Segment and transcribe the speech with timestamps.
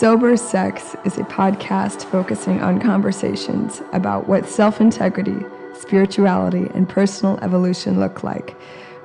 [0.00, 7.38] Sober Sex is a podcast focusing on conversations about what self integrity, spirituality, and personal
[7.42, 8.56] evolution look like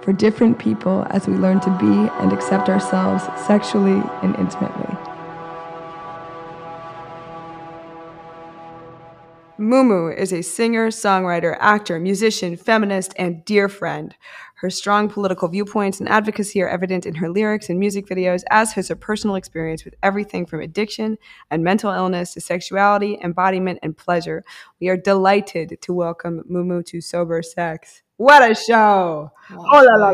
[0.02, 5.05] for different people as we learn to be and accept ourselves sexually and intimately.
[9.66, 14.16] Mumu is a singer, songwriter, actor, musician, feminist, and dear friend.
[14.58, 18.78] Her strong political viewpoints and advocacy are evident in her lyrics and music videos, as
[18.78, 21.18] is her personal experience with everything from addiction
[21.50, 24.44] and mental illness to sexuality, embodiment, and pleasure.
[24.80, 28.04] We are delighted to welcome Mumu to Sober Sex.
[28.18, 29.32] What a show!
[29.52, 30.14] Oh la la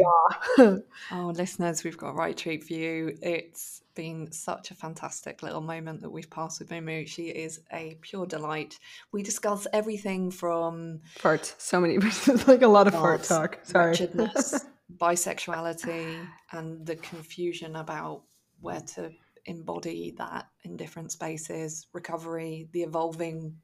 [0.57, 0.77] la!
[1.11, 3.17] Oh, listeners, we've got a right treat for you.
[3.21, 7.07] It's been such a fantastic little moment that we've passed with Mumu.
[7.07, 8.79] She is a pure delight.
[9.11, 11.55] We discuss everything from Fart.
[11.57, 11.97] So many,
[12.47, 13.59] like a lot of fart talk.
[13.63, 13.91] Sorry.
[13.91, 14.65] wretchedness,
[14.97, 18.23] bisexuality, and the confusion about
[18.59, 19.11] where to
[19.45, 23.55] embody that in different spaces, recovery, the evolving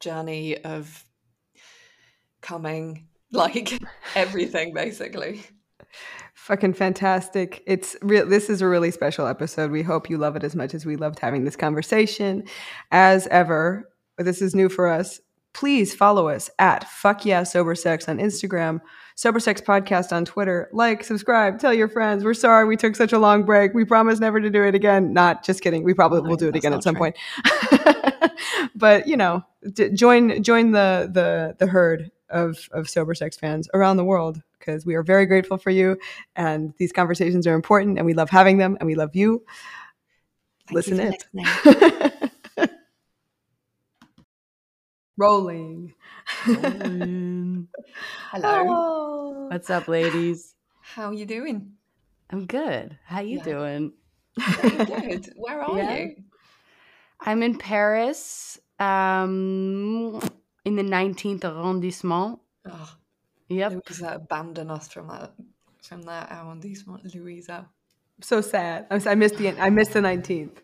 [0.00, 1.04] journey of
[2.40, 3.78] coming, like
[4.14, 5.42] everything basically.
[6.44, 7.62] Fucking fantastic.
[7.66, 8.26] It's real.
[8.26, 9.70] This is a really special episode.
[9.70, 12.44] We hope you love it as much as we loved having this conversation.
[12.92, 15.22] As ever, this is new for us.
[15.54, 18.82] Please follow us at Fuck Yeah Sober Sex on Instagram,
[19.14, 20.68] Sober Sex Podcast on Twitter.
[20.74, 22.24] Like, subscribe, tell your friends.
[22.24, 23.72] We're sorry we took such a long break.
[23.72, 25.14] We promise never to do it again.
[25.14, 25.82] Not just kidding.
[25.82, 27.10] We probably No, will do it again at some true.
[27.10, 27.16] point.
[28.74, 29.42] but you know,
[29.72, 34.42] d- join join the the the herd of of sober sex fans around the world
[34.64, 35.98] because we are very grateful for you
[36.36, 39.42] and these conversations are important and we love having them and we love you.
[40.68, 42.08] Thank Listen you for
[42.62, 42.70] it.
[45.16, 45.94] Rolling.
[46.48, 47.68] Rolling.
[48.32, 48.64] Hello.
[48.68, 49.48] Oh.
[49.50, 50.54] What's up, ladies?
[50.80, 51.72] How are you doing?
[52.30, 52.98] I'm good.
[53.04, 53.44] How are you Yeah.
[53.44, 53.92] doing?
[54.56, 55.32] Very good.
[55.36, 55.96] Where are Yeah.
[55.98, 56.16] you?
[57.20, 60.20] I'm in Paris, um,
[60.64, 62.40] in the 19th arrondissement.
[62.68, 62.96] Oh,
[63.48, 63.72] Yep.
[63.72, 65.32] Louisa abandoned us from that
[65.82, 67.68] from that arrondissement, Louisa.
[68.22, 68.86] So sad.
[68.90, 70.58] I'm, si missed the I missed the 19th.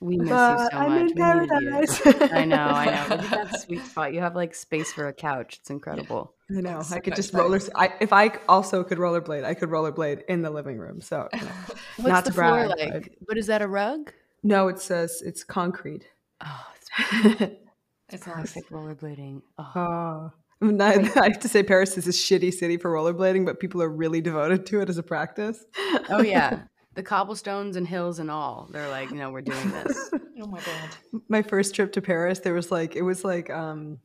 [0.00, 1.00] We miss But you so I'm much.
[1.00, 1.70] in We needed you.
[1.70, 2.32] paradise.
[2.32, 3.16] I know, I know.
[3.16, 4.12] Look at that sweet spot.
[4.12, 5.58] You have like space for a couch.
[5.60, 6.34] It's incredible.
[6.50, 6.76] I know.
[6.78, 7.60] That's I could just roller.
[7.74, 11.00] I, if I also could rollerblade, I could rollerblade in the living room.
[11.00, 11.46] So you know.
[11.96, 13.16] What's Not the to floor brag, like?
[13.26, 13.62] What is that?
[13.62, 14.12] A rug?
[14.42, 16.06] no, it says it's concrete.
[16.42, 17.40] Oh, it's
[18.10, 18.52] It's nice.
[18.52, 19.40] perfect rollerblading.
[19.58, 20.32] Oh, Oh.
[20.80, 23.82] I, I I have to say Paris is a shitty city for rollerblading, but people
[23.82, 25.64] are really devoted to it as a practice.
[26.08, 26.60] oh yeah.
[26.94, 28.68] The cobblestones and hills and all.
[28.70, 30.10] They're like, no, we're doing this.
[30.40, 31.22] Oh my god.
[31.28, 33.98] My first trip to Paris, there was like it was like um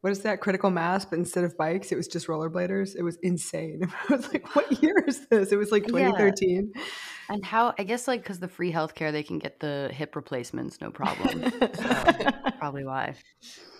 [0.00, 3.16] what is that critical mass but instead of bikes it was just rollerbladers it was
[3.22, 3.80] insane
[4.10, 6.10] i was like what year is this it was like Yeah.
[7.28, 10.16] 2013 And how I guess like because the free healthcare, they can get the hip
[10.16, 11.46] replacements, no problem.
[11.72, 12.02] So
[12.58, 13.16] probably why.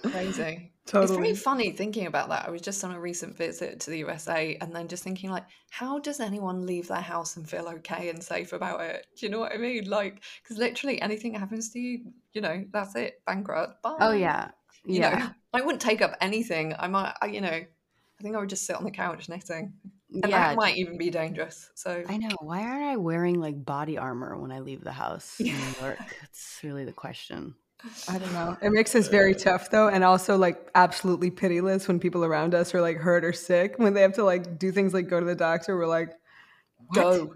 [0.03, 0.73] Crazy.
[1.01, 2.47] It's totally funny thinking about that.
[2.47, 5.45] I was just on a recent visit to the USA and then just thinking like,
[5.71, 9.07] how does anyone leave their house and feel okay and safe about it?
[9.19, 9.85] Do you know what I mean?
[9.89, 13.79] Like, because literally anything happens to you, you know, that's it, bankrupt.
[13.83, 14.07] Oh, bye.
[14.07, 14.51] Oh yeah,
[14.85, 16.75] You yeah, know, I wouldn't take up anything.
[16.79, 17.69] I might, I, you know, I
[18.25, 19.73] think I would just sit on the couch knitting,
[20.13, 20.49] and yeah.
[20.49, 21.71] that might even be dangerous.
[21.75, 22.31] So I know.
[22.41, 25.99] Why aren't I wearing like body armor when I leave the house in New York?
[26.23, 27.55] It's really the question.
[28.09, 32.01] i don't know it makes us very tough though and also like absolutely pitiless when
[32.01, 34.95] people around us are like hurt or sick when they have to like do things
[34.95, 36.15] like go to the doctor we're like
[36.93, 37.35] go.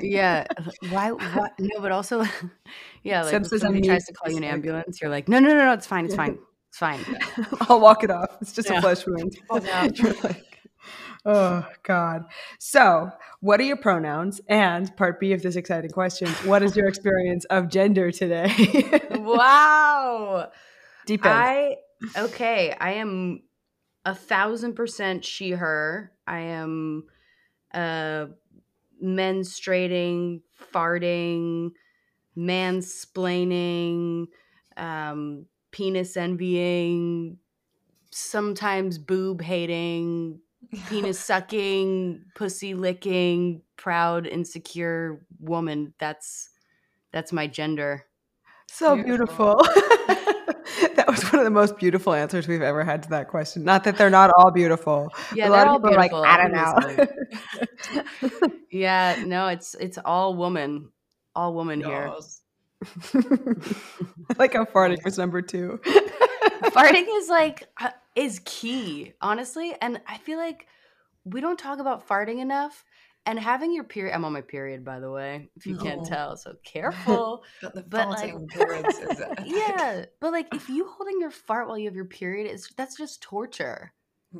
[0.00, 0.46] Yeah.
[0.90, 1.12] Why?
[1.12, 1.48] Why?
[1.58, 2.24] No, but also,
[3.02, 5.64] yeah, like when somebody tries to call you an ambulance, you're like, no, no, no,
[5.64, 6.38] no, it's fine, it's fine,
[6.80, 7.46] it's fine.
[7.68, 9.82] i'll walk it off it's just a flesh wound Oh, no.
[9.94, 10.44] You're like,
[11.26, 12.24] oh god
[12.58, 16.86] so what are your pronouns and part b of this exciting question what is your
[16.86, 18.52] experience of gender today
[19.10, 20.48] wow.
[21.06, 21.76] deep end I
[22.16, 22.74] okay.
[22.78, 23.42] I am
[24.04, 26.12] a thousand percent she her.
[26.26, 27.04] I am
[27.74, 28.26] uh
[29.02, 30.40] menstruating,
[30.72, 31.70] farting,
[32.36, 34.26] mansplaining,
[34.76, 37.38] um, penis envying,
[38.10, 40.40] sometimes boob hating,
[40.88, 45.94] penis sucking, pussy licking, proud, insecure woman.
[45.98, 46.50] That's
[47.12, 48.06] that's my gender.
[48.66, 49.56] So Beautiful.
[49.56, 49.84] beautiful.
[50.94, 53.64] that was one of the most beautiful answers we've ever had to that question.
[53.64, 55.12] Not that they're not all beautiful.
[55.34, 56.18] Yeah, a lot all of people beautiful.
[56.18, 58.48] are like, I don't know.
[58.70, 60.90] Yeah, no, it's it's all woman,
[61.34, 62.12] all woman here.
[62.82, 63.14] Yes.
[63.14, 65.80] I like how farting was number two.
[66.62, 70.66] Farting is like uh, is key, honestly, and I feel like
[71.24, 72.84] we don't talk about farting enough.
[73.26, 74.14] and having your period.
[74.14, 76.36] I'm on my period, by the way, if you can't tell.
[76.36, 77.44] So careful.
[77.62, 81.86] But the But, like- is yeah, but like if you holding your fart while you
[81.86, 83.92] have your period, is that's just torture.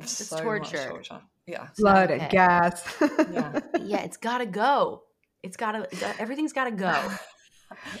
[0.03, 0.77] so torture.
[0.77, 1.21] Much torture.
[1.45, 1.67] Yeah.
[1.77, 2.19] Blood okay.
[2.21, 2.83] and gas.
[3.31, 3.59] Yeah.
[3.81, 5.03] Yeah, it's gotta go.
[5.43, 5.87] It's gotta.
[6.19, 6.93] Everything's gotta go.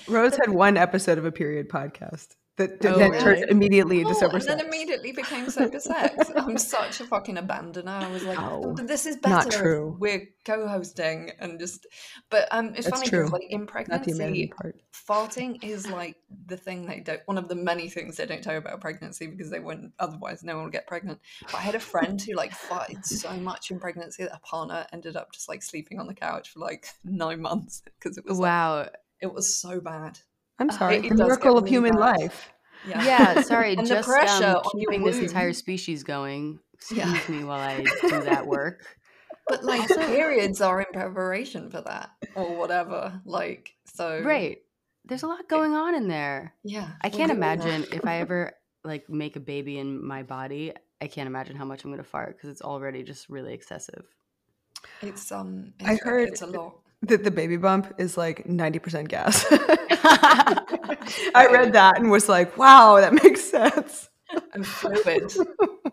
[0.07, 3.23] Rose had one episode of a period podcast that, that Oh, then really?
[3.23, 6.29] turned immediately into Oh, sober and then immediately became sober sex.
[6.35, 7.87] I'm such a fucking abandoner.
[7.87, 9.47] I was like, but this is better.
[9.47, 9.95] if true.
[9.99, 11.87] We're co-hosting and just,
[12.29, 14.51] but um, it's That's funny because like in pregnancy,
[14.93, 16.17] farting is like
[16.47, 17.21] the thing they don't.
[17.25, 20.43] One of the many things they don't tell you about pregnancy because they wouldn't otherwise
[20.43, 21.19] no one would get pregnant.
[21.43, 24.85] But I had a friend who like farted so much in pregnancy that her partner
[24.91, 28.37] ended up just like sleeping on the couch for like nine months because it was
[28.37, 28.89] like, Wow.
[29.21, 30.19] It was so bad.
[30.59, 30.97] I'm sorry.
[30.97, 31.99] it the does get miracle of really human bad.
[32.19, 32.51] life.
[32.87, 33.03] Yeah.
[33.05, 36.59] Yeah, sorry, And the just pressure um, on keeping this entire species going.
[36.73, 37.19] Excuse Yeah.
[37.29, 38.85] me while I do that work.
[39.47, 43.21] But like Also- periods are in preparation for that or whatever.
[43.25, 44.59] Like so Right.
[45.05, 46.53] There's a lot going on in there.
[46.63, 46.89] Yeah.
[47.01, 50.73] I can't imagine if I ever like make a baby in my body.
[51.01, 54.05] I can't imagine how much I'm gonna fart because it's already just really excessive.
[55.01, 56.79] It's um I heard- it's a lot.
[57.01, 59.45] That the baby bump is like 90% gas.
[59.51, 64.09] I read that and was like, wow, that makes sense.
[64.53, 65.31] And fluid.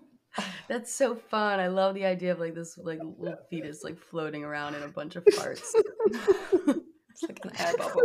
[0.68, 1.60] That's so fun.
[1.60, 4.88] I love the idea of like this like little fetus like floating around in a
[4.88, 5.62] bunch of farts.
[6.06, 8.02] it's like an air bubble.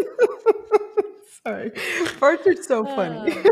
[1.46, 1.72] Sorry.
[1.72, 3.32] Farts are so funny.
[3.32, 3.44] Uh,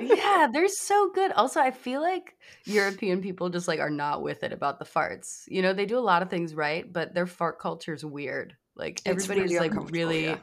[0.00, 1.32] yeah, they're so good.
[1.32, 5.44] Also, I feel like European people just like are not with it about the farts.
[5.48, 8.56] You know, they do a lot of things right, but their fart culture is weird.
[8.80, 10.36] Like It's everybody's really like really yeah.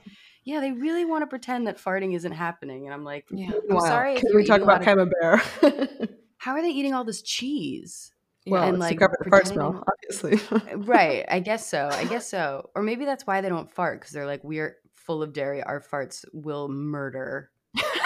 [0.45, 2.86] yeah, they really want to pretend that farting isn't happening.
[2.86, 3.51] And I'm like, Yeah.
[3.69, 3.80] I'm Wow.
[3.81, 6.10] sorry Can we talk eating a about of- camembert?
[6.38, 8.12] how are they eating all this cheese?
[8.45, 9.84] well, and, it's like, to cover the fart pretending- smell,
[10.22, 10.78] obviously.
[10.78, 11.25] right.
[11.30, 11.89] I guess so.
[11.92, 12.69] I guess so.
[12.75, 15.62] Or maybe that's why they don't fart because they're like, we're full of dairy.
[15.63, 17.50] Our farts will murder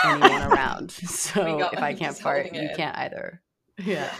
[0.04, 0.90] anyone around.
[0.92, 2.76] So if I can't fart, you in.
[2.76, 3.42] can't either.
[3.78, 4.12] Yeah.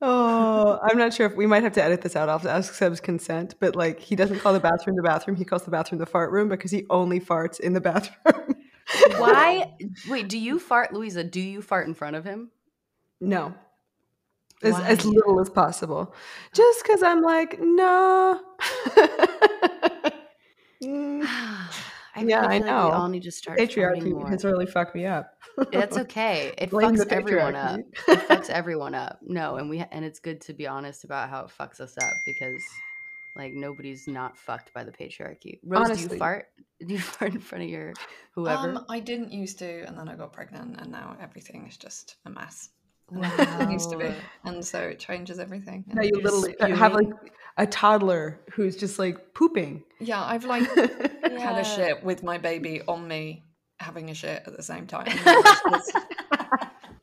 [0.00, 2.28] Oh, I'm not sure if we might have to edit this out.
[2.28, 5.36] I'll have to ask Seb's consent, but like he doesn't call the bathroom the bathroom.
[5.36, 8.54] He calls the bathroom the fart room because he only farts in the bathroom.
[9.16, 9.74] Why?
[10.08, 11.24] Wait, do you fart, Louisa?
[11.24, 12.50] Do you fart in front of him?
[13.20, 13.54] No.
[14.62, 14.86] As, Why?
[14.86, 16.14] as little as possible.
[16.52, 18.40] Just because I'm like, no.
[20.80, 21.26] Mm,
[22.18, 22.86] I Yeah, really I feel like know.
[22.88, 24.28] we all need to start Patriarchy more.
[24.28, 25.34] has really fucked me up.
[25.72, 26.54] That's okay.
[26.58, 27.80] It Blame fucks everyone up.
[28.08, 29.18] It fucks everyone up.
[29.22, 32.12] No, and we and it's good to be honest about how it fucks us up
[32.26, 32.62] because
[33.36, 35.60] like nobody's not fucked by the patriarchy.
[35.64, 36.46] Rose, do you fart?
[36.86, 37.92] Do you fart in front of your
[38.36, 38.68] whoever?
[38.68, 42.14] Um, I didn't used to, and then I got pregnant, and now everything is just
[42.24, 42.68] a mess.
[43.10, 43.58] And wow.
[43.60, 45.84] It used to be, and so it changes everything.
[45.88, 47.30] Now you You're just literally have like spewing?
[47.58, 49.84] A toddler who's just like pooping.
[50.00, 51.38] Yeah, I've like yeah.
[51.38, 53.44] had a shit with my baby on me
[53.80, 55.06] having a shit at the same time.
[55.06, 55.96] Just,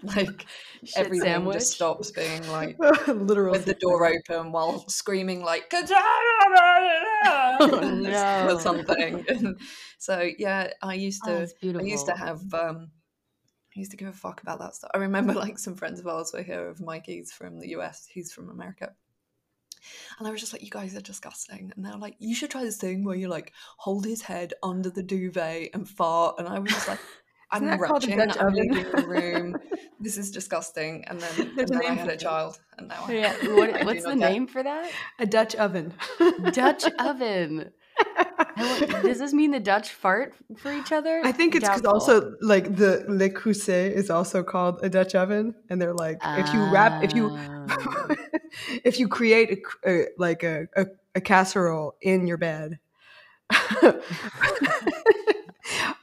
[0.15, 0.45] like
[0.83, 1.55] Shit everything sandwich.
[1.59, 3.51] just stops being like Literal.
[3.51, 5.89] with the door open while screaming like Oh,
[8.01, 8.55] no.
[8.55, 9.25] or something.
[9.27, 9.59] And
[9.97, 11.87] so yeah, I used Oh, to beautiful.
[11.87, 12.89] I used to have um
[13.75, 14.91] I used to give a fuck about that stuff.
[14.93, 18.31] I remember like some friends of ours were here of Mikey's from the US, he's
[18.31, 18.93] from America.
[20.19, 21.71] And I was just like, you guys are disgusting.
[21.75, 24.89] And they're like, you should try this thing where you like hold his head under
[24.89, 26.35] the duvet and fart.
[26.39, 27.00] And I was just like,
[27.51, 29.57] I'm Isn't that called a retching, I'm leaving the room.
[29.98, 31.05] This is disgusting.
[31.07, 32.60] And then, and then I had a child.
[32.77, 33.36] And now I, Yeah.
[33.41, 34.91] I What, do what's the get- name for that?
[35.19, 35.93] a Dutch oven.
[36.51, 37.71] Dutch oven.
[39.04, 41.22] Does this mean the Dutch fart for each other?
[41.24, 45.56] I think it's because also like the Le Creuset is also called a Dutch oven,
[45.70, 47.30] and they're like if you wrap if you
[47.68, 48.15] Oh.
[48.84, 52.80] if you create a, a- like a, a a casserole in your bed.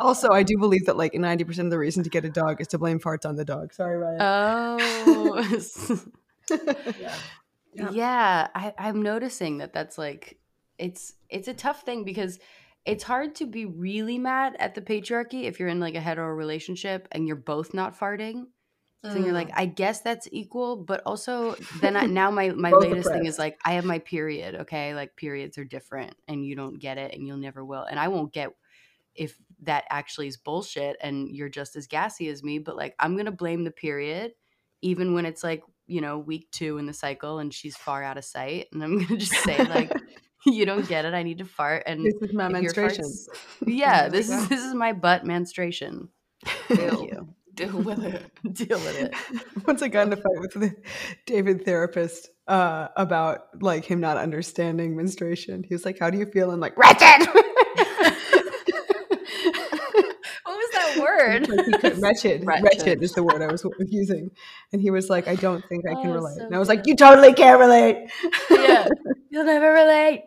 [0.00, 2.60] also, I do believe that like ninety percent of the reason to get a dog
[2.60, 3.72] is to blame farts on the dog.
[3.72, 4.18] Sorry, Ryan.
[4.20, 5.58] Oh.
[6.50, 7.14] Yeah.
[7.74, 7.88] Yeah.
[7.90, 10.36] yeah, I, I'm noticing that that's like
[10.82, 12.38] it's it's a tough thing because
[12.84, 16.28] it's hard to be really mad at the patriarchy if you're in like a hetero
[16.28, 18.46] relationship and you're both not farting.
[19.04, 19.54] So you're like, Mm.
[19.56, 23.36] I guess that's equal, but also then I, now my my Both latest thing is
[23.38, 24.94] like I have my period, okay?
[24.94, 27.82] Like periods are different and you don't get it and you'll never will.
[27.82, 28.50] And I won't get
[29.14, 33.14] if that actually is bullshit and you're just as gassy as me, but like I'm
[33.14, 34.32] going to blame the period
[34.82, 38.18] even when it's like, you know, week 2 in the cycle and she's far out
[38.18, 39.92] of sight and I'm going to just say like
[40.46, 41.14] you don't get it.
[41.14, 43.04] I need to fart and this is my menstruation.
[43.04, 43.26] farts-
[43.66, 46.08] yeah, this is this is my butt menstruation.
[46.68, 47.02] Deal.
[47.04, 47.34] you.
[47.54, 48.22] Deal with it.
[48.54, 49.14] Deal with it.
[49.66, 50.74] Once I got in a fight with the
[51.26, 55.62] David therapist uh, about like him not understanding menstruation.
[55.62, 57.28] He was like, "How do you feel?" I'm like, "Wretched."
[60.44, 61.48] what was that word?
[62.00, 62.46] wretched.
[62.46, 62.62] wretched.
[62.64, 64.30] Wretched is the word I was using,
[64.72, 66.68] and he was like, "I don't think I can Oh, relate." so and I was
[66.68, 68.10] like, "You totally can't relate."
[68.50, 68.88] yeah,
[69.30, 70.24] you'll never relate.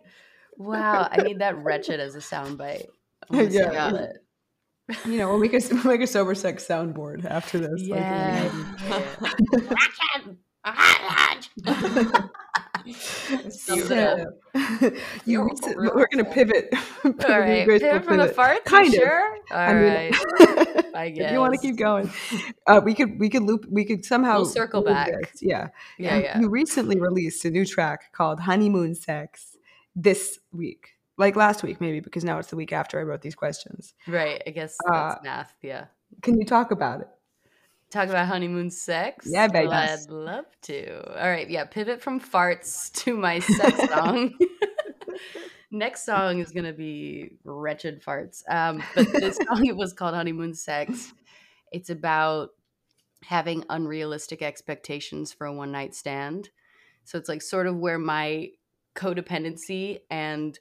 [0.57, 2.85] Wow, I need that wretched as a soundbite.
[3.29, 4.07] I'm Yeah.
[5.05, 7.87] You know, we'll make a we'll make a sober sex soundboard after this.
[7.87, 8.51] like, Yeah.
[13.49, 14.27] Sums it up.
[14.85, 14.91] you
[15.25, 16.33] You're recent- real we're gonna awful.
[16.33, 16.69] pivot.
[17.03, 18.37] All Pivot, right, graceful pivot from the pivot.
[18.37, 18.63] farts.
[18.65, 19.07] Kind you of.
[19.07, 19.35] sure?
[19.51, 20.85] All I mean, right.
[20.95, 22.11] I if you want to keep going,
[22.67, 25.07] uh, we could we could loop we could somehow We'll circle back.
[25.11, 25.41] this.
[25.41, 26.39] Yeah, Yeah, You- yeah.
[26.39, 29.54] You recently released a new track called "Honeymoon Sex"
[29.95, 33.35] this week, like last week maybe, because now it's the week after I wrote these
[33.35, 33.93] questions.
[34.07, 34.41] Right.
[34.45, 35.53] I guess Uh, math.
[35.61, 35.85] Yeah.
[36.21, 37.07] Can you talk about it?
[37.91, 39.25] Talk about honeymoon sex?
[39.29, 39.67] Yeah, baby.
[39.67, 41.19] Well, I'd love to.
[41.21, 41.49] All right.
[41.49, 41.65] Yeah.
[41.65, 44.33] Pivot from farts to my sex song.
[45.71, 48.43] Next song is going to be Wretched Farts.
[48.49, 51.13] Um, but this song it was called Honeymoon Sex.
[51.71, 52.51] It's about
[53.23, 56.49] having unrealistic expectations for a one night stand.
[57.03, 58.51] So it's like sort of where my
[58.95, 60.59] codependency and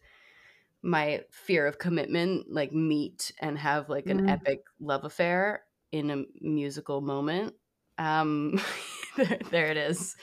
[0.83, 4.29] my fear of commitment like meet and have like an Mm.
[4.29, 7.55] epic love affair in a musical moment.
[7.99, 8.61] Um
[9.17, 10.17] there, there it is.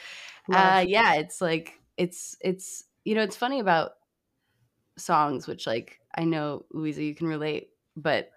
[0.51, 3.93] Uh yeah, it's like it's it's you know, it's funny about
[4.97, 8.31] songs which like I know Louisa you can relate, but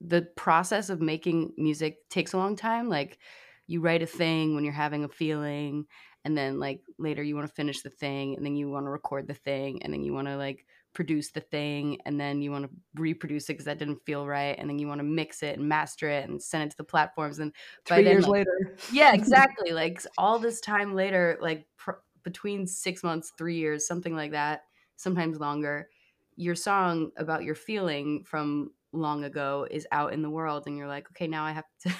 [0.00, 2.88] the process of making music takes a long time.
[2.88, 3.18] Like
[3.66, 5.86] you write a thing when you're having a feeling
[6.24, 8.90] and then like later you want to finish the thing and then you want to
[8.90, 10.64] record the thing and then you want to like
[10.94, 14.56] produce the thing and then you want to reproduce it because that didn't feel right
[14.58, 16.84] and then you want to mix it and master it and send it to the
[16.84, 17.52] platforms and
[17.86, 18.76] Three then, years like- later.
[18.92, 24.14] yeah exactly like all this time later like pr- between six months three years something
[24.14, 24.64] like that
[24.96, 25.88] sometimes longer
[26.36, 30.86] your song about your feeling from long ago is out in the world and you're
[30.86, 31.90] like okay now i have to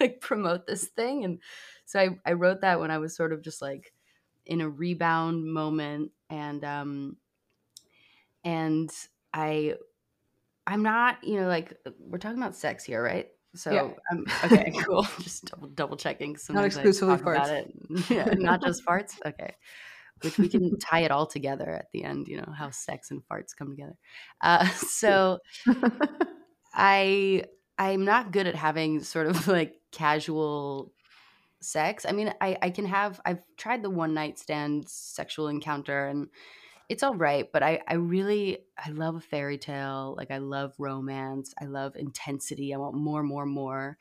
[0.00, 1.38] like promote this thing and
[1.84, 3.92] so I, I wrote that when i was sort of just like
[4.46, 7.16] in a rebound moment and um
[8.44, 8.90] and
[9.32, 9.74] i
[10.66, 13.88] i'm not you know like we're talking about sex here right so Yeah.
[14.10, 15.06] I'm okay, cool.
[15.20, 16.36] Just double double checking.
[16.50, 17.50] I exclusively farts.
[17.50, 17.72] it.
[18.10, 19.14] Yeah, not just farts.
[19.26, 19.54] Okay,
[20.22, 22.28] which we can tie it all together at the end.
[22.28, 23.96] You know how sex and farts come together.
[24.40, 25.38] Uh, so
[26.74, 27.44] I
[27.80, 30.94] I'm not good at having sort of like casual
[31.60, 32.06] sex.
[32.06, 33.20] I mean, I I can have.
[33.24, 36.30] I've tried the one night stand sexual encounter and
[36.90, 40.74] it's all right but i i really i love a fairy tale like i love
[40.78, 43.98] romance i love intensity i want more more more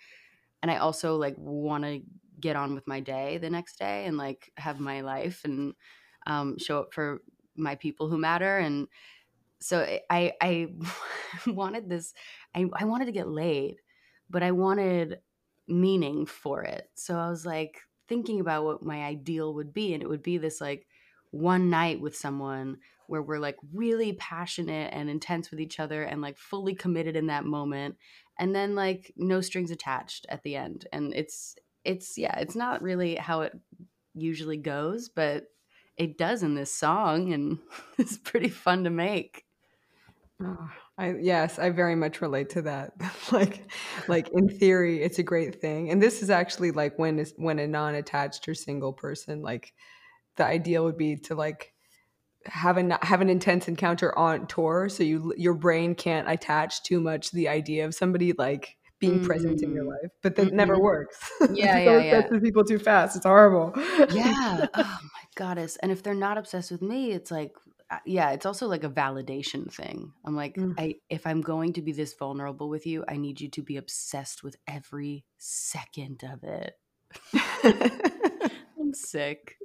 [0.61, 2.01] and i also like want to
[2.39, 5.73] get on with my day the next day and like have my life and
[6.25, 7.21] um, show up for
[7.55, 8.87] my people who matter and
[9.59, 10.67] so eh, i i
[11.47, 12.13] wanted this
[12.55, 13.77] I, I wanted to get laid
[14.29, 15.19] but i wanted
[15.69, 16.89] meaning for it.
[16.95, 20.37] So i was like thinking about what my ideal would be and it would be
[20.37, 20.87] this like
[21.31, 26.21] one night with someone where we're like really passionate and intense with each other and
[26.21, 27.95] like fully committed in that moment
[28.39, 30.87] and then like no strings attached at the end.
[30.91, 33.53] And it's it's yeah it's not really how it
[34.15, 35.45] usually goes but
[35.97, 37.59] it does in this song and
[37.97, 39.45] it's pretty fun to make
[40.41, 42.93] Oh, I yes, I very much relate to that.
[43.31, 43.69] like
[44.07, 45.89] like in theory it's a great thing.
[45.91, 49.73] And this is actually like when is when a non-attached or single person like
[50.37, 51.73] the ideal would be to like
[52.45, 57.01] have an have an intense encounter on tour so you your brain can't attach too
[57.01, 59.89] much to the idea of somebody like being present in your Mm.
[59.89, 60.11] life.
[60.23, 60.81] But that never Mhm.
[60.81, 61.31] works.
[61.53, 62.39] Yeah, yeah, yeah.
[62.41, 63.15] people too fast.
[63.17, 63.73] It's horrible.
[64.07, 67.53] yeah oh my goddess and if they're not obsessed with me it's like
[68.05, 70.13] yeah it's also like a validation thing.
[70.25, 70.75] I'm like Mm.
[70.77, 73.77] i if i'm going to be this vulnerable with you i need you to be
[73.77, 76.73] obsessed with every second of it.
[78.79, 79.55] I'm sick.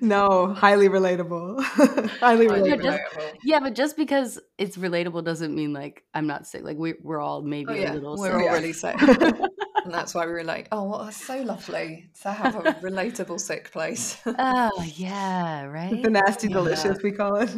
[0.00, 1.62] No, highly relatable.
[2.20, 2.82] highly relatable.
[2.82, 6.62] just- yeah but just because it's relatable doesn't mean like i'm not sick.
[6.62, 8.48] Like we, we're all maybe Oh a yeah, little we're sick.
[8.48, 8.96] all really sick,
[9.84, 13.40] and that's why we were like, "Oh, well, that's so lovely to have a relatable
[13.40, 16.54] sick place." oh yeah right the nasty Yeah.
[16.54, 17.50] delicious we call it.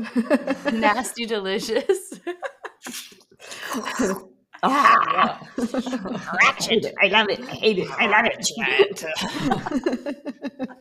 [0.75, 2.21] nasty delicious
[4.63, 5.41] ah,
[6.43, 6.95] Ratchet.
[7.03, 7.41] I love it.
[7.41, 7.89] I hate it.
[7.99, 8.49] I love it.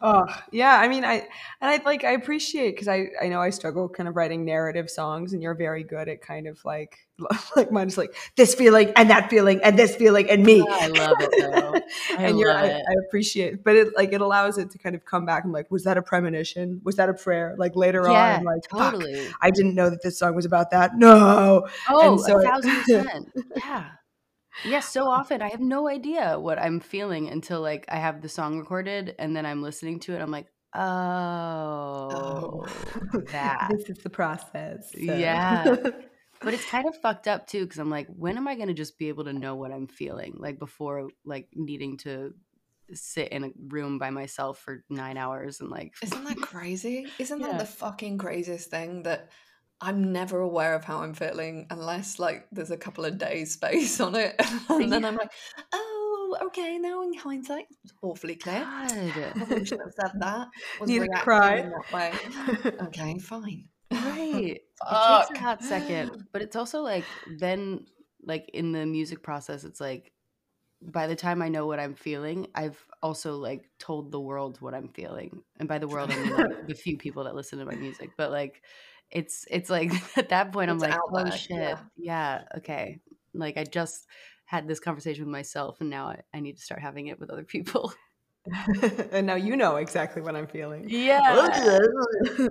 [0.00, 1.26] Oh yeah, I mean, I
[1.60, 4.88] and I like I appreciate because I I know I struggle kind of writing narrative
[4.88, 6.98] songs, and you're very good at kind of like
[7.56, 10.64] like mine's like this feeling and that feeling and this feeling and me.
[10.70, 11.74] I love it though.
[12.16, 12.82] I and you're love I, it.
[12.88, 15.44] I appreciate, but it like it allows it to kind of come back.
[15.44, 16.80] I'm like, was that a premonition?
[16.84, 17.54] Was that a prayer?
[17.58, 19.26] Like later on, yeah, I'm like, totally.
[19.40, 20.96] I didn't know that this song was about that.
[20.96, 23.32] No, Oh, so a thousand percent.
[23.56, 23.90] Yeah.
[24.64, 28.28] Yeah, so often I have no idea what I'm feeling until like I have the
[28.28, 30.20] song recorded and then I'm listening to it.
[30.20, 30.80] I'm like, oh,
[32.10, 32.66] oh
[33.32, 33.70] that.
[33.70, 34.92] this is the process.
[34.92, 34.98] so.
[35.00, 35.76] Yeah.
[36.40, 38.74] But it's kind of fucked up too because I'm like, when am I going to
[38.74, 40.36] just be able to know what I'm feeling?
[40.38, 42.32] Like before, like needing to
[42.94, 47.06] sit in a room by myself for nine hours and like, Isn't that crazy?
[47.18, 49.30] Isn't that the fucking craziest thing that
[49.80, 54.00] I'm never aware of how I'm feeling unless like there's a couple of days space
[54.00, 54.34] on it.
[54.68, 55.30] and then I'm like,
[55.72, 58.60] oh, okay, now in hindsight, it's awfully clear.
[58.60, 59.68] God.
[59.68, 60.48] should have said that.
[60.80, 61.62] Was cry.
[61.62, 62.74] that way.
[62.86, 63.68] Okay, fine.
[63.90, 64.56] Right.
[64.56, 65.28] It Fuck.
[65.28, 67.04] takes a hot second, but it's also like
[67.38, 67.86] then
[68.22, 70.12] like in the music process, it's like
[70.82, 74.74] by the time I know what I'm feeling, I've also like told the world what
[74.74, 77.64] I'm feeling, and by the world I mean like the few people that listen to
[77.64, 78.10] my music.
[78.16, 78.62] But like,
[79.10, 81.78] it's it's like at that point I'm like, oh shit, yeah.
[81.96, 83.00] yeah, okay.
[83.34, 84.06] Like I just
[84.44, 87.30] had this conversation with myself, and now I, I need to start having it with
[87.30, 87.92] other people.
[89.12, 90.86] and now you know exactly what I'm feeling.
[90.88, 91.20] Yeah.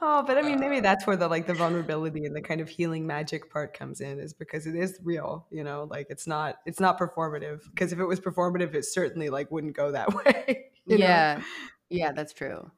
[0.00, 0.82] oh, but I mean, maybe uh.
[0.82, 4.20] that's where the like the vulnerability and the kind of healing magic part comes in,
[4.20, 5.46] is because it is real.
[5.50, 7.62] You know, like it's not it's not performative.
[7.70, 10.70] Because if it was performative, it certainly like wouldn't go that way.
[10.86, 11.04] you know?
[11.04, 11.42] yeah
[11.92, 12.70] yeah that's true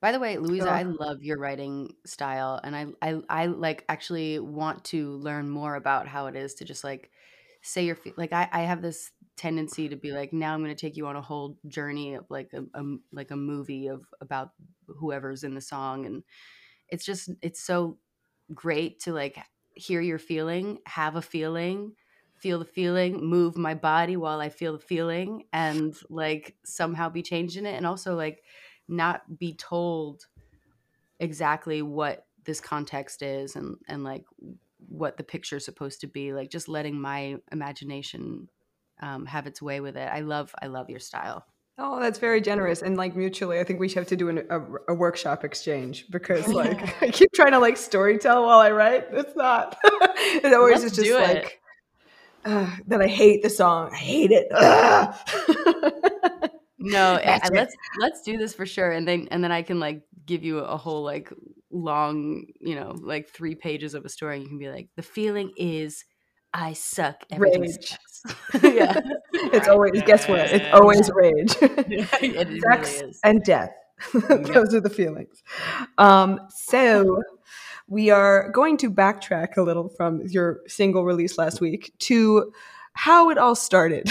[0.00, 4.38] by the way louisa i love your writing style and I, I i like actually
[4.38, 7.10] want to learn more about how it is to just like
[7.62, 10.74] say your fe- like i i have this tendency to be like now i'm going
[10.74, 13.86] to take you on a whole journey of like a, a m- like a movie
[13.88, 14.50] of about
[14.86, 16.22] whoever's in the song and
[16.88, 17.98] it's just it's so
[18.54, 19.38] great to like
[19.74, 21.92] hear your feeling have a feeling
[22.34, 27.22] feel the feeling move my body while i feel the feeling and like somehow be
[27.22, 28.42] changed in it and also like
[28.88, 30.26] not be told
[31.18, 34.24] exactly what this context is and and like
[34.88, 38.48] what the picture's supposed to be like just letting my imagination
[39.00, 41.44] um, have its way with it i love i love your style
[41.78, 42.80] Oh, that's very generous.
[42.80, 46.06] And like mutually, I think we should have to do an, a, a workshop exchange
[46.10, 49.08] because like I keep trying to like story tell while I write.
[49.12, 49.76] It's not.
[49.84, 51.60] it always Let's is just like
[52.46, 53.02] uh, that.
[53.02, 53.90] I hate the song.
[53.92, 54.46] I hate it.
[56.86, 56.92] Ugh.
[56.92, 59.80] no I- That's let's let's do this for sure and then and then i can
[59.80, 61.32] like give you a whole like
[61.70, 65.02] long you know like three pages of a story and you can be like the
[65.02, 66.04] feeling is
[66.54, 67.96] i suck everything Rage.
[68.06, 68.62] sucks.
[68.62, 68.98] yeah
[69.52, 70.40] it's always guess what?
[70.52, 71.54] It's always rage.
[71.60, 73.20] it really Sex is.
[73.22, 73.70] and death.
[74.12, 75.42] Those are the feelings.
[75.98, 77.22] Um, so
[77.88, 82.52] we are going to backtrack a little from your single release last week to
[82.94, 84.08] how it all started.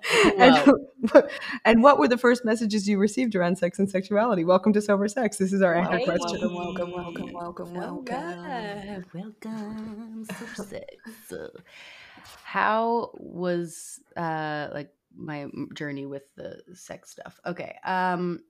[0.38, 0.74] and,
[1.64, 4.44] and what were the first messages you received around sex and sexuality?
[4.44, 5.36] Welcome to Sober Sex.
[5.36, 6.54] This is our anchor Welcome, question.
[6.54, 9.04] welcome, welcome, welcome, welcome, welcome.
[9.14, 11.32] Welcome, Sober Sex.
[12.44, 17.40] How was uh like my journey with the sex stuff?
[17.46, 17.76] Okay.
[17.84, 18.40] Um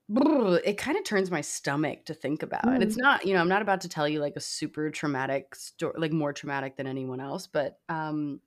[0.08, 2.66] it kind of turns my stomach to think about.
[2.66, 5.56] And it's not, you know, I'm not about to tell you like a super traumatic
[5.56, 8.40] story, like more traumatic than anyone else, but um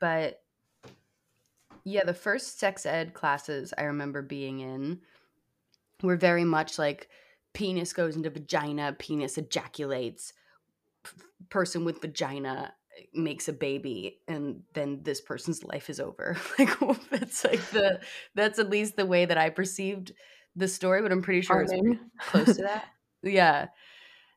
[0.00, 0.42] but
[1.84, 5.00] yeah, the first sex ed classes I remember being in
[6.02, 7.08] were very much like
[7.52, 10.32] penis goes into vagina, penis ejaculates,
[11.02, 11.16] p-
[11.48, 12.74] person with vagina
[13.14, 16.36] makes a baby and then this person's life is over.
[16.58, 16.70] like
[17.12, 18.00] it's like the
[18.34, 20.12] that's at least the way that I perceived
[20.56, 21.72] the story, but I'm pretty sure it's
[22.20, 22.84] close to that.
[23.20, 23.66] Yeah.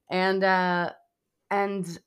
[0.10, 0.92] And uh
[1.52, 2.00] and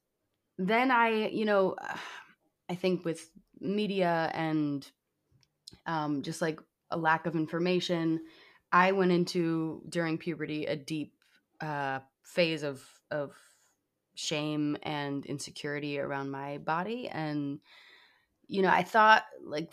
[0.59, 1.77] then I, you know,
[2.69, 4.87] I think with media and
[5.87, 8.21] um just like a lack of information,
[8.73, 11.15] I went into during puberty a deep
[11.61, 13.33] uh phase of of
[14.15, 17.61] shame and insecurity around my body and
[18.47, 19.73] you know, I thought like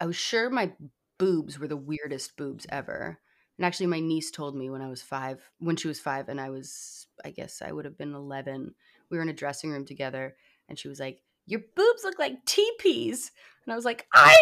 [0.00, 0.72] I was sure my
[1.18, 3.18] boobs were the weirdest boobs ever.
[3.58, 6.38] And actually, my niece told me when I was five, when she was five, and
[6.40, 8.74] I was, I guess I would have been 11.
[9.10, 10.36] We were in a dressing room together,
[10.68, 13.32] and she was like, Your boobs look like teepees.
[13.64, 14.36] And I was like, I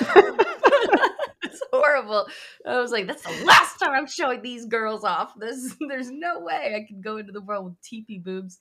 [0.10, 1.08] know!
[1.48, 2.26] it's horrible.
[2.66, 5.32] I was like, That's the last time I'm showing these girls off.
[5.38, 8.58] There's, there's no way I could go into the world with teepee boobs.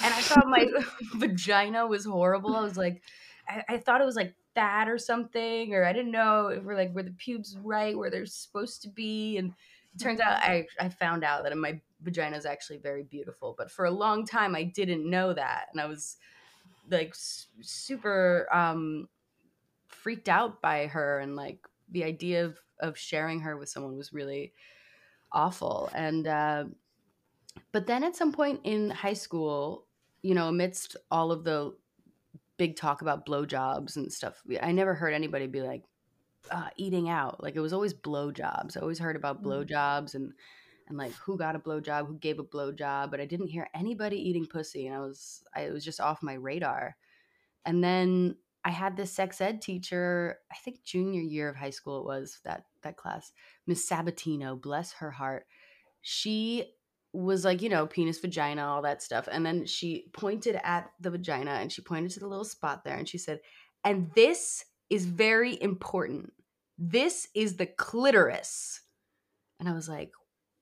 [0.00, 0.66] And I thought my
[1.14, 2.56] vagina was horrible.
[2.56, 3.02] I was like,
[3.48, 6.76] I, I thought it was like fat or something, or I didn't know if we're
[6.76, 9.38] like were the pubes right where they're supposed to be.
[9.38, 9.52] And
[9.94, 13.70] it turns out I I found out that my vagina is actually very beautiful, but
[13.70, 16.16] for a long time I didn't know that, and I was
[16.90, 19.08] like super um
[19.88, 21.58] freaked out by her and like
[21.92, 24.54] the idea of of sharing her with someone was really
[25.32, 25.90] awful.
[25.94, 26.66] And uh
[27.72, 29.86] but then at some point in high school
[30.22, 31.76] you know amidst all of the
[32.58, 35.84] big talk about blowjobs and stuff i never heard anybody be like
[36.50, 37.42] uh, eating out.
[37.42, 38.76] Like it was always blowjobs.
[38.76, 39.46] I always heard about Mm.
[39.46, 40.34] blowjobs and
[40.88, 44.16] and like who got a blowjob who gave a blowjob but i didn't hear anybody
[44.18, 46.96] eating pussy and i was i it was just off my radar.
[47.64, 52.00] And then I had this sex ed teacher, I think junior year of high school
[52.00, 53.32] it was that that class,
[53.66, 55.46] Miss Sabatino, bless her heart.
[56.00, 56.72] She
[57.12, 59.28] was like, you know, penis, vagina, all that stuff.
[59.30, 62.96] And then she pointed at the vagina and she pointed to the little spot there
[62.96, 63.40] and she said,
[63.84, 66.32] "And this is very important.
[66.78, 68.80] This is the clitoris."
[69.58, 70.12] And I was like,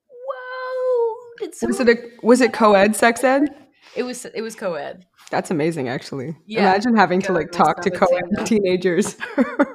[0.08, 3.59] "Whoa, did Was it a, was it co-ed sex ed?
[3.96, 5.06] It was it was co-ed.
[5.30, 6.36] That's amazing, actually.
[6.46, 6.60] Yeah.
[6.60, 9.16] Imagine having to like talk to co-ed teenagers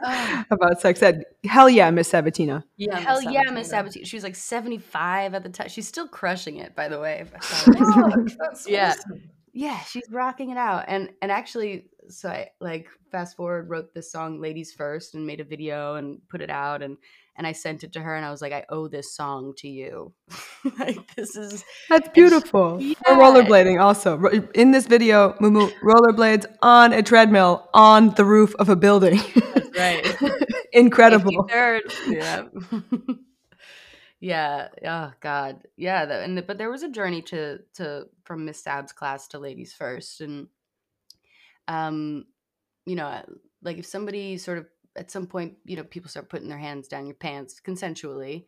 [0.03, 0.45] Ah.
[0.51, 1.23] about sex ed.
[1.45, 2.63] Hell yeah, Miss Sabatino.
[2.77, 3.87] Yeah, Hell Miss yeah, Miss Sabatino.
[4.01, 4.05] Sabatino.
[4.05, 5.69] She was like 75 at the time.
[5.69, 7.25] She's still crushing it, by the way.
[7.41, 7.75] Fuck,
[8.39, 8.89] that's Yeah.
[8.97, 9.23] awesome.
[9.53, 10.85] yeah, she's rocking it out.
[10.87, 15.39] And and actually, so I like fast forward, wrote this song Ladies First and made
[15.39, 16.97] a video and put it out and
[17.37, 19.67] and I sent it to her and I was like, I owe this song to
[19.67, 20.13] you.
[20.79, 22.81] like this is That's beautiful.
[22.81, 22.95] Yeah.
[23.07, 24.17] We're rollerblading also.
[24.53, 29.19] In this video, Mumu rollerblades on a treadmill on the roof of a building.
[29.77, 30.17] right.
[30.73, 31.49] Incredible.
[34.21, 34.67] Yeah.
[34.81, 35.09] yeah.
[35.09, 35.67] Oh God.
[35.75, 36.05] Yeah.
[36.05, 39.39] That, and the, but there was a journey to to from Miss Sab's class to
[39.39, 40.47] Ladies First, and
[41.67, 42.25] um,
[42.85, 43.21] you know,
[43.61, 46.87] like if somebody sort of at some point, you know, people start putting their hands
[46.87, 48.45] down your pants consensually,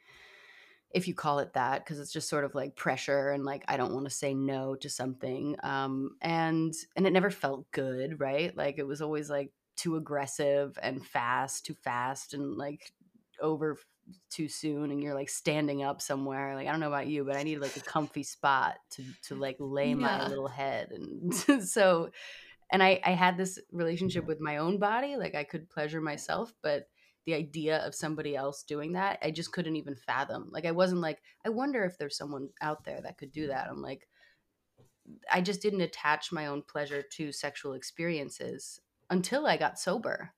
[0.91, 3.77] if you call it that, because it's just sort of like pressure and like I
[3.77, 8.55] don't want to say no to something, um, and and it never felt good, right?
[8.55, 12.91] Like it was always like too aggressive and fast, too fast, and like
[13.41, 13.77] over
[14.29, 17.35] too soon and you're like standing up somewhere like i don't know about you but
[17.35, 21.35] i need like a comfy spot to to like lay my little head and
[21.67, 22.09] so
[22.71, 26.53] and i i had this relationship with my own body like i could pleasure myself
[26.61, 26.87] but
[27.25, 30.99] the idea of somebody else doing that i just couldn't even fathom like i wasn't
[30.99, 33.49] like i wonder if there's someone out there that could do mm.
[33.49, 34.07] that i'm like
[35.31, 40.33] i just didn't attach my own pleasure to sexual experiences until i got sober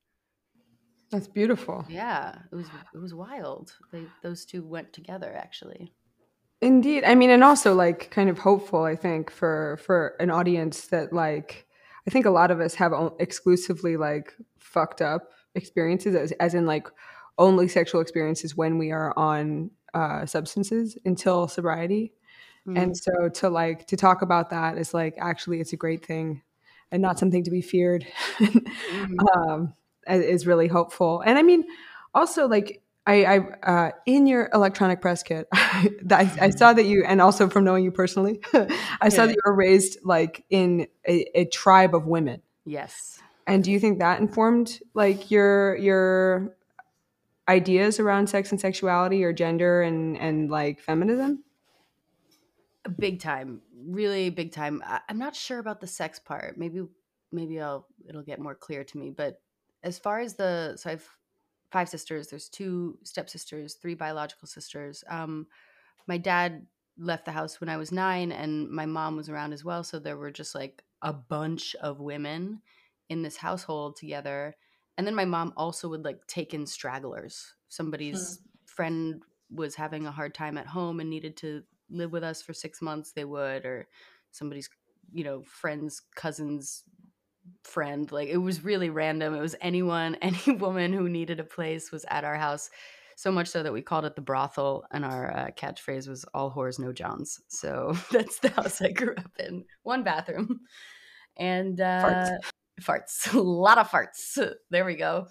[1.11, 1.85] That's beautiful.
[1.89, 3.73] yeah, it was it was wild.
[3.91, 5.91] They those two went together actually.
[6.61, 7.03] Indeed.
[7.03, 11.13] I mean, and also like kind of hopeful, I think, for for an audience that
[11.13, 11.65] like
[12.09, 16.55] I think a lot of us have o- exclusively like fucked up experiences as, as
[16.55, 16.87] in like
[17.37, 22.13] only sexual experiences when we are on uh, substances until sobriety.
[22.75, 26.41] And so to like to talk about that is like actually it's a great thing
[26.91, 28.07] and not something to be feared.
[28.39, 29.15] Mhm.
[29.37, 29.73] um,
[30.07, 31.21] is really hopeful.
[31.21, 31.63] And I mean,
[32.15, 37.03] also like I, I uh, in your electronic press kit, I, I saw that you,
[37.05, 38.41] and also from knowing you personally,
[39.01, 42.41] I saw that you were raised like in a, a tribe of women.
[42.65, 43.19] Yes.
[43.47, 46.55] And do you think that informed like your your
[47.47, 51.43] ideas around sex and sexuality, or gender and and like feminism?
[52.97, 53.61] Big time.
[53.87, 54.83] Really big time.
[54.85, 56.57] I, I'm not sure about the sex part.
[56.57, 56.83] Maybe
[57.31, 59.09] maybe I'll it'll get more clear to me.
[59.09, 59.41] But
[59.83, 61.09] as far as the so I've
[61.71, 62.27] five sisters.
[62.27, 65.03] There's two stepsisters, three biological sisters.
[65.09, 65.47] Um,
[66.07, 66.65] my dad
[66.97, 69.83] left the house when I was nine, and my mom was around as well.
[69.83, 72.61] So there were just like a bunch of women
[73.09, 74.55] in this household together.
[74.97, 77.53] And then my mom also would like take in stragglers.
[77.69, 82.41] Somebody's friend was having a hard time at home and needed to live with us
[82.41, 83.87] for six months, they would, or
[84.31, 84.69] somebody's,
[85.11, 86.83] you know, friend's cousin's
[87.63, 88.11] friend.
[88.11, 89.33] Like it was really random.
[89.35, 92.69] It was anyone, any woman who needed a place was at our house.
[93.15, 96.49] So much so that we called it the brothel, and our uh, catchphrase was "All
[96.49, 99.65] whores, no johns." So that's the house I grew up in.
[99.83, 100.61] One bathroom,
[101.35, 102.29] and uh,
[102.81, 104.39] farts, a lot of farts.
[104.69, 105.27] There we go.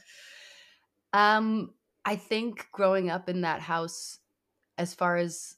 [1.14, 1.72] Um,
[2.04, 4.18] I think growing up in that house,
[4.76, 5.56] as far as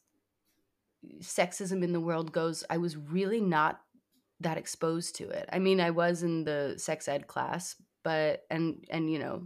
[1.20, 3.80] sexism in the world goes, I was really not
[4.40, 5.48] that exposed to it.
[5.52, 9.44] I mean, I was in the sex ed class, but and and you know,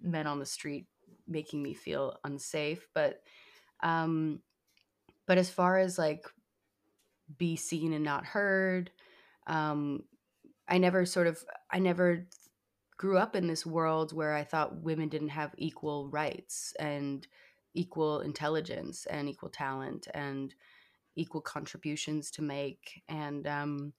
[0.00, 0.86] men on the street
[1.26, 3.22] making me feel unsafe, but
[3.82, 4.40] um
[5.26, 6.26] but as far as like
[7.38, 8.90] be seen and not heard,
[9.46, 10.04] um
[10.68, 12.26] I never sort of I never
[12.96, 17.26] grew up in this world where I thought women didn't have equal rights and
[17.74, 20.54] equal intelligence and equal talent and
[21.16, 23.02] equal contributions to make.
[23.08, 23.92] And um,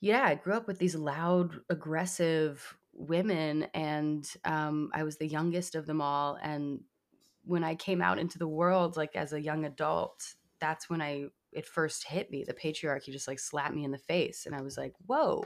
[0.00, 5.74] yeah, I grew up with these loud, aggressive women, and um, I was the youngest
[5.74, 6.38] of them all.
[6.42, 6.80] And
[7.44, 11.26] when I came out into the world, like as a young adult, that's when I
[11.52, 12.44] it first hit me.
[12.44, 15.42] The patriarchy just like slapped me in the face, and I was like, "Whoa,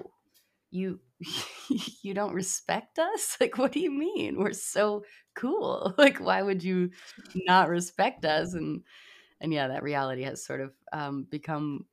[0.70, 1.00] you
[2.02, 3.36] you don't respect us?
[3.40, 4.38] Like, what do you mean?
[4.38, 5.94] We're so cool.
[5.98, 6.90] Like, why would you
[7.34, 8.82] not respect us?" And
[9.40, 11.86] and yeah, that reality has sort of um, become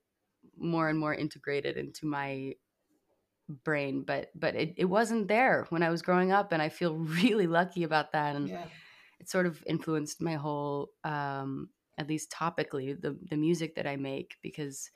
[0.60, 2.54] more and more integrated into my
[3.63, 6.96] brain but but it, it wasn't there when i was growing up and i feel
[7.24, 8.65] really lucky about that and Yeah.
[9.20, 13.96] it sort of influenced my whole um at least topically the the music that i
[13.96, 14.91] make because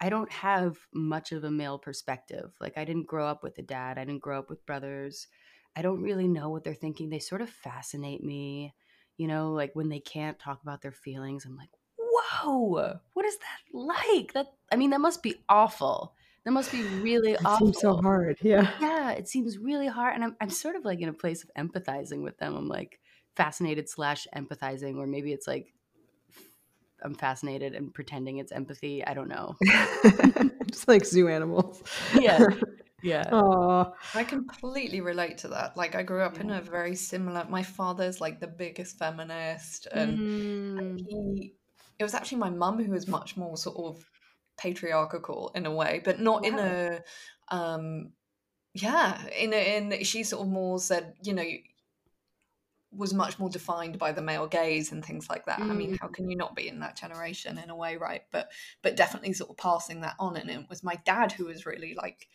[0.00, 2.52] i don't have much of a male perspective.
[2.60, 5.28] Like i didn't grow up with a dad i didn't grow up with brothers.
[5.74, 7.08] I don't really know what they're thinking.
[7.08, 8.74] They sort of fascinate me
[9.16, 11.70] you know like when they can't talk about their feelings i'm like
[12.44, 16.82] whoa what is that like that i mean that must be awful that must be
[16.82, 18.38] really It awful seems so hard.
[18.42, 18.70] Yeah.
[18.80, 21.50] yeah it seems really hard and I'm, I'm sort of like in a place of
[21.56, 22.98] empathizing with them i'm like
[23.36, 25.72] fascinated slash empathizing or maybe it's like
[27.02, 29.56] i'm fascinated and pretending it's empathy i don't know
[30.70, 31.82] Just like zoo animals.
[32.18, 32.38] yeah
[33.02, 33.90] yeah Aw.
[34.14, 35.76] I completely relate to that.
[35.76, 40.18] Like I grew up in a very similar my father's like the biggest feminist and
[40.18, 41.54] Mm, he
[42.02, 44.04] it was actually my mum who was much more sort of
[44.58, 47.00] patriarchal in a way, but not in a
[47.48, 48.12] um
[48.74, 51.44] yeah, in a, in she sort of more said, you know,
[52.90, 55.60] was much more defined by the male gaze and things like that.
[55.60, 58.22] I mean, mm, how can you not be in that generation in a way, right?
[58.30, 58.50] But
[58.82, 61.94] but definitely sort of passing that on and it was my dad who was really
[61.94, 62.28] like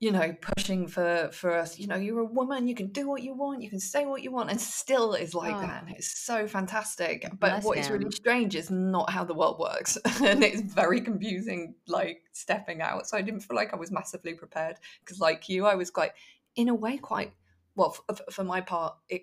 [0.00, 3.22] you know pushing for for us you know you're a woman you can do what
[3.22, 5.60] you want you can say what you want and still is like Oh.
[5.60, 9.34] that and it's so fantastic but Bless what is really strange is not how the
[9.34, 13.76] world works and it's very confusing like stepping out so i didn't feel like i
[13.76, 16.12] was massively prepared because like you i was quite
[16.54, 17.32] in a way quite
[17.74, 19.22] well f- f- for my part it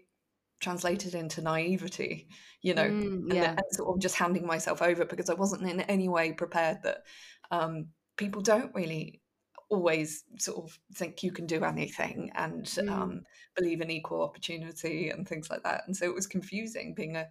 [0.59, 2.27] translated into naivety
[2.61, 5.69] you know Mm, and, yeah and sort of just handing myself over because i wasn't
[5.69, 7.03] in any way prepared that
[7.51, 9.21] um people don't really
[9.69, 12.89] always sort of think you can do anything and Mm.
[12.89, 13.21] um,
[13.55, 15.83] believe in equal opportunity and things like that.
[15.87, 17.27] And so it was confusing being a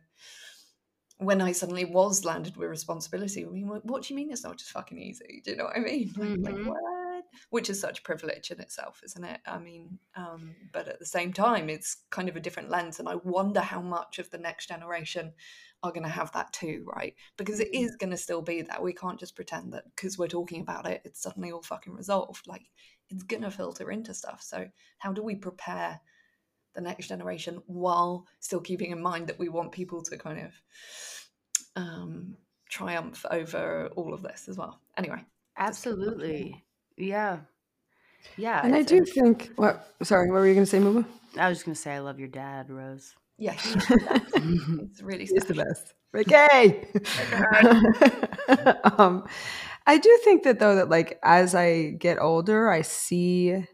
[1.18, 3.44] when I suddenly was landed with responsibility.
[3.44, 5.42] I mean, what, what do you mean it's not just fucking easy?
[5.44, 6.12] Do you know what I mean?
[6.16, 7.24] Like, like what?
[7.50, 9.40] Which is such privilege in itself, isn't it?
[9.46, 13.08] I mean, um, but at the same time, it's kind of a different lens, and
[13.08, 15.32] I wonder how much of the next generation
[15.84, 17.14] are going to have that too, right?
[17.36, 17.98] Because it Mm.
[17.98, 18.82] going to still be that.
[18.82, 22.46] We can't just pretend that because we're talking about it, it's suddenly all fucking resolved.
[22.46, 22.62] Like,
[23.10, 24.42] it's going to filter into stuff.
[24.42, 24.66] So,
[24.98, 26.00] how do we prepare
[26.74, 30.52] the next generation while still keeping in mind that we want people to kind of
[31.76, 32.36] um,
[32.68, 34.80] triumph over all of this as well?
[34.96, 35.18] Anyway,
[35.68, 36.16] just put that in there.
[36.16, 36.64] absolutely
[36.96, 37.38] yeah
[38.36, 41.04] yeah And I do think what sorry, what were you gonna say, Mumu?
[41.36, 44.36] i was just gonna say i love your dad rose the best.
[44.36, 45.94] It's really He's the best.
[46.14, 46.88] Okay.
[48.98, 49.26] um,
[49.86, 53.66] I do think that though that like as I get older, I see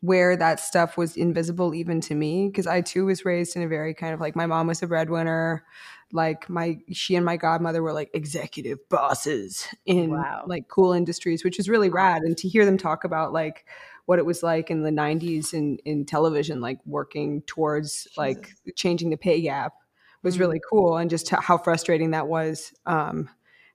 [0.00, 3.68] where that stuff was invisible even to me because I too was raised in a
[3.68, 5.64] very kind of like my mom was a breadwinner,
[6.12, 11.44] like my she and my godmother were like executive bosses in wow like cool industries,
[11.44, 12.22] which is really rad.
[12.22, 13.66] And to hear them talk about like
[14.06, 19.10] what it was like in the 90s in in television like working towards like changing
[19.10, 19.74] the pay gap
[20.22, 20.40] was Mm.
[20.40, 23.28] really cool and just how frustrating that was um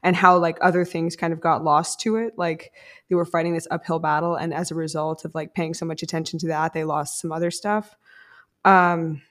[0.03, 2.33] and how like other things kind of got lost to it.
[2.35, 2.71] Like
[3.07, 6.01] they were fighting this uphill battle and as a result of like paying so much
[6.01, 7.95] attention to that they lost some other stuff.
[8.65, 9.21] Um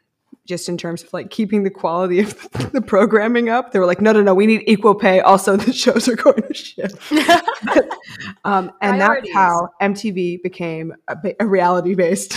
[0.51, 3.73] just in terms of like keeping the quality of the programming up.
[3.73, 5.21] They were like no no no we need equal pay.
[5.21, 7.13] Also the shows are going to shift.
[8.45, 12.37] um, and that's how mtv became a, a reality-based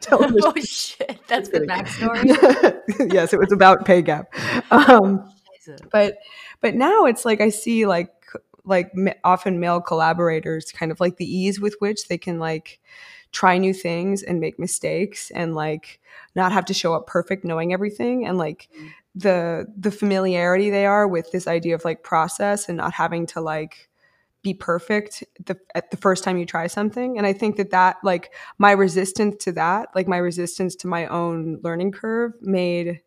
[0.00, 1.18] television oh shit.
[1.26, 3.12] That's the backstory?
[3.12, 4.32] Yes it was about pay gap.
[4.70, 5.28] Um,
[5.90, 6.18] but
[6.60, 8.10] but now it's like i see like
[8.66, 8.92] like
[9.24, 12.80] often male collaborators kind of like the ease with which they can like
[13.34, 16.00] try new things and make mistakes and like
[16.36, 18.90] not have to show up perfect knowing everything and like Mm.
[19.16, 23.40] the the familiarity they are with this idea of like process and not having to
[23.40, 23.90] like
[24.42, 27.96] be perfect the, at the first time you try something and i think that that
[28.04, 33.00] like my resistance to that like my resistance to my own learning curve made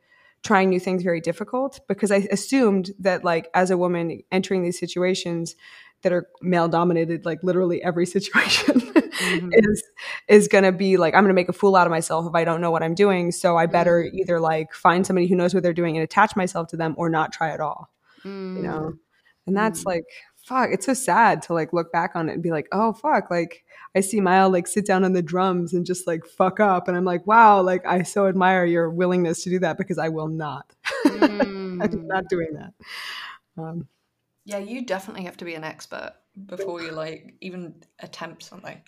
[0.43, 4.79] trying new things very difficult because i assumed that like as a woman entering these
[4.79, 5.55] situations
[6.03, 9.49] that are male dominated, like literally every situation mm-hmm.
[9.51, 9.83] is
[10.27, 12.61] is gonna be like I'm gonna make a fool out of myself if I don't
[12.61, 13.31] know what I'm doing.
[13.31, 14.19] So I better mm-hmm.
[14.19, 17.09] either like find somebody who knows what they're doing and attach myself to them, or
[17.09, 17.89] not try at all.
[18.19, 18.57] Mm-hmm.
[18.57, 18.97] You know, mm.
[19.47, 19.87] and that's mm.
[19.87, 20.05] like
[20.43, 20.69] fuck.
[20.71, 23.63] It's so sad to like look back on it and be like, oh fuck, like
[23.95, 26.95] I see Maya like sit down on the drums and just like fuck up, and
[26.95, 30.29] I'm like, wow, like I so admire your willingness to do that because I will
[30.29, 30.73] not.
[31.07, 31.81] Mm.
[31.83, 32.73] I'm not doing that.
[33.57, 33.87] Um,
[34.47, 36.13] yeah, you definitely have to be an expert
[36.45, 38.81] before you like even attempt something.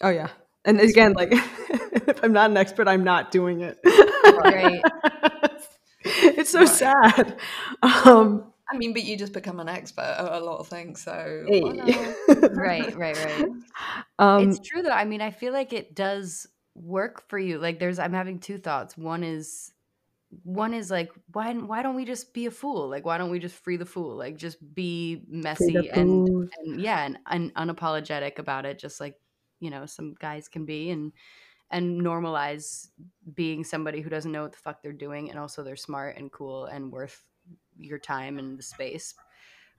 [0.00, 0.28] Oh yeah.
[0.64, 3.78] And again, like if I'm not an expert, I'm not doing it.
[3.84, 4.80] Right.
[6.04, 6.68] it's so right.
[6.68, 7.36] sad.
[7.82, 11.44] Um, I mean, but you just become an expert at a lot of things, so
[11.46, 11.60] hey.
[12.52, 13.48] right, right, right.
[14.18, 17.58] Um, it's true that I mean, I feel like it does work for you.
[17.58, 18.96] Like, there's, I'm having two thoughts.
[18.96, 19.72] One is
[20.44, 22.88] one is like why why don't we just be a fool?
[22.88, 24.16] Like why don't we just free the fool?
[24.16, 29.16] Like just be messy and, and yeah and, and unapologetic about it just like
[29.60, 31.12] you know some guys can be and
[31.70, 32.88] and normalize
[33.34, 36.32] being somebody who doesn't know what the fuck they're doing and also they're smart and
[36.32, 37.24] cool and worth
[37.78, 39.14] your time and the space.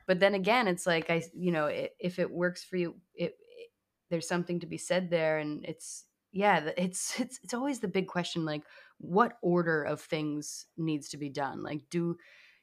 [0.05, 3.35] But then again it's like i you know it, if it works for you it,
[3.39, 3.69] it
[4.09, 8.07] there's something to be said there and it's yeah it's it's it's always the big
[8.07, 8.63] question like
[9.03, 12.17] what order of things needs to be done like do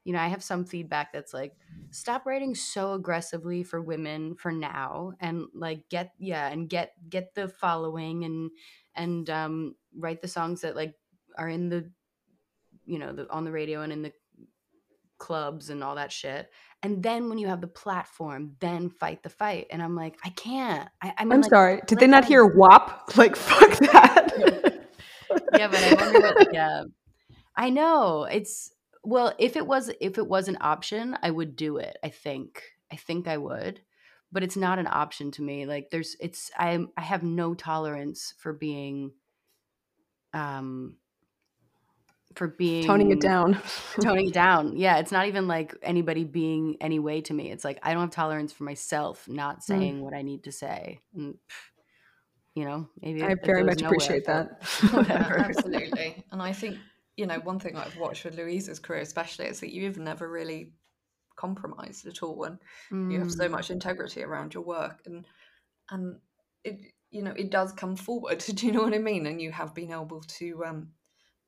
[0.05, 1.53] you know i have some feedback that's like
[1.91, 7.35] stop writing so aggressively for women for now and like get yeah and get get
[7.35, 8.51] the following and
[8.95, 10.95] and um write the songs that like
[11.37, 11.91] are in the
[12.87, 14.13] you know the on the radio and in the
[15.21, 16.51] clubs and all that shit.
[16.83, 19.69] And then when you have the platform then fight the fight.
[19.71, 20.89] And i'm like i can't.
[21.01, 21.81] I, I am like, sorry.
[21.87, 23.13] Did they not hear WAP?
[23.17, 24.65] Like fuck that
[25.55, 26.55] yeah, but I wonder what.
[26.55, 26.85] Yeah,
[27.57, 29.35] I know it's well.
[29.39, 31.97] If it was if it was an option, I would do it.
[32.03, 32.63] I think.
[32.93, 33.81] I think I would,
[34.33, 35.67] but it's not an option to me.
[35.67, 39.13] Like there's, it's I I have no tolerance for being,
[40.33, 40.97] um,
[42.35, 43.61] for being toning it down
[44.01, 47.65] toning it down yeah it's not even like anybody being any way to me it's
[47.65, 49.63] like i don't have tolerance for myself not mm.
[49.63, 50.01] saying mm.
[50.01, 51.37] what i need to say and
[52.55, 56.77] you know maybe i very much appreciate that yeah, absolutely and i think
[57.17, 60.73] you know one thing i've watched with louisa's career especially is that you've never really
[61.37, 62.59] compromised at all and
[62.93, 63.13] mm.
[63.13, 63.53] you have so mm.
[63.53, 65.25] much integrity around your work and
[65.91, 66.17] and
[66.65, 66.79] it
[67.11, 69.75] you know it does come forward do you know what i mean and you have
[69.75, 70.89] been able to um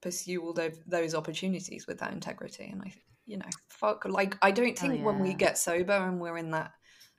[0.00, 2.92] pursue all those, those opportunities with that integrity and i
[3.26, 5.04] you know fuck like i don't oh, think oh, yeah.
[5.04, 6.72] when we get sober and we're in that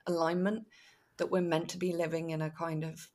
[0.06, 0.64] alignment
[1.16, 3.08] that we're meant to be living in a kind of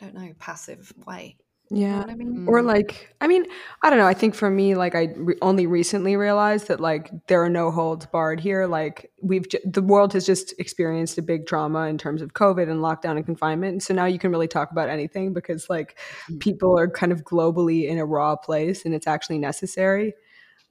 [0.00, 1.36] I don't know, passive way.
[1.70, 2.00] Yeah.
[2.00, 2.46] You know I mean?
[2.48, 3.44] Or like, I mean,
[3.82, 4.06] I don't know.
[4.06, 7.70] I think for me, like, I re- only recently realized that, like, there are no
[7.70, 8.66] holds barred here.
[8.66, 12.70] Like, we've, j- the world has just experienced a big trauma in terms of COVID
[12.70, 13.72] and lockdown and confinement.
[13.72, 16.38] And so now you can really talk about anything because, like, mm-hmm.
[16.38, 20.14] people are kind of globally in a raw place and it's actually necessary.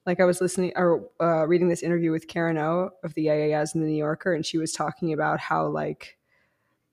[0.07, 3.35] Like, I was listening or uh, reading this interview with Karen O of the Yeah
[3.35, 6.17] Yeah Yeahs in the New Yorker, and she was talking about how, like,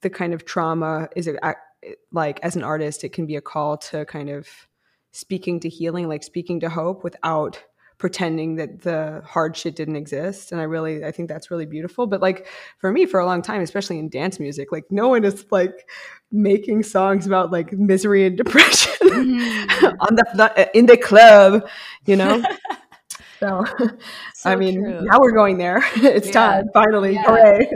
[0.02, 1.54] the kind of trauma is a,
[2.12, 4.48] like as an artist it can be a call to kind of
[5.12, 7.62] speaking to healing like speaking to hope without
[7.98, 12.06] pretending that the hard shit didn't exist and i really i think that's really beautiful
[12.06, 15.24] but like for me for a long time especially in dance music like no one
[15.24, 15.88] is like
[16.32, 19.86] making songs about like misery and depression mm-hmm.
[20.00, 21.66] on the, the, in the club
[22.06, 22.42] you know
[23.40, 23.64] so,
[24.34, 25.00] so, i mean true.
[25.02, 26.32] now we're going there it's yeah.
[26.32, 27.22] time finally yeah.
[27.22, 27.70] hooray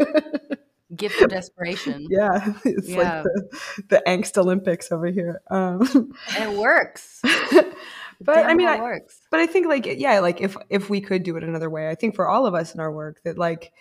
[0.99, 2.07] gift of desperation.
[2.11, 2.97] yeah, it's yeah.
[2.97, 5.41] like the, the angst Olympics over here.
[5.51, 7.21] Um, and it works.
[7.23, 9.21] but Damn I mean, it works.
[9.31, 11.95] but I think like yeah, like if if we could do it another way, I
[11.95, 13.73] think for all of us in our work that like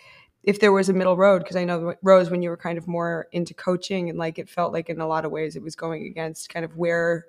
[0.44, 2.88] if there was a middle road, because I know Rose when you were kind of
[2.88, 5.76] more into coaching and like it felt like in a lot of ways it was
[5.76, 7.26] going against kind of where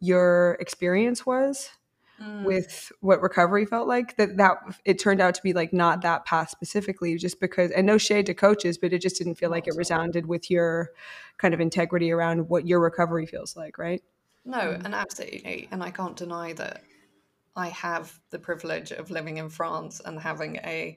[0.00, 1.70] your experience was
[2.20, 2.44] mm.
[2.44, 6.24] with what recovery felt like that that it turned out to be like not that
[6.24, 9.66] path specifically just because and no shade to coaches but it just didn't feel like
[9.66, 10.90] it resounded with your
[11.38, 14.02] kind of integrity around what your recovery feels like right
[14.44, 14.84] no mm.
[14.84, 16.82] and absolutely and i can't deny that
[17.56, 20.96] i have the privilege of living in france and having a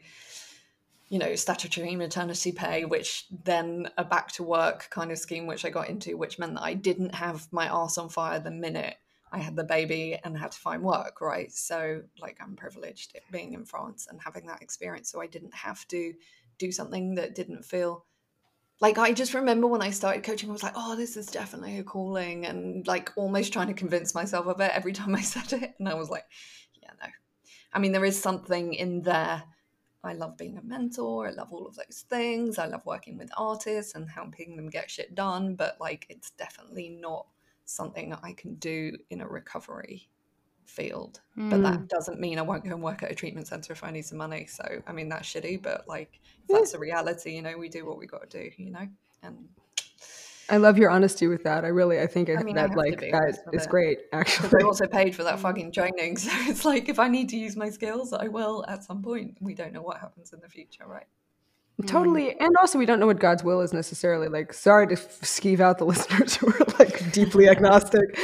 [1.09, 5.65] you know statutory maternity pay which then a back to work kind of scheme which
[5.65, 8.95] i got into which meant that i didn't have my ass on fire the minute
[9.33, 11.51] I had the baby and had to find work, right?
[11.51, 15.11] So, like, I'm privileged being in France and having that experience.
[15.11, 16.13] So, I didn't have to
[16.57, 18.05] do something that didn't feel
[18.79, 21.77] like I just remember when I started coaching, I was like, oh, this is definitely
[21.79, 25.53] a calling, and like almost trying to convince myself of it every time I said
[25.61, 25.75] it.
[25.79, 26.25] And I was like,
[26.81, 27.07] yeah, no.
[27.71, 29.43] I mean, there is something in there
[30.03, 31.27] I love being a mentor.
[31.27, 32.57] I love all of those things.
[32.57, 35.55] I love working with artists and helping them get shit done.
[35.55, 37.25] But like, it's definitely not
[37.65, 40.09] something I can do in a recovery
[40.65, 41.21] field.
[41.37, 41.49] Mm.
[41.49, 41.85] But that hmm.
[41.85, 44.17] doesn't mean I won't go and work at a treatment center if I need some
[44.17, 44.47] money.
[44.47, 47.97] So, I mean, that's shitty, but like, that's a reality, you know, we do what
[47.97, 48.87] we got to do, you know?
[49.21, 49.47] And
[50.49, 51.63] I love your honesty with that.
[51.63, 53.99] I really, I think I mean, that like that is great.
[54.13, 57.37] Actually, I also paid for that fucking training, so it's like if I need to
[57.37, 59.37] use my skills, I will at some point.
[59.39, 61.07] We don't know what happens in the future, right?
[61.87, 62.35] Totally, mm.
[62.39, 64.27] and also we don't know what God's will is necessarily.
[64.27, 68.17] Like, sorry to skeeve out the listeners who are like deeply agnostic,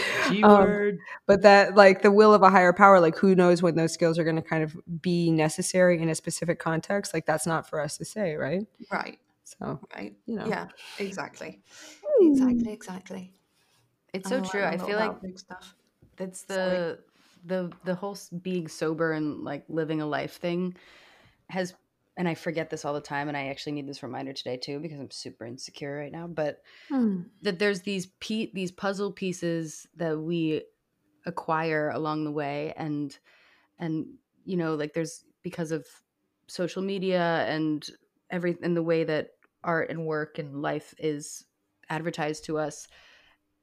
[0.44, 3.00] um, but that like the will of a higher power.
[3.00, 6.16] Like, who knows when those skills are going to kind of be necessary in a
[6.16, 7.12] specific context?
[7.14, 8.68] Like, that's not for us to say, right?
[8.92, 9.18] Right.
[9.44, 10.68] So, right, you know, yeah,
[11.00, 11.60] exactly.
[12.22, 13.34] Exactly, exactly.
[14.14, 14.62] It's so true.
[14.62, 15.76] I, I feel like big stuff.
[16.18, 16.98] That's the Sorry.
[17.46, 20.76] the the whole being sober and like living a life thing
[21.50, 21.74] has
[22.20, 24.80] and I forget this all the time and I actually need this reminder today too
[24.80, 27.22] because I'm super insecure right now, but hmm.
[27.44, 30.64] that there's these pe- these puzzle pieces that we
[31.26, 33.18] acquire along the way and
[33.78, 34.06] and
[34.46, 35.86] you know like there's because of
[36.48, 37.90] social media and
[38.30, 39.30] every and the way that
[39.64, 41.46] art and work and life is
[41.90, 42.90] advertised to us,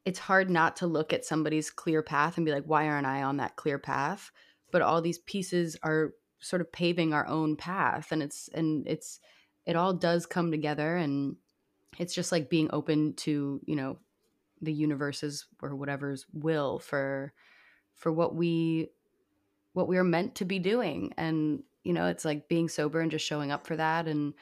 [0.07, 3.23] it's hard not to look at somebody's clear path and be like, why aren't I
[3.23, 4.31] on that clear path?
[4.73, 6.13] But all these pieces are
[6.47, 9.21] sort of paving our own path and it's and it's
[9.65, 11.37] it all does come together and
[11.99, 13.99] it's just like being open to, you know,
[14.61, 17.33] the universe's or whatever's will for
[17.95, 18.91] for what we
[19.73, 23.11] what we are meant to be doing and you know it's like being sober and
[23.11, 24.35] just showing up for that and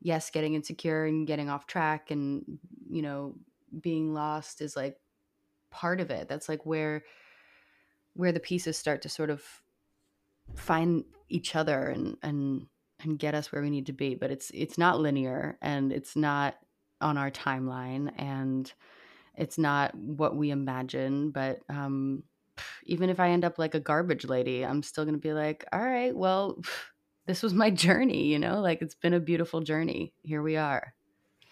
[0.00, 2.58] yes, getting insecure and getting off track and,
[2.88, 3.34] you know,
[3.80, 4.96] being lost is like
[5.70, 6.28] part of it.
[6.28, 7.04] That's like where
[8.14, 9.44] where the pieces start to sort of
[10.56, 12.66] find each other and and
[13.02, 14.14] and get us where we need to be.
[14.14, 16.56] But it's it's not linear and it's not
[17.00, 18.70] on our timeline and
[19.34, 21.30] it's not what we imagine.
[21.30, 22.24] But um
[22.84, 25.80] even if I end up like a garbage lady, I'm still gonna be like, all
[25.80, 26.60] right, well,
[27.26, 30.12] this was my journey, you know, like it's been a beautiful journey.
[30.22, 30.94] Here we are,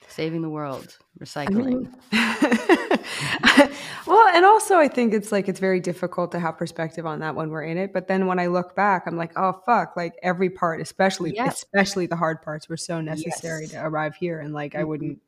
[0.07, 1.93] saving the world, recycling.
[2.13, 3.73] I mean,
[4.07, 7.35] well, and also I think it's like it's very difficult to have perspective on that
[7.35, 7.93] when we're in it.
[7.93, 11.63] But then when I look back, I'm like, oh fuck, like every part, especially yes.
[11.63, 13.73] especially the hard parts, were so necessary yes.
[13.73, 14.81] to arrive here, and like mm-hmm.
[14.81, 15.19] I wouldn't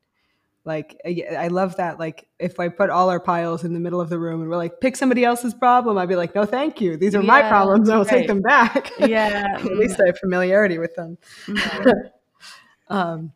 [0.64, 1.98] like I, love that.
[1.98, 4.56] Like if I put all our piles in the middle of the room and we're
[4.56, 6.96] like, pick somebody else's problem, I'd be like, no, thank you.
[6.96, 7.88] These are yeah, my problems.
[7.88, 8.08] I'll right.
[8.08, 8.92] take them back.
[9.00, 9.56] Yeah.
[9.56, 11.16] At least I have familiarity with them.
[12.88, 13.32] um,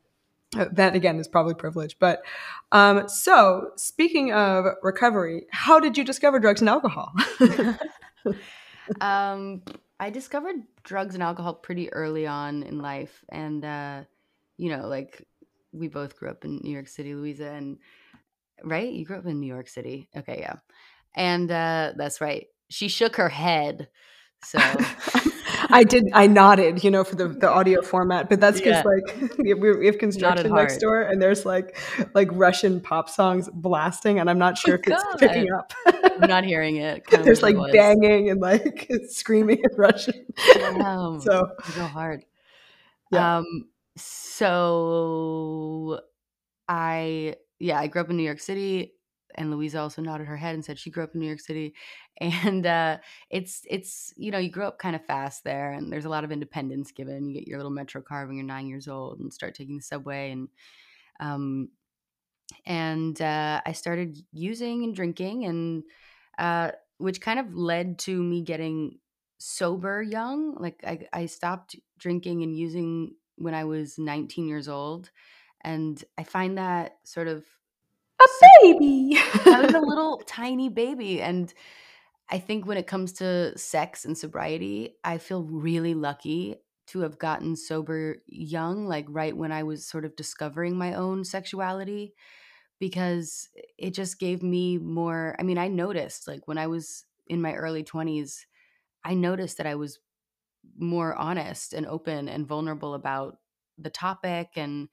[0.73, 1.97] that again is probably privilege.
[1.99, 2.23] But
[2.73, 7.13] um, so speaking of recovery, how did you discover drugs and alcohol?
[9.01, 9.63] um,
[10.01, 14.03] I discovered drugs and alcohol pretty early on in life, and uh,
[14.57, 15.27] you know, like
[15.73, 17.79] we both grew up in New York City, Louisa, and
[18.63, 18.93] right?
[18.93, 20.09] You grew up in New York City.
[20.17, 20.57] Okay, yeah.
[21.15, 22.47] And uh that's right.
[22.69, 23.89] She shook her head.
[24.45, 24.59] So
[25.75, 26.09] I did.
[26.13, 28.87] I nodded, you know, for the, the audio format, but that's because yeah.
[28.89, 31.77] like we, we have construction next door, and there's like
[32.15, 35.03] like Russian pop songs blasting, and I'm not sure oh, if God.
[35.13, 35.73] it's picking up.
[35.85, 37.03] I'm not hearing it.
[37.11, 40.27] there's like banging and like screaming in Russian.
[40.57, 41.19] Wow.
[41.19, 42.25] so so hard.
[43.11, 43.39] Yeah.
[43.39, 43.67] Um,
[43.97, 46.03] so
[46.69, 48.93] I yeah, I grew up in New York City
[49.35, 51.75] and Louisa also nodded her head and said she grew up in New York City.
[52.21, 56.05] And uh, it's it's you know you grow up kind of fast there, and there's
[56.05, 57.27] a lot of independence given.
[57.27, 60.31] You get your little MetroCard when you're nine years old and start taking the subway,
[60.31, 60.49] and
[61.19, 61.71] um,
[62.67, 65.83] and uh, I started using and drinking, and
[66.39, 69.01] uh, which kind of led to me getting
[69.39, 70.55] sober young.
[70.55, 75.11] Like I I stopped drinking and using when I was 19 years old.
[75.63, 77.45] And I find that sort of
[78.21, 78.27] a
[78.63, 79.17] baby.
[79.51, 81.21] I was a little tiny baby.
[81.21, 81.53] And
[82.31, 86.57] I think when it comes to sex and sobriety, I feel really lucky
[86.89, 91.25] to have gotten sober young, like right when I was sort of discovering my own
[91.25, 92.15] sexuality,
[92.81, 93.49] because
[93.79, 95.37] it just gave me more.
[95.39, 98.47] I mean, I noticed like when I was in my early 20s,
[99.05, 100.01] I noticed that I was
[100.79, 103.39] more honest and open and vulnerable about
[103.79, 104.89] the topic and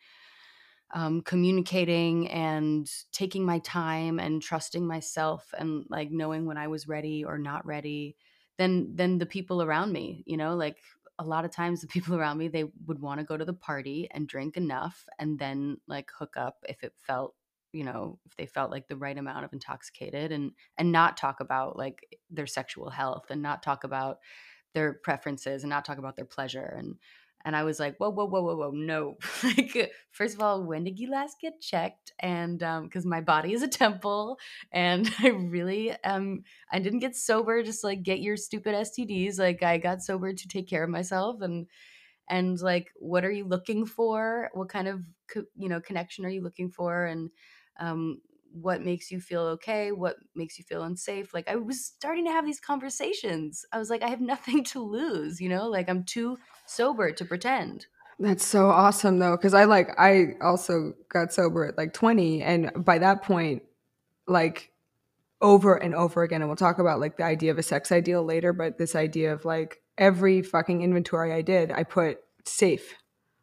[0.94, 6.88] um, communicating and taking my time and trusting myself and like knowing when I was
[6.88, 8.18] ready or not ready,
[8.58, 10.78] then then the people around me, you know, like
[11.20, 13.54] a lot of times the people around me they would want to go to the
[13.54, 17.36] party and drink enough and then like hook up if it felt
[17.74, 21.40] you know if they felt like the right amount of intoxicated and and not talk
[21.40, 24.20] about like their sexual health and not talk about
[24.74, 26.96] their preferences and not talk about their pleasure and
[27.46, 29.18] and I was like, whoa, whoa, whoa, whoa, whoa, no.
[29.44, 32.12] like, first of all, when did you last get checked?
[32.20, 34.38] And um, because um, my body is a temple,
[34.72, 39.40] and I really um, I didn't get sober just like get your stupid STDs.
[39.40, 41.68] Like, I got sober to take care of myself, and
[42.30, 44.50] and like, what are you looking for?
[44.54, 45.02] What kind of
[45.56, 47.06] you know connection are you looking for?
[47.06, 47.30] And
[47.80, 48.22] um,
[48.54, 52.32] what makes you feel okay what makes you feel unsafe like i was starting to
[52.32, 56.04] have these conversations i was like i have nothing to lose you know like i'm
[56.04, 57.86] too sober to pretend
[58.20, 62.72] that's so awesome though because i like i also got sober at like 20 and
[62.76, 63.64] by that point
[64.28, 64.72] like
[65.42, 68.24] over and over again and we'll talk about like the idea of a sex ideal
[68.24, 72.96] later but this idea of like every fucking inventory i did i put safe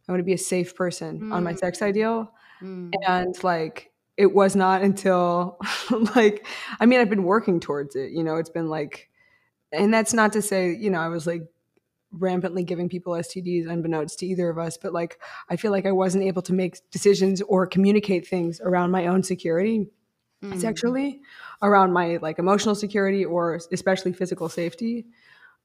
[0.08, 1.32] i want to be a safe person mm.
[1.32, 2.32] on my sex ideal
[2.62, 2.92] mm.
[3.04, 5.56] and like it was not until
[6.16, 6.46] like
[6.80, 9.08] i mean i've been working towards it you know it's been like
[9.72, 11.46] and that's not to say you know i was like
[12.10, 15.92] rampantly giving people stds unbeknownst to either of us but like i feel like i
[15.92, 19.86] wasn't able to make decisions or communicate things around my own security
[20.42, 20.60] mm.
[20.60, 21.20] sexually
[21.62, 25.06] around my like emotional security or especially physical safety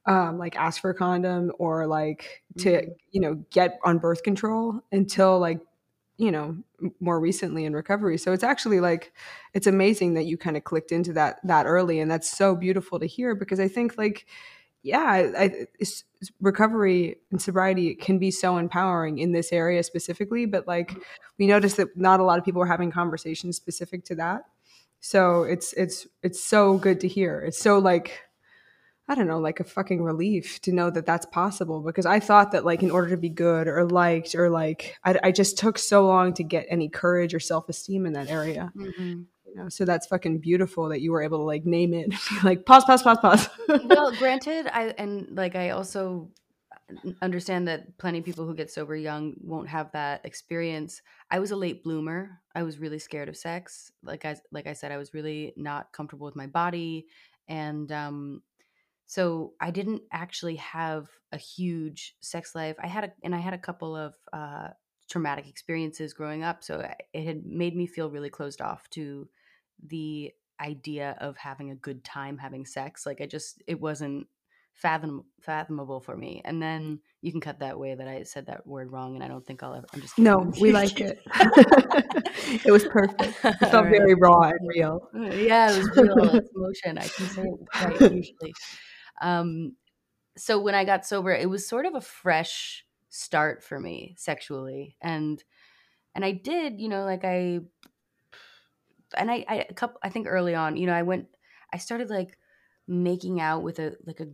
[0.05, 2.95] um, like ask for a condom or like to mm.
[3.11, 5.61] you know get on birth control until like
[6.17, 6.55] you know
[6.99, 8.17] more recently in recovery.
[8.17, 9.13] So it's actually like
[9.53, 12.99] it's amazing that you kind of clicked into that that early and that's so beautiful
[12.99, 14.25] to hear because i think like
[14.83, 15.67] yeah I,
[16.41, 21.01] recovery and sobriety can be so empowering in this area specifically but like mm-hmm.
[21.39, 24.43] we noticed that not a lot of people are having conversations specific to that.
[24.99, 27.41] So it's it's it's so good to hear.
[27.41, 28.21] It's so like
[29.07, 32.53] I don't know, like a fucking relief to know that that's possible because I thought
[32.53, 35.77] that like in order to be good or liked or like I, I just took
[35.77, 38.71] so long to get any courage or self esteem in that area.
[38.75, 39.23] Mm-hmm.
[39.45, 42.65] You know, so that's fucking beautiful that you were able to like name it, like
[42.65, 43.49] pause, pause, pause, pause.
[43.85, 46.29] well, granted, I and like I also
[47.21, 51.01] understand that plenty of people who get sober young won't have that experience.
[51.29, 52.41] I was a late bloomer.
[52.55, 53.91] I was really scared of sex.
[54.01, 57.05] Like I like I said, I was really not comfortable with my body
[57.47, 58.41] and um
[59.05, 62.75] so I didn't actually have a huge sex life.
[62.81, 64.69] I had a, and I had a couple of uh,
[65.09, 69.27] traumatic experiences growing up, so it had made me feel really closed off to
[69.85, 73.05] the idea of having a good time having sex.
[73.05, 74.27] Like I just, it wasn't
[74.73, 76.41] fathom fathomable for me.
[76.45, 79.27] And then you can cut that way that I said that word wrong, and I
[79.27, 79.85] don't think I'll ever.
[79.93, 80.31] I'm just kidding.
[80.31, 81.19] no, we like it.
[82.65, 83.21] it was perfect.
[83.43, 83.91] It felt right.
[83.91, 85.09] very raw and real.
[85.13, 86.35] Yeah, it was real.
[86.35, 86.97] It's emotion.
[86.97, 88.53] I can say it right usually.
[89.21, 89.75] Um,
[90.37, 94.97] so when I got sober, it was sort of a fresh start for me sexually,
[95.01, 95.43] and
[96.15, 97.61] and I did, you know, like I
[99.17, 101.27] and I, I a couple, I think early on, you know, I went,
[101.71, 102.37] I started like
[102.87, 104.27] making out with a like a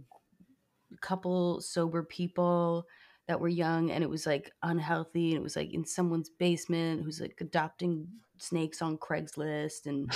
[1.02, 2.86] couple sober people
[3.30, 7.04] that were young and it was like unhealthy and it was like in someone's basement
[7.04, 8.08] who's like adopting
[8.40, 10.12] snakes on Craigslist and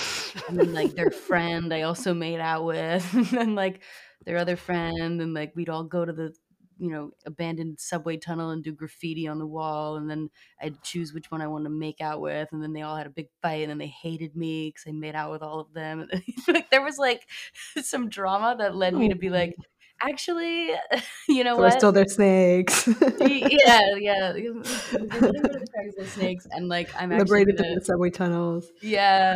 [0.48, 3.84] and then like their friend I also made out with and then like
[4.26, 6.34] their other friend and like we'd all go to the
[6.80, 10.28] you know abandoned subway tunnel and do graffiti on the wall and then
[10.60, 13.06] i'd choose which one i wanted to make out with and then they all had
[13.06, 15.72] a big fight and then they hated me because i made out with all of
[15.74, 16.08] them
[16.48, 17.28] like there was like
[17.84, 19.56] some drama that led me to be like.
[20.04, 20.72] Actually
[21.30, 22.88] you know so what still their snakes
[23.20, 24.34] yeah yeah
[26.06, 29.36] snakes and like i'm liberated gonna, the subway tunnels yeah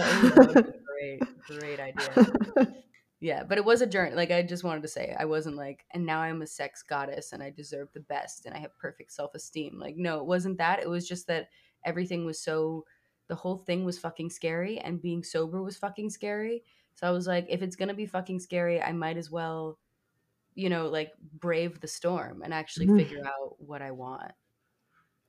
[0.99, 2.73] great great idea
[3.19, 4.15] yeah, but it was a journey.
[4.15, 7.33] Like I just wanted to say, I wasn't like, and now I'm a sex goddess
[7.33, 9.79] and I deserve the best and I have perfect self esteem.
[9.79, 10.79] Like, no, it wasn't that.
[10.79, 11.49] It was just that
[11.83, 12.85] everything was so,
[13.27, 16.63] the whole thing was fucking scary and being sober was fucking scary.
[16.93, 19.79] So I was like, if it's gonna be fucking scary, I might as well,
[20.57, 22.97] you know, like brave the storm and actually mm.
[22.97, 24.31] figure out what I want.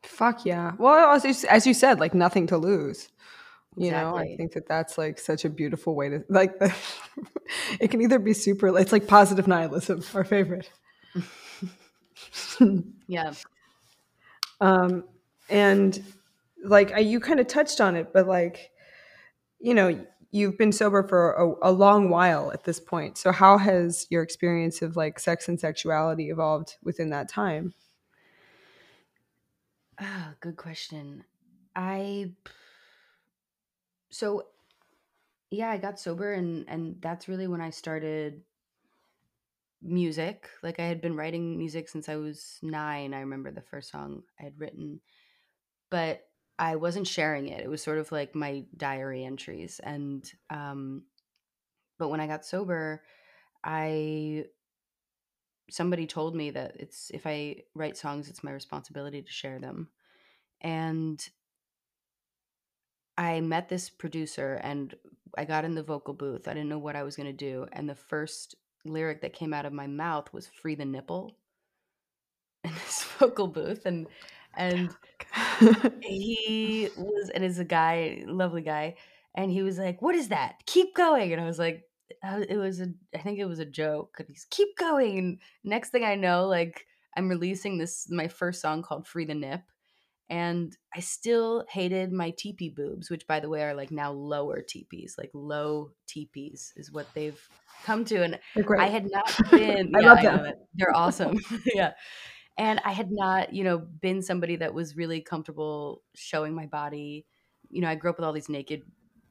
[0.03, 0.73] Fuck yeah.
[0.79, 3.09] Well, as you, as you said, like nothing to lose
[3.79, 4.11] you exactly.
[4.11, 6.61] know i think that that's like such a beautiful way to like
[7.81, 10.71] it can either be super it's like positive nihilism our favorite
[13.07, 13.33] yeah
[14.61, 15.05] um
[15.49, 16.03] and
[16.65, 18.71] like I, you kind of touched on it but like
[19.61, 23.57] you know you've been sober for a, a, long while at this point so how
[23.59, 27.73] has your experience of like sex and sexuality evolved within that time
[30.01, 31.25] oh good question
[31.75, 32.31] i
[34.11, 34.47] so
[35.51, 38.43] yeah, I got sober and and that's really when I started
[39.83, 40.49] music.
[40.63, 43.15] Like I had been writing music since I was 9.
[43.15, 45.01] I remember the first song I had written.
[45.91, 46.28] But
[46.59, 47.63] I wasn't sharing it.
[47.63, 51.03] It was sort of like my diary entries and um
[51.99, 53.03] but when I got sober,
[53.65, 54.45] I
[55.71, 59.89] somebody told me that it's if I write songs, it's my responsibility to share them.
[60.61, 61.27] And
[63.17, 64.95] I met this producer and
[65.37, 66.49] I got in the vocal booth.
[66.49, 67.67] I didn't know what I was going to do.
[67.73, 68.55] And the first
[68.85, 71.37] lyric that came out of my mouth was free the nipple
[72.65, 73.87] in this vocal booth.
[73.87, 74.07] And,
[74.59, 74.95] and
[76.03, 78.97] he was, and is a guy, lovely guy.
[79.35, 80.57] And he was like, what is that?
[80.67, 81.33] Keep going.
[81.33, 81.85] And I was like,
[82.23, 84.17] uh, it was a, I think it was a joke.
[84.19, 85.19] And he's keep going.
[85.19, 86.85] And next thing I know, like
[87.17, 89.63] I'm releasing this, my first song called free the nip
[90.31, 94.61] and I still hated my teepee boobs, which by the way are like now lower
[94.61, 97.41] teepees, like low teepees is what they've
[97.85, 98.23] come to.
[98.23, 98.39] And
[98.79, 100.53] I had not been I yeah, love them.
[100.75, 101.39] They're awesome.
[101.75, 101.93] yeah.
[102.59, 107.27] And I had not, you know, been somebody that was really comfortable showing my body.
[107.71, 108.83] You know, I grew up with all these naked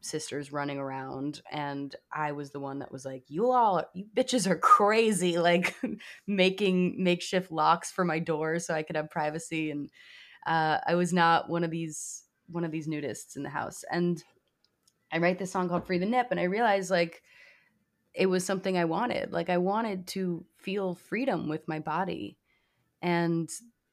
[0.01, 4.47] sisters running around and I was the one that was like, You all you bitches
[4.47, 5.75] are crazy, like
[6.27, 9.89] making makeshift locks for my door so I could have privacy and
[10.47, 13.83] uh, I was not one of these one of these nudists in the house.
[13.91, 14.23] And
[15.11, 17.23] I write this song called "Free the Nip," and I realized like
[18.13, 19.31] it was something I wanted.
[19.31, 22.37] Like I wanted to feel freedom with my body,
[23.01, 23.49] and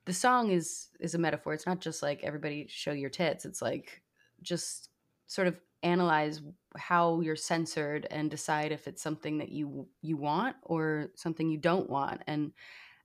[0.07, 1.55] the song is is a metaphor.
[1.55, 3.45] It's not just like everybody show your tits.
[3.45, 4.03] It's like
[4.43, 4.91] just
[5.27, 6.43] sort of analyze
[6.77, 11.59] how you're censored and decide if it's something that you you want or something you
[11.59, 12.23] don't want.
[12.27, 12.53] And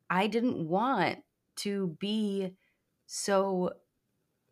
[0.10, 1.24] I didn't want
[1.58, 2.58] to be
[3.08, 3.74] so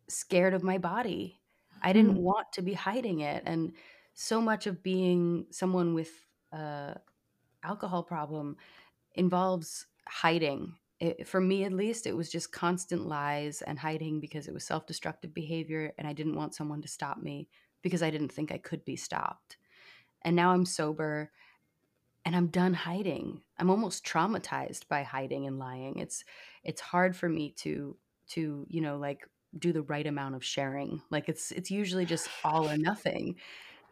[0.08, 1.40] scared of my body.
[1.82, 2.22] I didn't Hmm.
[2.22, 3.42] want to be hiding it.
[3.46, 3.76] And
[4.14, 7.00] so much of being someone with a
[7.62, 8.56] alcohol problem
[9.14, 10.76] involves hiding.
[11.00, 14.64] It, for me, at least, it was just constant lies and hiding because it was
[14.64, 15.92] self destructive behavior.
[15.98, 17.48] And I didn't want someone to stop me
[17.82, 19.56] because I didn't think I could be stopped.
[20.22, 21.30] And now I'm sober
[22.24, 23.40] and I'm done hiding.
[23.58, 25.98] I'm almost traumatized by hiding and lying.
[25.98, 26.24] It's
[26.64, 27.96] it's hard for me to
[28.30, 29.26] to, you know, like
[29.58, 31.00] do the right amount of sharing.
[31.10, 33.36] Like it's it's usually just all or nothing.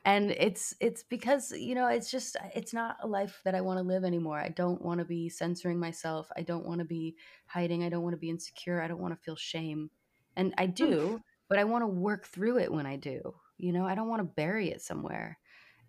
[0.06, 3.78] And it's it's because, you know, it's just it's not a life that I want
[3.78, 4.38] to live anymore.
[4.38, 6.28] I don't want to be censoring myself.
[6.36, 7.84] I don't want to be hiding.
[7.84, 8.80] I don't want to be insecure.
[8.80, 9.90] I don't want to feel shame.
[10.36, 10.72] And I hmm.
[10.72, 13.34] do, but I want to work through it when I do.
[13.58, 15.38] You know, I don't want to bury it somewhere.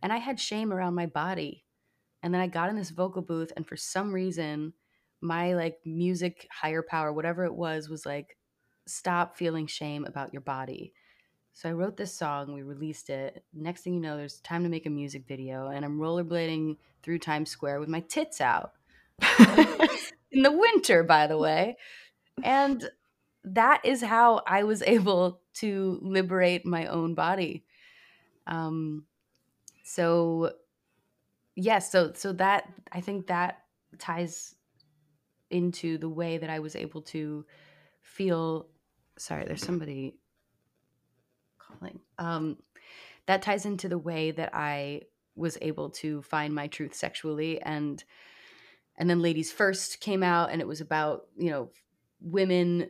[0.04, 1.64] And I had shame around my body
[2.24, 4.74] and then I got in this vocal booth, and for some reason,
[5.22, 8.38] my like music higher power, whatever it was, was like,
[8.86, 10.94] stop feeling shame about your body.
[11.58, 13.44] So I wrote this song, we released it.
[13.52, 17.18] Next thing you know, there's time to make a music video, and I'm rollerblading through
[17.18, 18.74] Times Square with my tits out
[20.32, 21.78] in the winter, by the way.
[22.44, 22.88] And
[23.44, 27.66] that is how I was able to liberate my own body.
[28.46, 29.06] Um,
[29.84, 30.52] so
[31.56, 33.64] yes so so that i think that
[33.98, 34.54] ties
[35.50, 37.46] into the way that i was able to
[38.02, 38.68] feel
[39.18, 40.14] sorry there's somebody
[41.68, 42.00] calling.
[42.18, 42.58] Um
[43.28, 45.02] that ties into the way that i
[45.36, 48.04] was able to find my truth sexually and
[48.98, 51.70] and then ladies first came out and it was about you know
[52.20, 52.90] women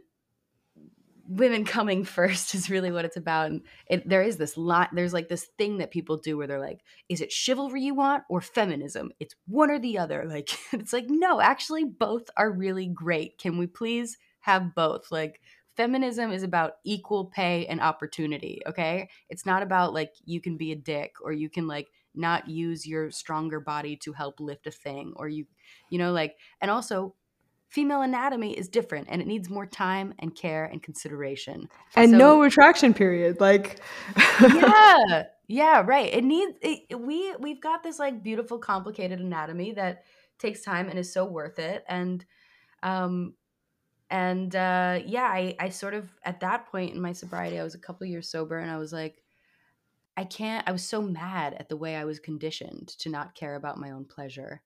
[1.28, 3.48] women coming first is really what it's about.
[3.52, 6.58] And it, there is this lot there's like this thing that people do where they're
[6.58, 9.12] like is it chivalry you want or feminism?
[9.20, 10.26] It's one or the other.
[10.38, 13.38] Like it's like no actually both are really great.
[13.38, 15.12] Can we please have both?
[15.12, 15.42] Like
[15.78, 19.10] feminism is about equal pay and opportunity okay?
[19.30, 22.86] It's not about like you can be a dick or you can like not use
[22.86, 25.46] your stronger body to help lift a thing or you
[25.90, 27.14] you know like and also
[27.70, 31.68] female anatomy is different and it needs more time and care and consideration.
[31.96, 33.40] And So- no retraction period.
[33.40, 33.80] Like,
[34.42, 36.14] yeah yeah right.
[36.14, 40.04] It needs it, we we've got this like beautiful complicated anatomy that
[40.40, 41.84] takes time and is so worth it.
[41.88, 42.26] And
[42.84, 43.34] um
[44.10, 47.76] and uh yeah i i sort of at that point in my sobriety i was
[47.76, 49.22] a couple years sober and i was like
[50.16, 53.56] i can't i was so mad at the way i was conditioned to not care
[53.56, 54.62] about my own pleasure.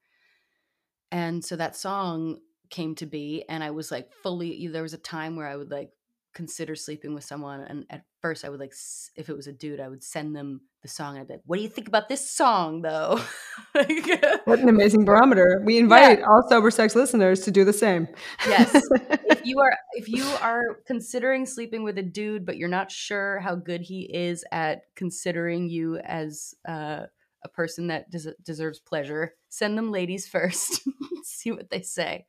[1.14, 2.39] And so that song
[2.70, 5.70] came to be and i was like fully there was a time where i would
[5.70, 5.92] like
[6.34, 8.74] consider sleeping with someone and at first i would like
[9.16, 11.42] if it was a dude i would send them the song and i'd be like
[11.46, 13.20] what do you think about this song though
[13.76, 15.62] Like, what an amazing barometer.
[15.66, 18.08] We invite all sober sex listeners to do the same.
[18.46, 18.82] Yes.
[19.02, 23.40] if you are if you are considering sleeping with a dude but you're not sure
[23.40, 27.04] how good he is at considering you as uh,
[27.44, 30.82] a person that des- deserves pleasure send them ladies first
[31.24, 32.26] see what they say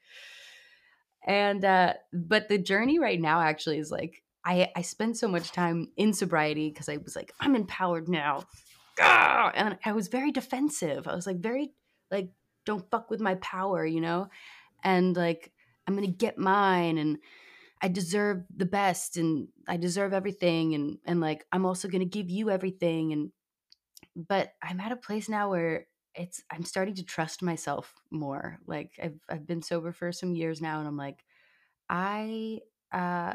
[1.26, 5.52] and uh but the journey right now actually is like i i spend so much
[5.52, 8.44] time in sobriety because i was like i'm empowered now
[9.00, 9.50] Ah!
[9.54, 11.72] and i was very defensive i was like very
[12.10, 12.30] like
[12.66, 14.28] don't fuck with my power you know
[14.84, 15.52] and like
[15.86, 17.18] I'm gonna get mine and
[17.80, 22.30] I deserve the best and I deserve everything and and like I'm also gonna give
[22.30, 23.32] you everything and
[24.14, 28.58] but I'm at a place now where it's I'm starting to trust myself more.
[28.66, 31.24] Like I've I've been sober for some years now and I'm like
[31.90, 32.60] I
[32.92, 33.34] uh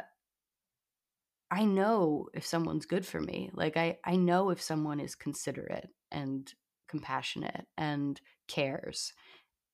[1.50, 3.50] I know if someone's good for me.
[3.54, 6.52] Like I I know if someone is considerate and
[6.88, 9.14] compassionate and cares.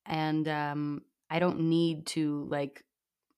[0.06, 2.84] And um I don't need to like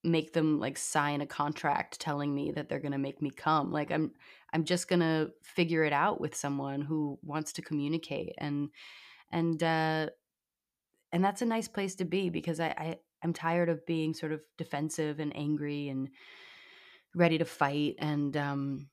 [0.04, 3.72] make them like sign a contract telling me that they're going to make me come.
[3.72, 4.14] Like I'm
[4.54, 8.70] I'm just going to figure it out with someone who wants to communicate and
[9.36, 10.08] and uh
[11.12, 14.32] and that's a nice place to be because I, I I'm tired of being sort
[14.32, 16.10] of defensive and angry and
[17.14, 18.90] ready to fight and um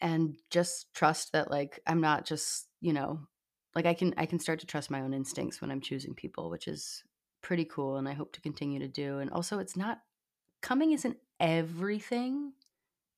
[0.00, 3.20] and just trust that like I'm not just, you know,
[3.74, 6.48] like I can I can start to trust my own instincts when I'm choosing people,
[6.48, 7.02] which is
[7.42, 9.18] pretty cool and I hope to continue to do.
[9.18, 9.98] And also it's not
[10.62, 12.52] coming isn't everything.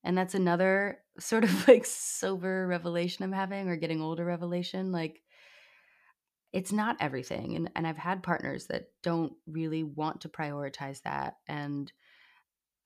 [0.04, 4.92] And that's another sort of like sober revelation I'm having or getting older revelation.
[4.92, 5.22] Like
[6.52, 7.56] it's not everything.
[7.56, 11.36] And and I've had partners that don't really want to prioritize that.
[11.48, 11.92] And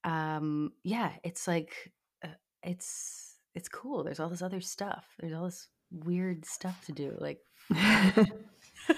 [0.04, 1.92] um yeah, it's like
[2.24, 2.28] uh,
[2.62, 4.04] it's it's cool.
[4.04, 5.06] There's all this other stuff.
[5.18, 7.16] There's all this weird stuff to do.
[7.18, 7.40] Like
[7.72, 8.10] I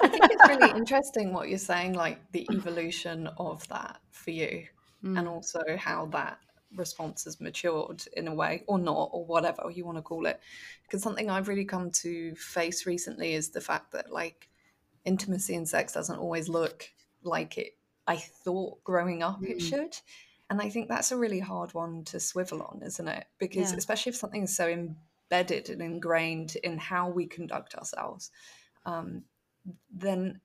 [0.09, 4.67] think it's really interesting what you're saying, like the evolution of that for you,
[5.03, 6.39] mm, and also how that
[6.75, 10.41] response has matured in a way, or not, or whatever you want to call it.
[10.83, 14.49] Because something I've really come to face recently is the fact that, like,
[15.09, 16.79] intimacy and sex doesn't always look
[17.23, 17.73] like it
[18.09, 19.69] I thought growing up it Mm.
[19.69, 19.95] should.
[20.51, 23.27] And I think that's a really hard one to swivel on, isn't it?
[23.39, 23.79] Because Yeah.
[23.79, 28.31] especially if something is so embedded and ingrained in how we conduct ourselves,
[28.87, 29.25] um,
[29.91, 30.41] then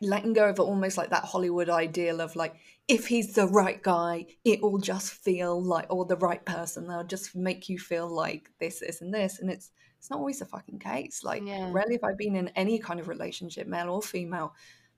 [0.00, 2.54] letting go of almost like that Hollywood ideal of like,
[2.86, 7.02] if he's the right guy, it will just feel like, or the right person, they'll
[7.16, 9.40] just make you feel like this, this, and this.
[9.40, 11.22] And it's it's not always the fucking case.
[11.24, 11.70] Like, Yeah.
[11.72, 14.54] rarely have I been in any kind of relationship, male or female,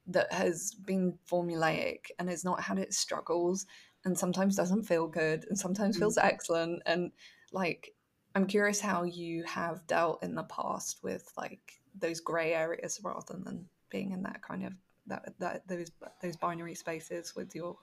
[0.06, 3.66] that has been formulaic and has not had its struggles
[4.04, 6.82] and sometimes doesn't feel good and sometimes feels excellent.
[6.86, 7.12] And
[7.52, 7.94] like,
[8.34, 13.36] I'm curious how you have dealt in the past with like those grey areas rather
[13.38, 14.72] than being in that kind of
[15.06, 15.90] that that those
[16.22, 17.76] those binary spaces with your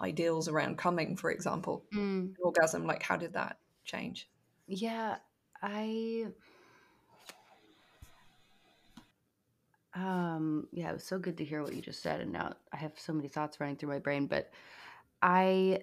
[0.00, 2.34] ideals around coming, for example, Mm.
[2.40, 2.86] orgasm.
[2.86, 4.28] Like, how did that change?
[4.66, 5.18] Yeah,
[5.62, 6.26] I
[9.94, 12.76] um yeah, it was so good to hear what you just said and now I
[12.76, 14.50] have so many thoughts running through my brain, but
[15.22, 15.80] I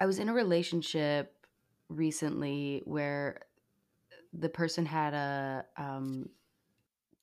[0.00, 1.46] I was in a relationship
[1.88, 3.40] recently where
[4.32, 6.28] the person had a um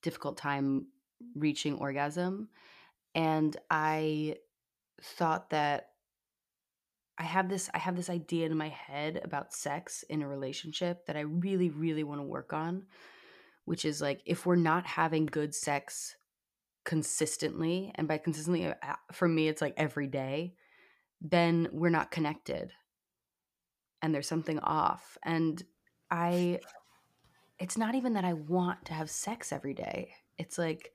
[0.02, 0.88] difficult time
[1.36, 2.50] reaching orgasm
[3.16, 4.38] and I
[5.02, 5.91] thought that
[7.18, 11.06] I have this I have this idea in my head about sex in a relationship
[11.06, 12.84] that I really really want to work on,
[13.66, 16.16] which is like if we're not having good sex
[16.84, 18.74] consistently, and by consistently uh,
[19.12, 20.56] for me it's like every day,
[21.22, 22.72] then we're not connected.
[24.02, 25.18] And there's something off.
[25.24, 25.62] And
[26.10, 26.60] I
[27.60, 30.14] it's not even that I want to have sex every day.
[30.40, 30.92] It's like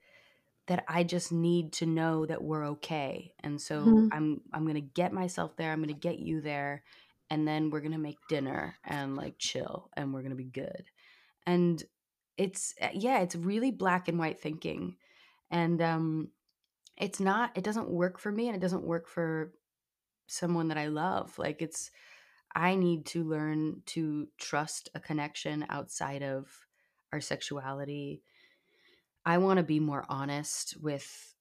[0.67, 3.33] that I just need to know that we're okay.
[3.39, 4.11] And so Mhm.
[4.11, 5.71] I'm I'm going to get myself there.
[5.71, 6.83] I'm going to get you there
[7.29, 10.45] and then we're going to make dinner and like chill and we're going to be
[10.45, 10.89] good.
[11.45, 11.83] And
[12.37, 14.97] it's uh, yeah, it's really black and white thinking.
[15.51, 16.31] And um
[16.97, 19.53] it's not it doesn't work for me and it doesn't work for
[20.27, 21.37] someone that I love.
[21.39, 21.91] Like it's
[22.55, 26.67] I need to learn to trust a connection outside of
[27.13, 28.23] our sexuality.
[29.27, 31.35] I want to be more honest with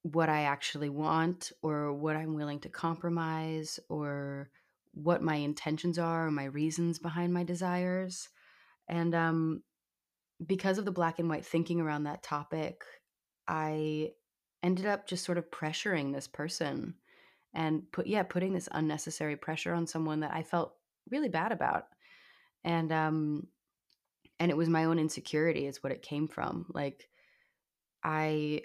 [0.00, 4.48] what I actually want or what I'm willing to compromise or
[4.94, 8.30] what my intentions are or my reasons behind my desires.
[8.88, 9.62] And um,
[10.46, 12.82] because of the black and white thinking around that topic,
[13.46, 14.12] I
[14.62, 16.94] ended up just sort of pressuring this person
[17.52, 20.72] and put yeah putting this unnecessary pressure on someone that i felt
[21.10, 21.88] really bad about
[22.64, 23.46] and um
[24.42, 27.08] and it was my own insecurity is what it came from like
[28.02, 28.60] i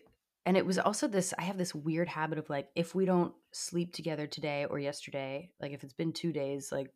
[0.48, 3.32] and it was also this i have this weird habit of like if we don't
[3.52, 6.92] sleep together today or yesterday like if it's been two days like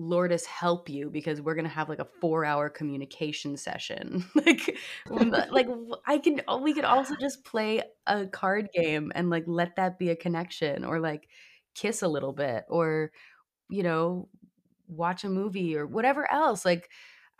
[0.00, 4.24] lordus help you because we're gonna have like a four hour communication session.
[4.34, 4.78] Like
[5.50, 5.68] like
[6.06, 9.98] i can uh, we could also just play a card game and like let that
[9.98, 11.28] be a connection or like
[11.74, 13.12] kiss a little bit or
[13.68, 14.30] you know
[14.88, 16.88] watch a movie or whatever else like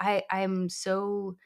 [0.00, 1.36] i i'm so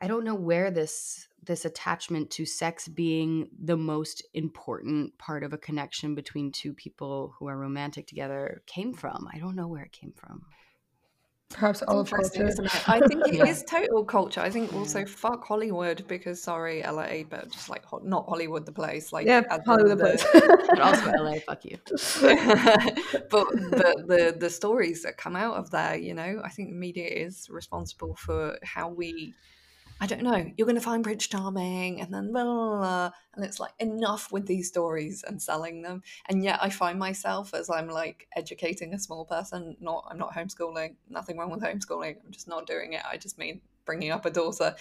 [0.00, 5.52] i don't know where this this attachment to sex being the most important part of
[5.52, 9.28] a connection between two people who are romantic together came from.
[9.32, 10.42] I don't know where it came from.
[11.56, 12.46] Perhaps all of culture.
[12.86, 14.42] I think it is total culture.
[14.42, 15.08] I think also mm.
[15.08, 19.10] fuck Hollywood because sorry LA, but just like not Hollywood the place.
[19.10, 20.26] Like yeah, Hollywood the place,
[20.68, 21.38] but also LA.
[21.46, 21.78] Fuck you.
[23.30, 26.76] but the, the the stories that come out of there, you know, I think the
[26.76, 29.32] media is responsible for how we
[29.98, 33.44] I don't know, you're going to find Prince Charming, and then blah, blah, blah, and
[33.44, 36.02] it's like enough with these stories and selling them.
[36.28, 39.74] And yet, I find myself as I'm like educating a small person.
[39.80, 40.96] Not, I'm not homeschooling.
[41.08, 42.16] Nothing wrong with homeschooling.
[42.24, 43.02] I'm just not doing it.
[43.10, 44.74] I just mean bringing up a daughter.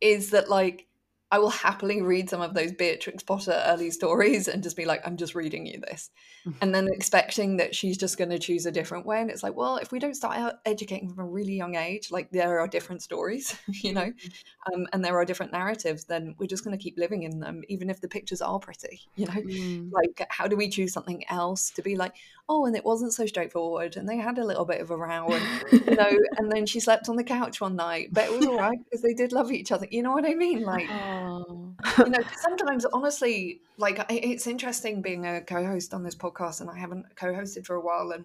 [0.00, 0.86] Is that like
[1.34, 5.04] I will happily read some of those Beatrix Potter early stories and just be like,
[5.04, 6.10] I'm just reading you this.
[6.46, 6.58] Mm-hmm.
[6.60, 9.20] And then expecting that she's just going to choose a different way.
[9.20, 12.12] And it's like, well, if we don't start out educating from a really young age,
[12.12, 14.74] like there are different stories, you know, mm-hmm.
[14.74, 17.62] um, and there are different narratives, then we're just going to keep living in them,
[17.68, 19.32] even if the pictures are pretty, you know?
[19.32, 19.90] Mm.
[19.90, 22.14] Like, how do we choose something else to be like,
[22.48, 23.96] oh, and it wasn't so straightforward.
[23.96, 26.80] And they had a little bit of a row, and, you know, and then she
[26.80, 29.50] slept on the couch one night, but it was all right because they did love
[29.50, 29.86] each other.
[29.90, 30.62] You know what I mean?
[30.62, 31.74] Like, oh.
[31.98, 36.78] you know, sometimes honestly, like it's interesting being a co-host on this podcast, and I
[36.78, 38.24] haven't co-hosted for a while, and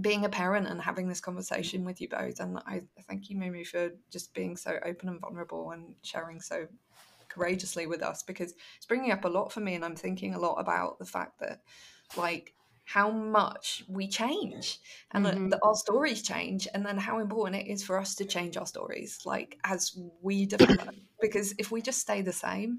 [0.00, 2.40] being a parent and having this conversation with you both.
[2.40, 6.66] And I thank you, Mimi, for just being so open and vulnerable and sharing so
[7.28, 10.38] courageously with us because it's bringing up a lot for me, and I'm thinking a
[10.38, 11.62] lot about the fact that,
[12.16, 12.54] like,
[12.88, 14.78] how much we change
[15.12, 15.48] and mm-hmm.
[15.50, 18.64] that our stories change and then how important it is for us to change our
[18.64, 22.78] stories like as we develop because if we just stay the same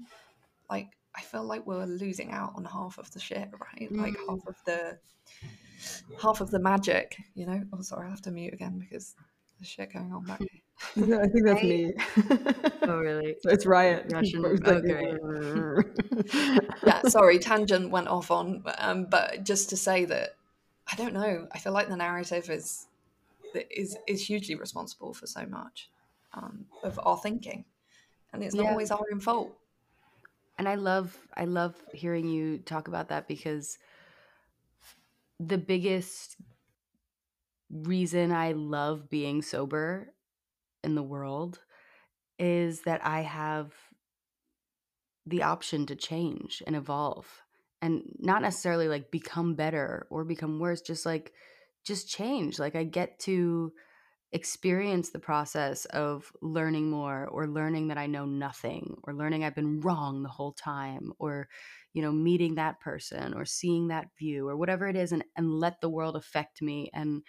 [0.68, 3.88] like i feel like we're losing out on half of the shit right?
[3.92, 4.98] Like half of the
[6.20, 7.62] half of the magic you know?
[7.72, 9.14] Oh sorry i have to mute again because
[9.60, 10.40] there's shit going on back
[10.96, 11.92] I think that's me.
[12.82, 13.36] oh, really?
[13.44, 14.06] it's Riot.
[14.12, 14.44] Russian.
[14.66, 15.14] Okay.
[16.86, 20.36] yeah, sorry, tangent went off on, um, but just to say that
[20.90, 21.46] I don't know.
[21.52, 22.86] I feel like the narrative is
[23.70, 25.90] is is hugely responsible for so much
[26.34, 27.64] um, of our thinking,
[28.32, 28.70] and it's not yeah.
[28.70, 29.56] always our own fault.
[30.58, 33.78] And I love I love hearing you talk about that because
[35.38, 36.36] the biggest
[37.70, 40.12] reason I love being sober
[40.84, 41.60] in the world
[42.38, 43.72] is that I have
[45.26, 47.26] the option to change and evolve
[47.82, 51.32] and not necessarily like become better or become worse just like
[51.84, 52.58] just change.
[52.58, 53.72] Like i get to
[54.32, 59.56] experience the process of learning more or learning that i know nothing or learning i've
[59.56, 61.48] been wrong the whole time or
[61.94, 65.50] you know meeting that person or seeing that view or whatever it is and and
[65.50, 67.22] let the world affect me and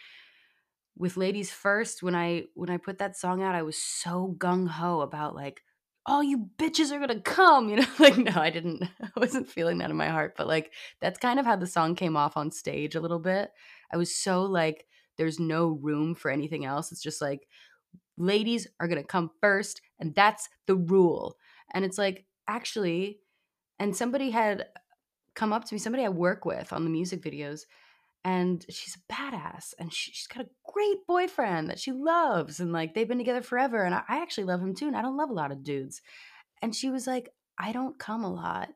[1.02, 5.02] with ladies first when i when i put that song out i was so gung-ho
[5.02, 5.64] about like
[6.06, 9.80] oh you bitches are gonna come you know like no i didn't i wasn't feeling
[9.80, 10.72] that in my heart but like
[11.02, 13.52] that's kind of how the song came off on stage a little bit.
[13.91, 14.86] I was so like
[15.18, 16.91] there's no room for anything else.
[16.91, 17.47] It's just like
[18.18, 21.36] ladies are gonna come first and that's the rule.
[21.74, 23.20] And it's like actually
[23.80, 24.68] and somebody had
[25.34, 27.62] come up to me somebody i work with on the music videos
[28.24, 32.72] and she's a badass and she, has got a great boyfriend that she loves and
[32.72, 35.18] like they've been together forever and I, I actually love him too and i don't
[35.18, 36.02] love a lot of dudes.
[36.62, 38.70] And she was like i don't come a lot.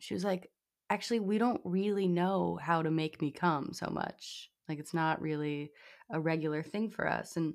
[0.00, 0.50] She was like
[0.90, 4.50] actually we don't really know how to make me come so much.
[4.68, 5.72] Like it's not really
[6.10, 7.36] a regular thing for us.
[7.36, 7.54] And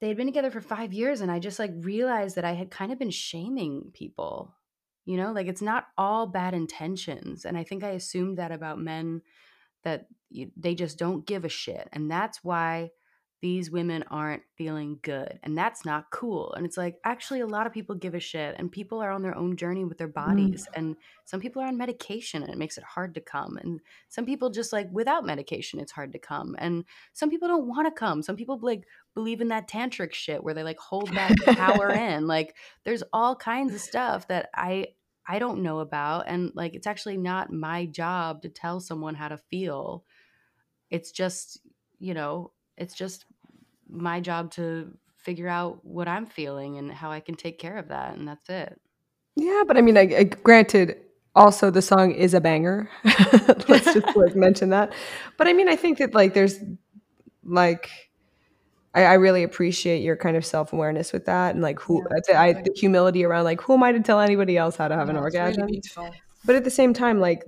[0.00, 2.70] they had been together for five years and i just like realized that i had
[2.70, 4.54] kind of been shaming people
[5.06, 5.30] you know?
[5.30, 9.22] Like it's not all bad intentions and i think i assumed that about men
[9.86, 11.88] that you, they just don't give a shit.
[11.92, 12.90] And that's why
[13.40, 15.38] these women aren't feeling good.
[15.44, 16.52] And that's not cool.
[16.54, 19.22] And it's like, actually, a lot of people give a shit, and people are on
[19.22, 20.14] their own journey with their mm.
[20.14, 20.66] bodies.
[20.70, 20.78] Mm.
[20.78, 23.56] And some people are on medication, and it makes it hard to come.
[23.58, 23.78] And
[24.08, 26.56] some people just like without medication, it's hard to come.
[26.58, 28.20] And some people don't want to come.
[28.20, 28.82] Some people like
[29.14, 32.26] believe in that tantric shit where they like hold that power in.
[32.26, 34.88] Like, there's all kinds of stuff that I
[35.28, 36.24] I don't know about.
[36.26, 40.04] And like, it's actually not my job to tell someone how to feel.
[40.90, 41.60] It's just,
[41.98, 43.26] you know, it's just
[43.88, 47.88] my job to figure out what I'm feeling and how I can take care of
[47.88, 48.16] that.
[48.16, 48.80] And that's it.
[49.34, 49.64] Yeah.
[49.66, 50.96] But I mean, I, I granted,
[51.34, 52.88] also the song is a banger.
[53.68, 54.92] Let's just like mention that.
[55.36, 56.58] But I mean, I think that like there's
[57.44, 57.90] like,
[58.96, 62.40] I, I really appreciate your kind of self awareness with that, and like who yeah,
[62.40, 65.06] I, the humility around like who am I to tell anybody else how to have
[65.06, 65.66] yeah, an orgasm?
[65.66, 65.82] Really
[66.44, 67.44] but at the same time, like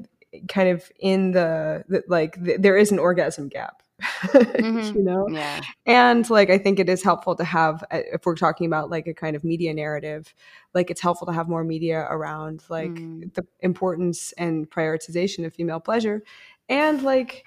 [0.49, 3.83] kind of in the, the like the, there is an orgasm gap.
[4.23, 4.97] mm-hmm.
[4.97, 8.37] you know yeah and like i think it is helpful to have uh, if we're
[8.37, 10.33] talking about like a kind of media narrative
[10.73, 13.35] like it's helpful to have more media around like mm.
[13.35, 16.23] the importance and prioritization of female pleasure
[16.69, 17.45] and like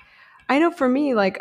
[0.50, 1.40] i know for me like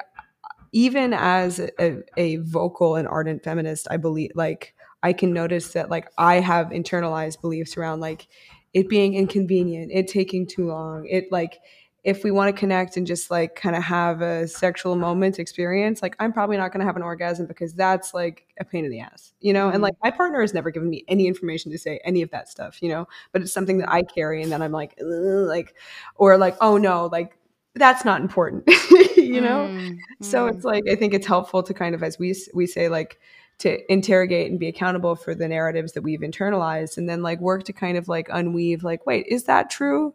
[0.72, 5.90] even as a, a vocal and ardent feminist i believe like i can notice that
[5.90, 8.28] like i have internalized beliefs around like
[8.72, 11.60] it being inconvenient it taking too long it like
[12.02, 16.00] if we want to connect and just like kind of have a sexual moment experience,
[16.00, 18.90] like I'm probably not going to have an orgasm because that's like a pain in
[18.90, 19.66] the ass, you know?
[19.66, 19.74] Mm-hmm.
[19.74, 22.48] And like my partner has never given me any information to say any of that
[22.48, 23.06] stuff, you know?
[23.32, 25.74] But it's something that I carry and then I'm like, like,
[26.14, 27.36] or like, oh no, like
[27.74, 29.04] that's not important, you
[29.38, 29.68] know?
[29.68, 30.24] Mm-hmm.
[30.24, 33.18] So it's like, I think it's helpful to kind of, as we, we say, like,
[33.60, 37.62] to interrogate and be accountable for the narratives that we've internalized and then like work
[37.64, 40.14] to kind of like unweave like wait is that true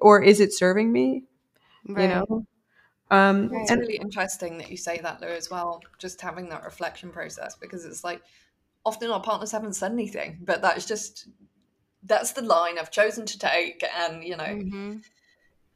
[0.00, 1.24] or is it serving me
[1.88, 2.02] right.
[2.02, 2.46] you know
[3.10, 6.64] um it's and, really interesting that you say that though as well just having that
[6.64, 8.20] reflection process because it's like
[8.84, 11.28] often our partners haven't said anything but that's just
[12.04, 14.96] that's the line i've chosen to take and you know mm-hmm.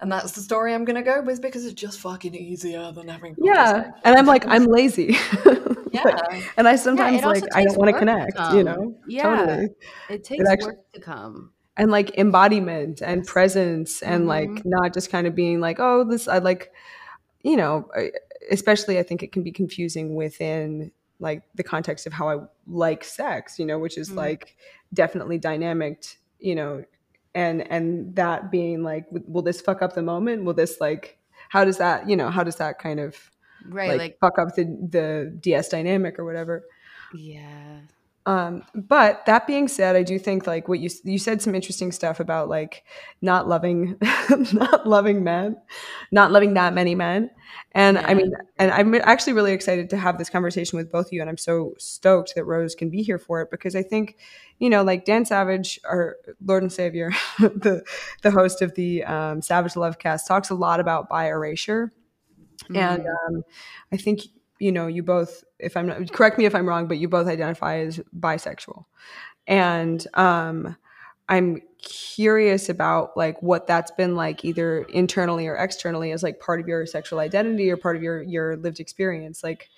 [0.01, 3.35] And that's the story i'm gonna go with because it's just fucking easier than having
[3.39, 5.17] yeah and i'm like i'm lazy
[5.97, 6.03] yeah.
[6.15, 8.95] Like, and I sometimes yeah, like I don't want to connect, you know?
[9.07, 9.23] Yeah.
[9.23, 9.69] Totally.
[10.09, 11.53] It takes it actually, work to come.
[11.77, 14.29] And like embodiment and presence and mm-hmm.
[14.29, 16.73] like not just kind of being like, oh, this I like,
[17.43, 17.89] you know,
[18.51, 22.37] especially I think it can be confusing within like the context of how I
[22.67, 24.19] like sex, you know, which is mm-hmm.
[24.19, 24.57] like
[24.93, 26.05] definitely dynamic,
[26.39, 26.85] you know,
[27.37, 30.45] and and that being like will this fuck up the moment?
[30.45, 31.19] Will this like
[31.49, 33.15] how does that, you know, how does that kind of
[33.69, 36.65] right like, like fuck up the the ds dynamic or whatever
[37.15, 37.79] yeah
[38.27, 41.93] um but that being said i do think like what you you said some interesting
[41.93, 42.85] stuff about like
[43.23, 43.97] not loving
[44.53, 45.57] not loving men
[46.13, 47.31] not loving that many men
[47.73, 48.07] and yeah.
[48.07, 51.21] i mean and i'm actually really excited to have this conversation with both of you
[51.21, 54.17] and i'm so stoked that rose can be here for it because i think
[54.59, 57.83] you know like dan savage our lord and savior the
[58.23, 61.93] the host of the um, savage love cast talks a lot about bi erasure
[62.65, 62.77] Mm-hmm.
[62.77, 63.45] And um,
[63.93, 64.23] I think
[64.59, 67.27] you know you both, if I'm not correct me if I'm wrong, but you both
[67.27, 68.85] identify as bisexual,
[69.47, 70.77] and um,
[71.29, 76.61] I'm curious about like what that's been like either internally or externally as like part
[76.61, 79.69] of your sexual identity or part of your your lived experience like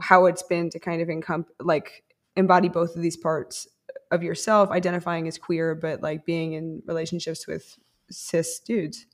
[0.00, 2.04] how it's been to kind of encom- like
[2.36, 3.66] embody both of these parts
[4.10, 7.78] of yourself identifying as queer but like being in relationships with
[8.10, 9.06] cis dudes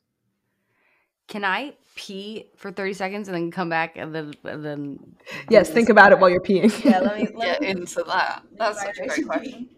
[1.29, 5.17] can I pee for 30 seconds and then come back and then and then
[5.49, 6.85] Yes, think about it while you're peeing.
[6.85, 8.43] Yeah, let me let get into that.
[8.59, 9.69] That's such a great question.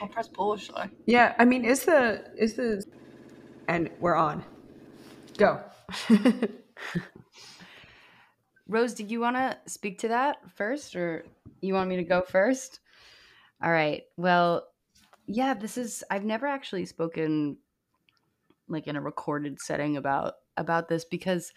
[0.00, 0.90] I'll press pause, shall I?
[1.06, 2.82] Yeah, I mean, is the is the
[3.68, 4.44] and we're on.
[5.38, 5.60] Go.
[8.68, 11.24] Rose, do you want to speak to that first, or
[11.60, 12.80] you want me to go first?
[13.62, 14.02] All right.
[14.16, 14.66] Well,
[15.34, 17.58] yeah, this is I've never actually spoken
[18.68, 21.52] like in a recorded setting about about this because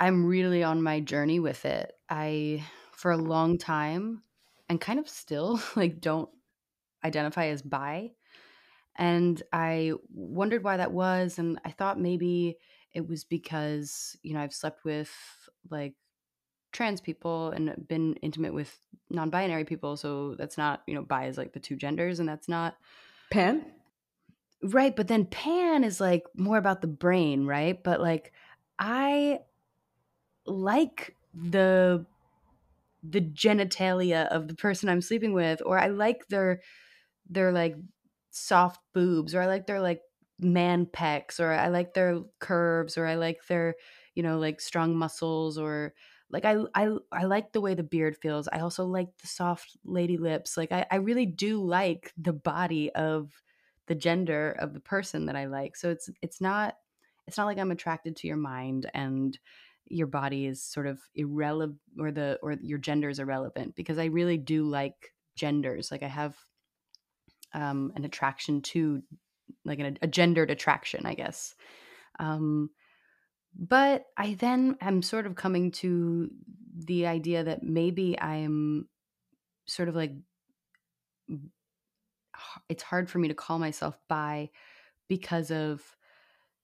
[0.00, 1.92] I'm really on my journey with it.
[2.10, 4.22] I for a long time
[4.68, 6.30] and kind of still like don't
[7.04, 8.10] identify as bi
[8.96, 12.58] and I wondered why that was and I thought maybe
[12.94, 15.12] it was because you know I've slept with
[15.70, 15.94] like
[16.76, 21.38] trans people and been intimate with non-binary people so that's not you know bi is
[21.38, 22.76] like the two genders and that's not
[23.30, 23.64] pan?
[24.62, 27.82] Right but then pan is like more about the brain right?
[27.82, 28.32] But like
[28.78, 29.40] i
[30.44, 32.04] like the
[33.02, 36.60] the genitalia of the person i'm sleeping with or i like their
[37.28, 37.76] their like
[38.30, 40.02] soft boobs or i like their like
[40.40, 43.74] man pecs or i like their curves or i like their
[44.14, 45.94] you know like strong muscles or
[46.30, 48.48] like I I I like the way the beard feels.
[48.52, 50.56] I also like the soft lady lips.
[50.56, 53.30] Like I, I really do like the body of
[53.86, 55.76] the gender of the person that I like.
[55.76, 56.76] So it's it's not
[57.26, 59.38] it's not like I'm attracted to your mind and
[59.88, 64.06] your body is sort of irrelevant or the or your gender is irrelevant because I
[64.06, 65.90] really do like genders.
[65.92, 66.36] Like I have
[67.54, 69.02] um an attraction to
[69.64, 71.54] like an, a gendered attraction, I guess.
[72.18, 72.70] Um
[73.58, 76.30] but I then am sort of coming to
[76.74, 78.88] the idea that maybe I'm
[79.66, 80.12] sort of like
[82.68, 84.50] it's hard for me to call myself bi
[85.08, 85.96] because of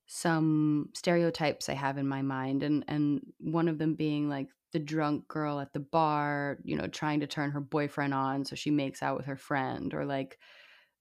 [0.06, 4.78] some stereotypes I have in my mind and and one of them being like the
[4.80, 8.70] drunk girl at the bar, you know, trying to turn her boyfriend on so she
[8.70, 10.38] makes out with her friend or like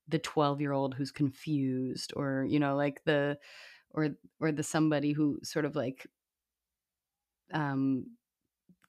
[0.08, 3.38] the 12-year-old who's confused or you know like the
[3.94, 6.08] or or the somebody who sort of like
[7.54, 8.06] um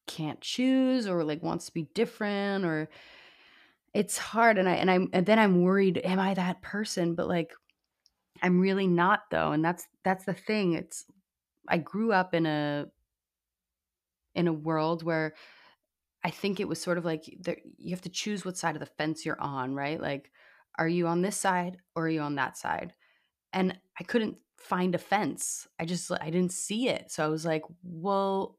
[0.07, 2.89] can't choose or like wants to be different or
[3.95, 7.15] it's hard and i and i and then i'm worried am i that person?
[7.15, 7.53] But like
[8.43, 11.05] i'm really not though and that's that's the thing it's
[11.69, 12.87] i grew up in a
[14.35, 15.35] in a world where
[16.25, 17.25] i think it was sort of like
[17.79, 20.01] you have to choose what side of the fence you're on right?
[20.01, 20.31] Like
[20.79, 22.95] are you on this side or are you on that side?
[23.53, 27.45] And i couldn't find a fence i just i didn't see it so i was
[27.45, 28.59] like well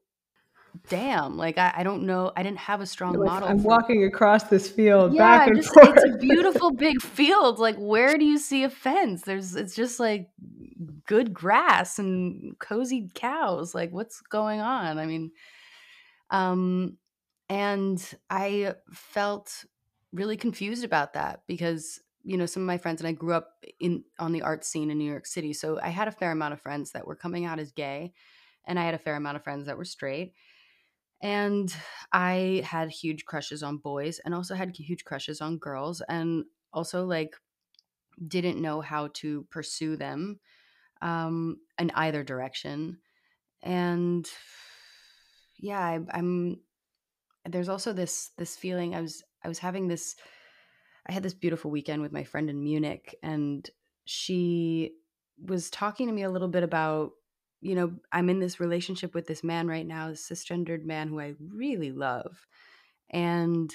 [0.88, 3.68] damn like i, I don't know i didn't have a strong Like, model I'm for-
[3.68, 5.90] walking across this field yeah, back and just forth.
[5.96, 7.58] it's a beautiful big field.
[7.60, 9.22] Like, where do you see a fence?
[9.22, 10.28] There's, it's just like
[11.06, 13.72] good grass and cozy cows.
[13.74, 14.98] Like, what's going on?
[14.98, 15.30] I mean,
[16.30, 16.96] um,
[17.48, 19.64] and I felt
[20.12, 23.64] really confused about that because you know some of my friends and I grew up
[23.80, 26.54] in on the art scene in New York City, so I had a fair amount
[26.54, 28.14] of friends that were coming out as gay,
[28.64, 30.34] and I had a fair amount of friends that were straight.
[31.22, 31.74] And
[32.12, 37.06] I had huge crushes on boys and also had huge crushes on girls and also
[37.06, 37.36] like
[38.26, 40.40] didn't know how to pursue them
[41.02, 43.00] um in either direction.
[43.62, 44.30] And
[45.58, 46.60] yeah, I, I'm
[47.46, 50.16] there's also this this feeling I was I was having this
[51.06, 53.68] I had this beautiful weekend with my friend in Munich and
[54.04, 54.92] she
[55.42, 57.12] was talking to me a little bit about
[57.64, 61.18] you know, I'm in this relationship with this man right now, this cisgendered man who
[61.18, 62.46] I really love.
[63.08, 63.74] And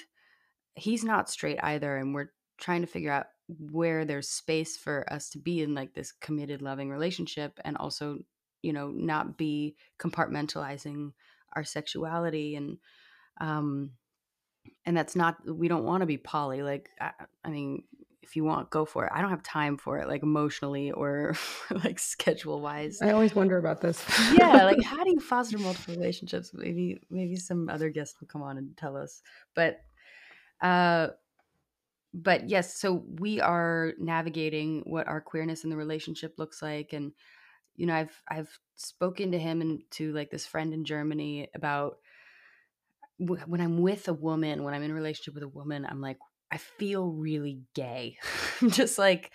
[0.76, 1.96] he's not straight either.
[1.96, 5.92] And we're trying to figure out where there's space for us to be in like
[5.92, 8.20] this committed, loving relationship and also,
[8.62, 11.10] you know, not be compartmentalizing
[11.54, 12.78] our sexuality and,
[13.40, 13.90] um,
[14.86, 16.62] and that's not, we don't want to be poly.
[16.62, 17.12] Like, I,
[17.44, 17.84] I mean,
[18.22, 19.12] if you want, go for it.
[19.12, 21.34] I don't have time for it, like emotionally or
[21.84, 24.04] like schedule wise I always wonder about this.
[24.32, 28.42] yeah like how do you foster multiple relationships maybe maybe some other guests will come
[28.42, 29.22] on and tell us
[29.56, 29.80] but
[30.62, 31.08] uh
[32.14, 37.12] but yes so we are navigating what our queerness in the relationship looks like and
[37.76, 41.98] you know i've i've spoken to him and to like this friend in germany about
[43.20, 46.18] when i'm with a woman when i'm in a relationship with a woman i'm like
[46.50, 48.16] i feel really gay
[48.68, 49.30] just like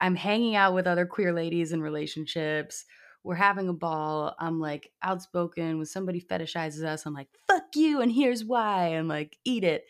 [0.00, 2.84] i'm hanging out with other queer ladies in relationships
[3.24, 4.36] we're having a ball.
[4.38, 5.78] I'm like outspoken.
[5.78, 8.88] When somebody fetishizes us, I'm like, fuck you, and here's why.
[8.88, 9.84] I'm like, eat it.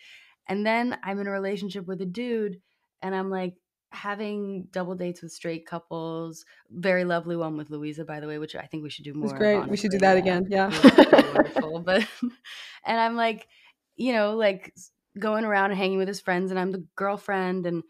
[0.49, 2.61] And then I'm in a relationship with a dude,
[3.03, 3.55] and I'm like
[3.95, 6.45] having double dates with straight couples.
[6.71, 9.31] Very lovely one with Louisa, by the way, which I think we should do more.
[9.31, 9.69] It's great.
[9.69, 10.47] We should do that again.
[10.49, 10.71] Yeah.
[10.73, 11.81] It was really wonderful.
[11.81, 12.09] But
[12.85, 13.49] and I'm like,
[13.97, 14.75] you know, like
[15.19, 17.83] going around and hanging with his friends, and I'm the girlfriend, and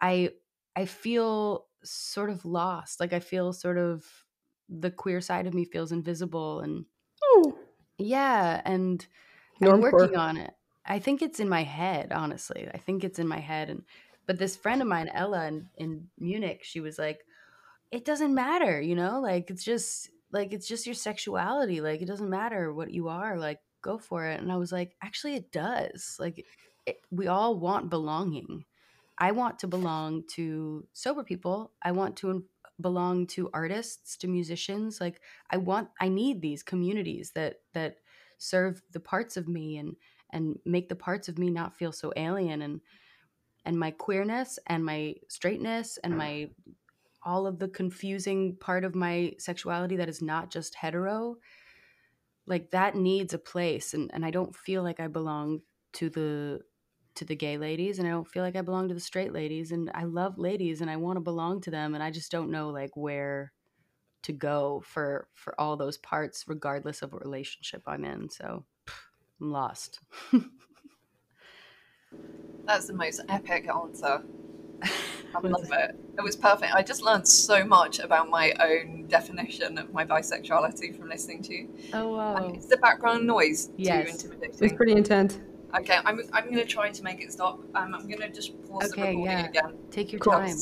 [0.00, 0.30] I
[0.76, 3.00] I feel sort of lost.
[3.00, 4.04] Like I feel sort of
[4.68, 6.84] the queer side of me feels invisible and
[7.22, 7.58] Oh,
[7.98, 9.06] yeah, and
[9.62, 10.54] I'm working on it.
[10.84, 12.68] I think it's in my head, honestly.
[12.72, 13.84] I think it's in my head and
[14.30, 17.26] but this friend of mine, Ella in, in Munich, she was like,
[17.90, 19.18] it doesn't matter, you know?
[19.20, 21.80] Like it's just like it's just your sexuality.
[21.80, 24.40] Like it doesn't matter what you are, like go for it.
[24.40, 26.14] And I was like, actually it does.
[26.20, 26.46] Like
[26.86, 28.66] it, we all want belonging.
[29.18, 31.72] I want to belong to sober people.
[31.82, 32.44] I want to
[32.80, 35.00] belong to artists, to musicians.
[35.00, 35.20] Like
[35.50, 37.96] I want I need these communities that that
[38.38, 39.96] serve the parts of me and
[40.32, 42.80] and make the parts of me not feel so alien and
[43.64, 46.48] and my queerness and my straightness and my
[47.22, 51.36] all of the confusing part of my sexuality that is not just hetero
[52.50, 53.94] like that needs a place.
[53.94, 55.60] And and I don't feel like I belong
[55.94, 56.60] to the
[57.14, 59.72] to the gay ladies and I don't feel like I belong to the straight ladies.
[59.72, 62.50] And I love ladies and I want to belong to them and I just don't
[62.50, 63.52] know like where
[64.22, 68.28] to go for for all those parts regardless of what relationship I'm in.
[68.28, 68.64] So
[69.40, 70.00] I'm lost
[72.70, 74.22] That's the most epic answer.
[75.34, 75.96] I love it.
[76.16, 76.72] It was perfect.
[76.72, 81.52] I just learned so much about my own definition of my bisexuality from listening to
[81.54, 81.74] you.
[81.94, 84.22] oh Um, wow is the background noise Yes.
[84.22, 85.40] too it's pretty intense.
[85.76, 87.58] Okay, I'm, I'm going to try to make it stop.
[87.74, 89.48] Um, I'm going to just pause the Okay, recording yeah.
[89.48, 89.78] again.
[89.90, 90.56] take your time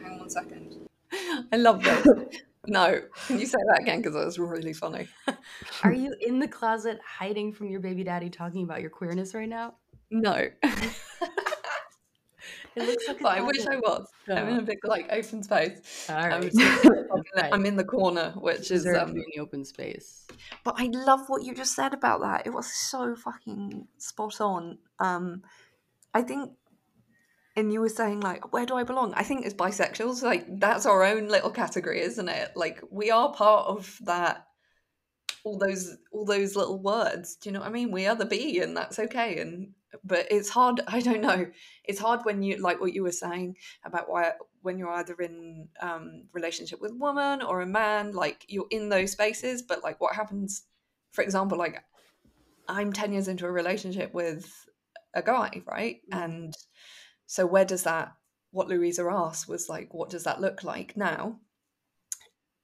[0.00, 0.74] Hang on one second.
[1.52, 2.08] I love this.
[2.66, 3.98] no, can you say that again?
[3.98, 5.06] Because that was really funny.
[5.84, 9.50] are you in the closet hiding from your baby daddy talking about your queerness right
[9.50, 9.74] now
[10.10, 10.48] No.
[12.76, 13.66] It looks like but I wish.
[13.66, 14.06] I was.
[14.28, 16.06] I'm in a big like open space.
[16.08, 17.02] all I'm, right
[17.36, 17.52] Right.
[17.52, 20.26] I'm in the corner, which is um, in the open space
[20.64, 22.46] But I love what you just said about that.
[22.46, 24.78] It was so fucking spot on.
[24.98, 25.42] Um,
[26.14, 26.52] I think
[27.54, 30.86] and you were saying like where do i belong i think as bisexuals like that's
[30.86, 34.46] our own little category isn't it like we are part of that
[35.44, 38.24] all those all those little words do you know what i mean we are the
[38.24, 39.74] b and that's okay and
[40.04, 41.46] but it's hard i don't know.
[41.84, 44.32] It's hard when you like what you were saying about why
[44.62, 48.88] when you're either in um relationship with a woman or a man like you're in
[48.88, 50.64] those spaces but like what happens
[51.10, 51.82] for example like
[52.68, 54.66] i'm 10 years into a relationship with
[55.14, 56.00] a guy right?
[56.10, 56.54] And
[57.26, 58.12] so where does that
[58.50, 61.40] what louisa asked was like what does that look like now?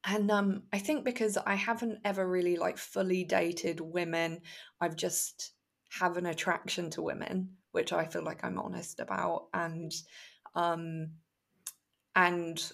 [0.05, 4.41] And um i think because i haven't ever really like fully dated women
[4.81, 5.53] i've just
[5.89, 9.93] have an attraction to women which i feel like i'm honest about and
[10.55, 11.09] um
[12.15, 12.73] and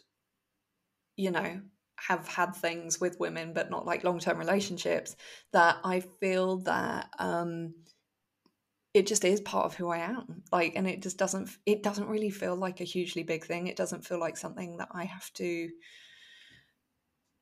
[1.17, 1.61] you know
[1.97, 5.17] have had things with women but not like long-term relationships
[5.53, 7.73] that i feel that um
[8.95, 10.45] it just is part of who i am.
[10.53, 13.67] Like and it just doesn't it doesn't really feel like a hugely big thing.
[13.67, 15.69] It doesn't feel like something that i have to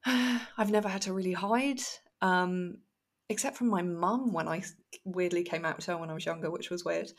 [0.07, 1.81] i've never had to really hide
[2.23, 2.79] um
[3.29, 4.63] except from my mum when i
[5.05, 7.11] weirdly came out to her when i was younger which was weird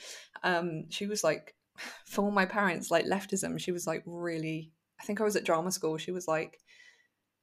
[0.43, 1.55] um she was like
[2.05, 5.71] for my parents like leftism she was like really i think i was at drama
[5.71, 6.59] school she was like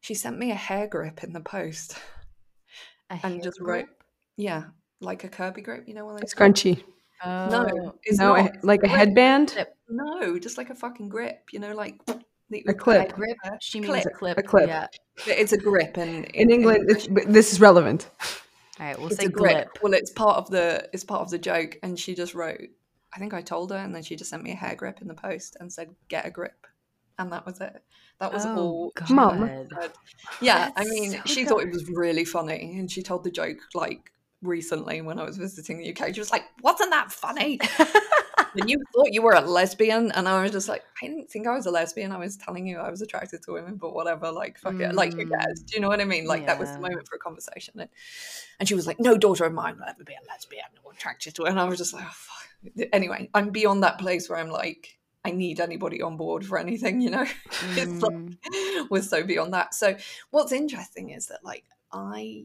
[0.00, 1.96] she sent me a hair grip in the post
[3.10, 3.86] A and hair just grip?
[3.86, 3.88] wrote
[4.36, 4.64] yeah
[5.00, 6.82] like a kirby grip you know what A they scrunchie.
[7.24, 8.92] no Oh, it's No, not a- like a grip.
[8.98, 9.48] headband.
[9.48, 9.74] Clip.
[9.88, 12.22] no just like a fucking grip you know like that
[12.68, 13.08] A clip.
[13.08, 13.36] put grip.
[13.44, 14.36] a She means a clip.
[14.38, 14.68] A clip.
[14.68, 14.86] Yeah.
[15.26, 18.10] it's a grip and In England, it's, this is relevant.
[18.80, 18.98] All right.
[18.98, 19.74] We'll it's say a grip.
[19.74, 19.82] glip.
[19.82, 22.60] Well, it's part of the it's part of the joke, and she just wrote.
[23.14, 25.08] I think I told her, and then she just sent me a hair grip in
[25.08, 26.66] the post and said, "Get a grip,"
[27.18, 27.82] and that was it.
[28.20, 28.92] That was Oh, all.
[28.94, 29.08] God.
[29.08, 29.46] she Mum.
[29.46, 29.92] said.
[30.40, 33.58] Yeah, I mean, so she thought it was really funny, and she told the joke
[33.74, 34.10] like
[34.42, 36.14] recently when I was visiting the UK.
[36.14, 37.58] She was like, "Wasn't that funny?"
[38.58, 41.46] and you thought you were a lesbian, and I was just like, I didn't think
[41.46, 42.12] I was a lesbian.
[42.12, 44.30] I was telling you I was attracted to women, but whatever.
[44.32, 44.94] Like, fuck it.
[44.94, 45.62] Like, who cares?
[45.62, 46.26] Do you know what I mean?
[46.26, 47.74] Like, that was the moment for a conversation.
[47.78, 47.88] And,
[48.58, 51.34] and she was like, No daughter of mine will ever be a lesbian or attracted
[51.36, 51.50] to it.
[51.50, 52.88] And I was just like, oh, fuck.
[52.92, 57.00] Anyway, I'm beyond that place where I'm like, I need anybody on board for anything,
[57.00, 57.26] you know?
[57.76, 58.88] it's like, Mm.
[58.90, 59.74] we're so beyond that.
[59.74, 59.96] So,
[60.30, 62.44] what's interesting is that, like, I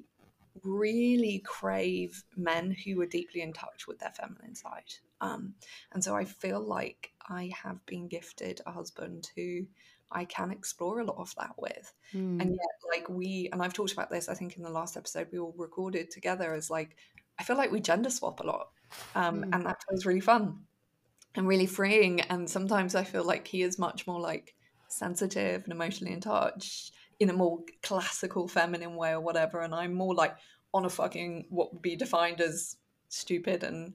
[0.64, 4.94] really crave men who are deeply in touch with their feminine side.
[5.26, 5.54] Um,
[5.94, 9.66] and so I feel like I have been gifted a husband who
[10.12, 11.94] I can explore a lot of that with.
[12.14, 12.42] Mm.
[12.42, 15.28] And yet, like, we, and I've talked about this, I think, in the last episode
[15.32, 16.96] we all recorded together, as like,
[17.40, 18.70] I feel like we gender swap a lot.
[19.16, 19.56] Um, Mm.
[19.56, 20.60] And that feels really fun
[21.36, 22.22] and really freeing.
[22.22, 24.56] And sometimes I feel like he is much more like
[24.88, 29.62] sensitive and emotionally in touch in a more classical feminine way or whatever.
[29.62, 30.36] And I'm more like
[30.74, 32.78] on a fucking what would be defined as
[33.10, 33.94] stupid and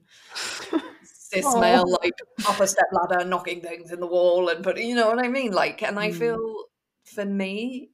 [1.39, 1.59] Aw.
[1.59, 2.13] male, like
[2.47, 5.27] up a step ladder, knocking things in the wall and put, you know what I
[5.27, 5.51] mean?
[5.51, 6.13] Like, and I Mm.
[6.17, 6.65] feel
[7.05, 7.91] for me,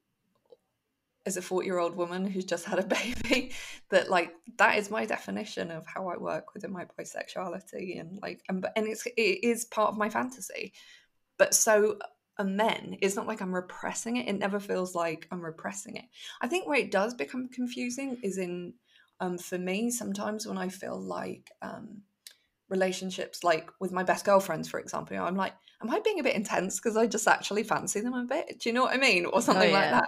[1.26, 2.84] as a 40 year old woman who's just had a
[3.24, 3.52] baby
[3.90, 8.42] that like that is my definition of how i work within my bisexuality and like
[8.50, 10.72] and, and it's it is part of my fantasy
[11.38, 11.98] but so
[12.38, 16.06] a men it's not like i'm repressing it it never feels like i'm repressing it
[16.42, 18.74] i think where it does become confusing is in
[19.20, 22.02] um for me sometimes when i feel like um
[22.70, 26.36] relationships like with my best girlfriends for example i'm like am i being a bit
[26.36, 29.26] intense because i just actually fancy them a bit do you know what i mean
[29.26, 29.92] or oh, something like yeah.
[29.92, 30.08] that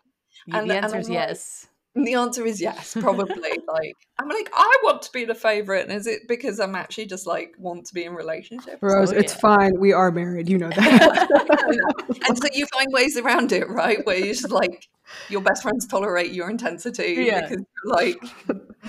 [0.54, 1.68] and- the and answer is like- yes.
[1.96, 3.36] and the answer is yes, probably.
[3.68, 5.88] like I'm like, I want to be the favorite.
[5.88, 8.78] And is it because I'm actually just like want to be in relationships?
[8.82, 9.40] Rose, Oh, it's yeah.
[9.40, 9.80] fine.
[9.80, 10.48] We are married.
[10.48, 12.20] You know that.
[12.28, 14.06] and so you find ways around it, right?
[14.06, 14.88] Where you just like
[15.30, 17.42] your best friends tolerate your intensity Yeah.
[17.42, 18.22] because you're like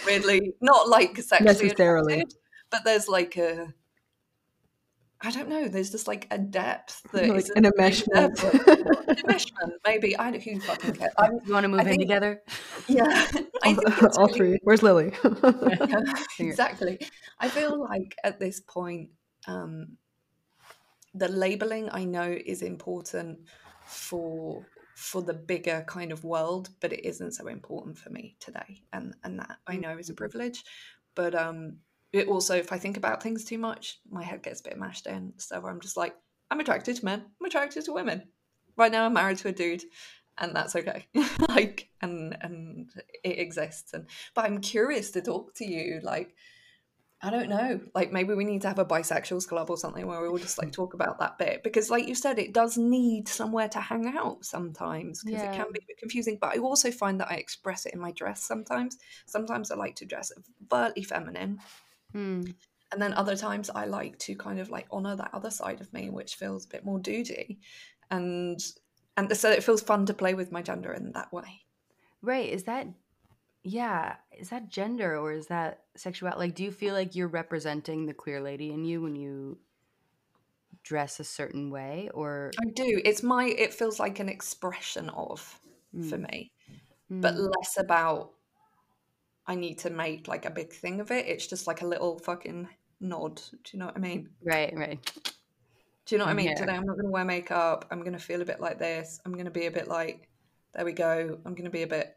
[0.07, 2.15] weirdly not like sexually Necessarily.
[2.15, 2.39] attracted,
[2.71, 3.73] but there's like a
[5.23, 5.69] I don't know.
[5.69, 8.39] There's just like a depth that Like isn't an enmeshment.
[8.39, 8.51] for-
[9.15, 10.17] enmeshment, maybe.
[10.17, 10.43] I don't.
[10.43, 11.13] Who fucking cares?
[11.19, 12.43] I'm, You want to move in think- together?
[12.89, 13.05] yeah,
[13.63, 14.59] I think All really three.
[14.63, 15.13] Where's Lily?
[15.35, 16.01] Yeah,
[16.39, 16.99] exactly.
[17.39, 19.11] I feel like at this point,
[19.47, 19.99] um,
[21.13, 23.41] the labeling I know is important
[23.85, 24.65] for
[24.95, 29.15] for the bigger kind of world, but it isn't so important for me today, and
[29.23, 30.65] and that I know is a privilege.
[31.15, 31.77] But um,
[32.13, 35.07] it also, if I think about things too much, my head gets a bit mashed
[35.07, 35.33] in.
[35.37, 36.15] So I'm just like,
[36.51, 37.25] I'm attracted to men.
[37.41, 38.25] I'm attracted to women.
[38.77, 39.85] Right now, I'm married to a dude,
[40.39, 41.07] and that's okay.
[41.49, 42.91] like, and and
[43.23, 43.93] it exists.
[43.95, 46.01] And but I'm curious to talk to you.
[46.03, 46.35] Like,
[47.23, 47.81] I don't know.
[47.95, 50.59] Like, maybe we need to have a bisexuals club or something where we all just
[50.59, 54.07] like talk about that bit because, like you said, it does need somewhere to hang
[54.17, 56.39] out sometimes because it can be a bit confusing.
[56.41, 58.97] But I also find that I express it in my dress sometimes.
[59.27, 60.33] Sometimes I like to dress
[60.73, 61.61] overtly feminine,
[62.15, 62.55] Mm.
[62.93, 65.93] And then other times I like to kind of like honor that other side of
[65.93, 67.61] me, which feels a bit more duty.
[68.11, 68.59] And
[69.17, 71.63] and so it feels fun to play with my gender in that way.
[72.23, 72.49] Right.
[72.51, 72.89] Is that
[73.65, 76.41] yeah, is that gender or is that sexuality?
[76.41, 79.61] Like do you feel like you're representing the queer lady in you when you
[80.83, 83.01] dress a certain way or I do.
[83.05, 85.61] It's my it feels like an expression of
[86.01, 86.53] for Mm, me,
[87.21, 88.33] but mm, less about
[89.51, 91.27] I need to make like a big thing of it.
[91.27, 92.69] It's just like a little fucking
[93.01, 93.37] nod.
[93.51, 94.31] Do you know what I mean?
[94.45, 95.13] right, right.
[96.07, 96.47] Do you know what I mean?
[96.47, 96.55] here.
[96.57, 97.85] Today I'm not going to wear makeup.
[97.91, 99.21] I'm going to feel a bit like this.
[99.27, 100.29] I'm going to be a bit like,
[100.73, 101.37] there we go.
[101.45, 102.17] I'm going to be a bit.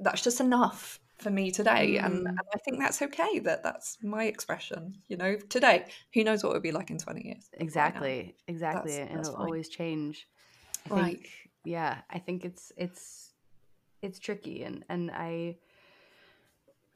[0.00, 3.38] That's just enough for me today, and, Mm, and I think that's okay.
[3.38, 4.96] That that's my expression.
[5.06, 5.86] You know, today.
[6.14, 7.48] Who knows what it would be like in 20 years?
[7.52, 8.34] Right exactly.
[8.48, 8.90] Exactly.
[8.96, 9.46] that's And that's it'll fine.
[9.46, 10.26] always change.
[10.90, 11.04] I Right.
[11.20, 11.30] think
[11.64, 13.30] yeah, I think it's it's
[14.02, 15.56] it's tricky and and I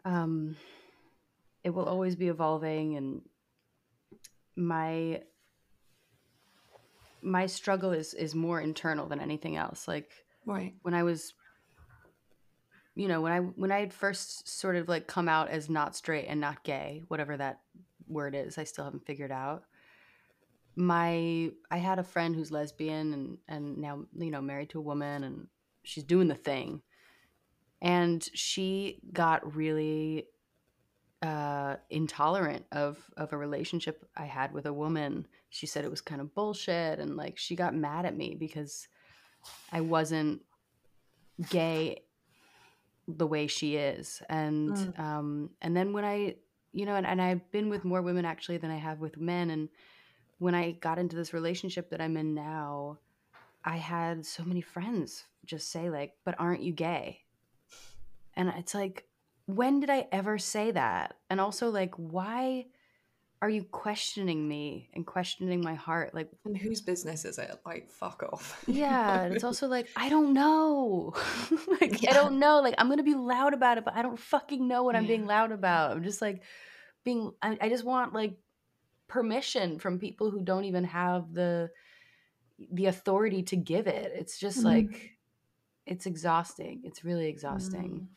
[0.05, 0.57] um
[1.63, 3.23] it will always be evolving and
[4.57, 5.23] my
[7.23, 10.11] my struggle is is more internal than anything else like
[10.47, 10.75] Right.
[10.83, 11.35] when i was
[12.95, 15.95] you know when i when i had first sort of like come out as not
[15.95, 17.61] straight and not gay whatever that
[18.09, 19.65] word is i still haven't figured out
[20.77, 24.83] my i had a friend who's lesbian and and now you know married to a
[24.83, 25.47] woman and
[25.83, 26.81] she's doing the thing
[27.83, 30.27] and she got really
[31.23, 35.27] uh, intolerant of of a relationship I had with a woman.
[35.51, 38.89] She said it was kind of bullshit, and like she got mad at me because
[39.73, 40.43] I wasn't
[41.51, 42.03] gay
[43.09, 44.99] the way she is, and Mm.
[44.99, 46.37] um, and then when I,
[46.73, 49.51] you know, and, and I've been with more women actually than I have with men,
[49.51, 49.69] and
[50.39, 52.99] when I got into this relationship that I'm in now,
[53.65, 57.25] I had so many friends just say like, "But aren't you gay?"
[58.41, 59.05] And it's like,
[59.45, 61.17] when did I ever say that?
[61.29, 62.67] And also, like, why
[63.43, 66.15] are you questioning me and questioning my heart?
[66.15, 67.55] Like, And whose business is it?
[67.67, 68.65] Like, fuck off.
[68.67, 69.21] yeah.
[69.25, 71.13] And it's also like, I don't know.
[71.83, 72.61] like, I don't know.
[72.61, 75.07] Like, I'm going to be loud about it, but I don't fucking know what I'm
[75.07, 75.91] being loud about.
[75.93, 76.43] I'm just like
[77.05, 78.39] being, I, I just want like
[79.07, 81.71] permission from people who don't even have the,
[82.73, 84.13] the authority to give it.
[84.15, 84.65] It's just Mhm.
[84.65, 85.19] like,
[85.85, 86.83] it's exhausting.
[86.85, 88.09] It's really exhausting.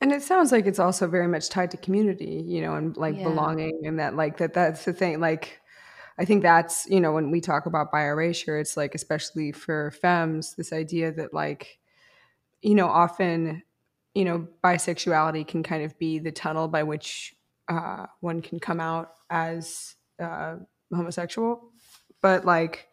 [0.00, 3.16] And it sounds like it's also very much tied to community, you know, and like
[3.18, 3.24] Yeah.
[3.24, 5.20] belonging and that like that that's the thing.
[5.20, 5.60] Like
[6.18, 10.54] I think that's, you know, when we talk about bi-erasure, it's like especially for femmes,
[10.54, 11.78] this idea that like,
[12.62, 13.62] you know, often,
[14.14, 17.34] you know, bisexuality can kind of be the tunnel by which
[17.68, 20.56] uh, one can come out as uh,
[20.94, 21.72] homosexual.
[22.22, 22.88] But like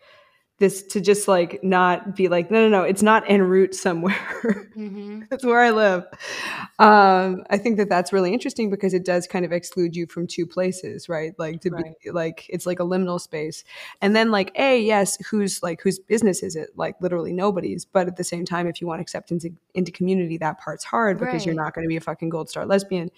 [0.60, 4.72] this to just like not be like, no, no, no, it's not en route somewhere.
[4.76, 5.22] Mm-hmm.
[5.30, 6.06] that's where I live.
[6.80, 10.28] Um, I think that that's really interesting because it does kind of exclude you from
[10.28, 11.34] two places, right?
[11.38, 11.94] Like to Right.
[12.04, 13.64] be like it's like a liminal space,
[14.02, 16.70] and then like a yes, who's like whose business is it?
[16.76, 17.86] Like literally nobody's.
[17.86, 21.46] But at the same time, if you want acceptance into community, that part's hard because
[21.46, 23.12] you're not going to be a fucking gold star lesbian,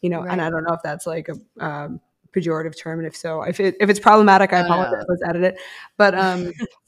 [0.00, 0.22] you know.
[0.22, 2.00] And I don't know if that's like a um,
[2.34, 5.04] pejorative term, and if so, if it if it's problematic, I Oh, apologize.
[5.08, 5.58] Let's edit it.
[5.96, 6.52] But um,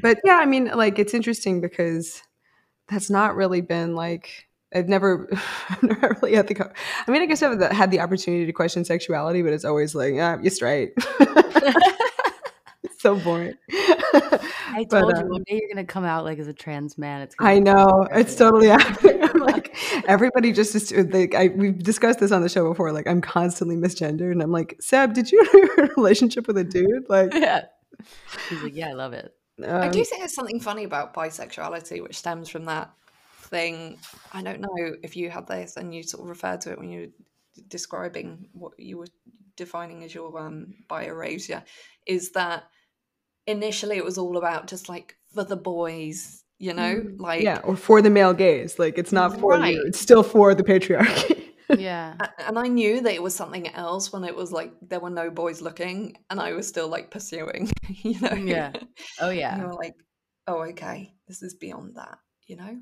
[0.00, 2.22] but yeah, I mean, like it's interesting because
[2.88, 5.28] that's not really been like I've never,
[5.68, 6.72] I've never really had the.
[7.06, 10.14] I mean, I guess I've had the opportunity to question sexuality, but it's always like,
[10.14, 10.92] yeah, you're straight.
[12.82, 13.54] it's so boring.
[14.72, 16.96] I But, told you um, one day you're gonna come out like as a trans
[16.96, 17.22] man.
[17.22, 19.22] It's I know it's totally happening.
[19.22, 19.74] I'm like
[20.06, 22.92] everybody just is like I, we've discussed this on the show before.
[22.92, 26.64] Like I'm constantly misgendered, and I'm like, Seb, did you have a relationship with a
[26.64, 27.08] dude?
[27.08, 27.64] Like, yeah.
[28.48, 29.34] He's like, yeah, I love it.
[29.64, 32.90] I um, do think there's something funny about bisexuality, which stems from that
[33.42, 33.98] thing.
[34.32, 36.90] I don't know if you had this and you sort of referred to it when
[36.90, 39.08] you were describing what you were
[39.56, 41.62] defining as your um, bi-erasure,
[42.06, 42.64] is that
[43.46, 47.20] initially it was all about just like for the boys, you know, Mm.
[47.20, 48.78] like yeah, or for the male gaze.
[48.78, 49.74] Like it's not for Right.
[49.74, 51.48] you; it's still for the patriarchy.
[51.78, 52.16] Yeah.
[52.46, 55.30] And I knew that it was something else when it was like there were no
[55.30, 58.32] boys looking, and I was still like pursuing, you know.
[58.34, 58.72] Yeah.
[59.20, 59.58] Oh yeah.
[59.58, 59.94] you were like,
[60.46, 62.78] oh, okay, this is beyond that, you know.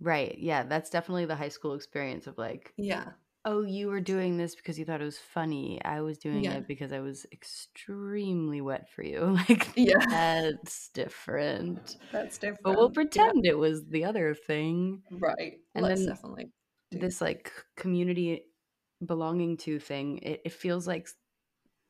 [0.00, 0.36] Right.
[0.38, 0.62] Yeah.
[0.62, 3.06] That's definitely the high school experience of like, Yeah,
[3.44, 5.80] oh, you were doing this because you thought it was funny.
[5.84, 6.54] I was doing Yeah.
[6.58, 9.36] it because I was extremely wet for you.
[9.48, 11.96] Like yeah, that's different.
[12.12, 12.62] that's different.
[12.62, 12.94] But we'll Yeah.
[12.94, 15.02] pretend it was the other thing.
[15.10, 15.54] right.
[15.74, 16.50] And Let's then definitely
[16.90, 18.44] This like community
[19.04, 21.08] belonging to thing, it, it feels like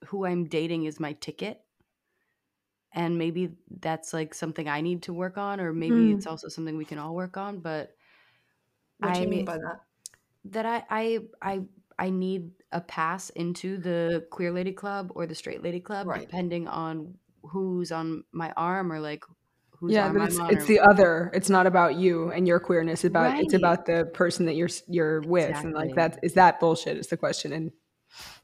[0.07, 1.65] who I'm dating is my ticket.
[2.93, 6.11] And maybe that's like something I need to work on, or maybe Mm.
[6.11, 7.61] it's also something we can all work on.
[7.61, 7.95] But
[8.99, 9.81] What do you mean by that?
[10.45, 11.61] that I I I
[11.99, 16.29] I need a pass into the queer lady club or the straight lady club, Right.
[16.29, 19.25] depending on who's on my arm or like
[19.81, 20.53] whose yeah, arm but I'm it's on.
[20.55, 21.31] it's the other.
[21.35, 23.05] It's not about you and your queerness.
[23.05, 26.19] It's about it's about the person that you're you're with, and like Exactly.
[26.21, 27.71] that is that bullshit is the question, and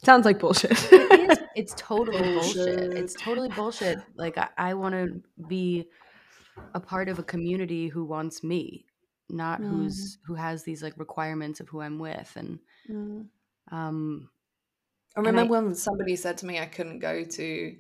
[0.05, 0.71] sounds like bullshit.
[0.93, 1.39] it is.
[1.57, 2.79] It's totally bullshit.
[2.79, 2.95] Bullshit.
[2.99, 3.99] It's totally bullshit.
[4.17, 5.89] Like I, I want to be
[6.75, 8.87] a part of a community who wants me,
[9.29, 12.33] not who's who has these like requirements of who I'm with.
[12.37, 12.59] And
[13.71, 14.29] um,
[15.17, 17.77] I And I- remember when somebody said to me I couldn't go to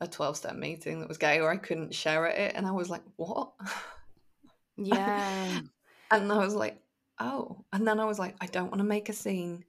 [0.00, 2.52] a 12 step meeting that was gay or I couldn't share at it.
[2.56, 3.52] And I was like, what?
[4.76, 5.60] yeah,
[6.10, 6.80] And I was like,
[7.18, 7.64] oh.
[7.72, 9.64] And then I was like, I don't want to make a scene,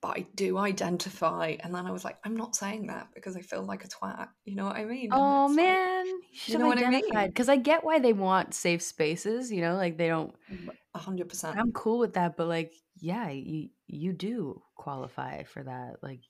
[0.00, 1.56] but I do identify.
[1.60, 4.28] And then I was like, I'm not saying that because I feel like a twat.
[4.44, 5.10] You know what I mean?
[5.12, 7.26] And Oh it's like, man, you should know have what I mean?
[7.26, 9.52] because I get why they want safe spaces.
[9.52, 10.34] You know, like they don't.
[10.52, 11.58] Mm, a hundred percent.
[11.58, 15.96] I'm cool with that, but like, yeah, you you do qualify for that.
[16.02, 16.20] Like,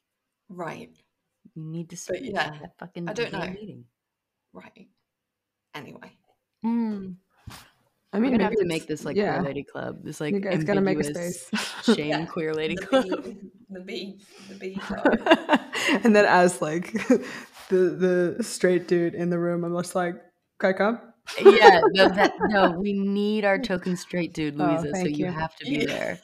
[0.48, 0.90] Right.
[1.60, 3.46] You need to speak yeah, at that fucking I don't know.
[3.46, 3.84] meeting.
[4.52, 4.88] Right.
[5.74, 6.12] Anyway.
[6.64, 7.16] Mm.
[8.12, 9.34] I I mean, mean, have maybe to it's- make this like yeah.
[9.38, 10.02] queer lady club.
[10.02, 11.48] This like you guys gotta make a space.
[11.84, 12.26] shame Yeah.
[12.26, 13.04] queer lady The club.
[13.24, 13.36] B,
[13.70, 14.18] the B,
[14.48, 15.18] the B club.
[16.04, 16.92] and then as like
[17.68, 20.16] the the straight dude in the room, I'm just like,
[20.58, 21.00] can I come?
[21.44, 24.96] yeah, no, that, no, we need our token straight dude, Oh, Louisa.
[24.96, 25.30] so you you.
[25.30, 25.86] have to be Yeah.
[25.86, 26.18] there.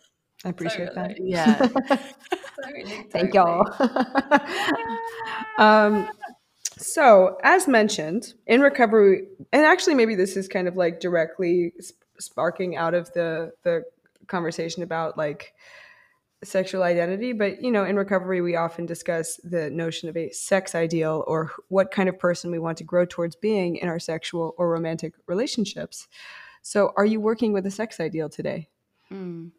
[0.44, 1.30] I appreciate Totally.
[1.32, 1.68] that.
[1.90, 1.98] Yeah.
[3.10, 3.66] Thank y'all.
[5.58, 6.08] um,
[6.78, 11.72] so, as mentioned, in recovery, and actually, maybe this is kind of like directly
[12.18, 13.84] sparking out of the the
[14.26, 15.54] conversation about like
[16.44, 17.32] sexual identity.
[17.32, 21.52] But you know, in recovery, we often discuss the notion of a sex ideal or
[21.68, 25.14] what kind of person we want to grow towards being in our sexual or romantic
[25.26, 26.08] relationships.
[26.62, 28.68] So, are you working with a sex ideal today?
[29.10, 29.52] Mm.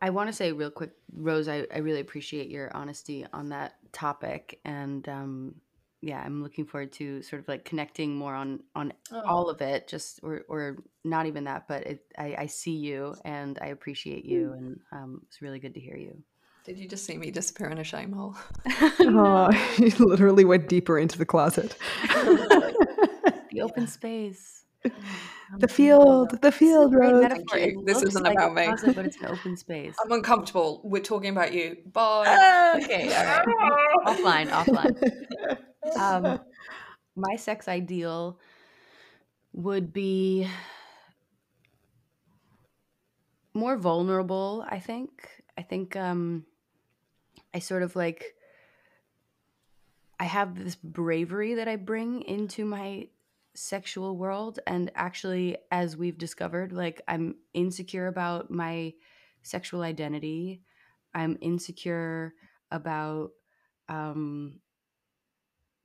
[0.00, 3.74] I want to say real quick, Rose, I, I really appreciate your honesty on that
[3.92, 4.60] topic.
[4.64, 5.54] And um,
[6.00, 9.22] yeah, I'm looking forward to sort of like connecting more on on Oh.
[9.26, 13.14] all of it, just or or not even that, but it, I, I see you
[13.24, 16.22] and I appreciate you, and um, it's really good to hear you.
[16.64, 18.36] Did you just see me disappear in a shame hole?
[19.00, 19.48] Oh,
[19.78, 21.76] you literally went deeper into the closet.
[23.50, 24.64] The open space,
[25.60, 27.22] The field, the This is a field, great Rose.
[27.22, 27.44] metaphor.
[27.52, 27.80] Thank you.
[27.80, 28.64] It This isn't like about me.
[28.66, 29.94] closet, but it's an open space.
[30.04, 30.82] I'm uncomfortable.
[30.84, 31.78] We're talking about you.
[31.92, 32.78] Bye.
[32.84, 33.96] okay, all right.
[34.06, 35.58] offline, offline.
[35.98, 36.40] Um,
[37.16, 38.38] my sex ideal
[39.54, 40.46] would be
[43.54, 44.66] more vulnerable.
[44.68, 45.30] I think.
[45.56, 45.96] I think.
[45.96, 46.44] Um,
[47.54, 48.34] I sort of like.
[50.20, 53.08] I have this bravery that I bring into my
[53.58, 58.94] sexual world, and actually, as we've discovered, like I'm insecure about my
[59.42, 60.62] sexual identity.
[61.14, 62.34] I'm insecure
[62.70, 63.30] about
[63.88, 64.60] um,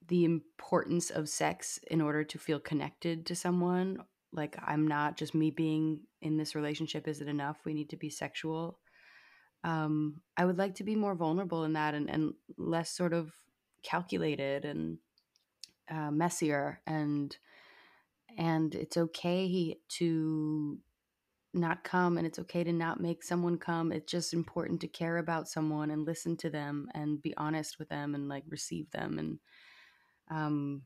[0.08, 4.00] the importance of sex in order to feel connected to someone.
[4.32, 7.58] Like, I'm not just me being in this relationship isn't enough.
[7.66, 8.80] We need to be sexual.
[9.64, 13.32] Um, I would like to be more vulnerable in that and, and less sort of
[13.84, 14.98] calculated and
[15.90, 17.36] uh, messier and
[18.38, 20.80] and it's okay to
[21.54, 25.18] not come and it's okay to not make someone come it's just important to care
[25.18, 29.20] about someone and listen to them and be honest with them and like receive them
[29.20, 29.40] and
[30.32, 30.82] um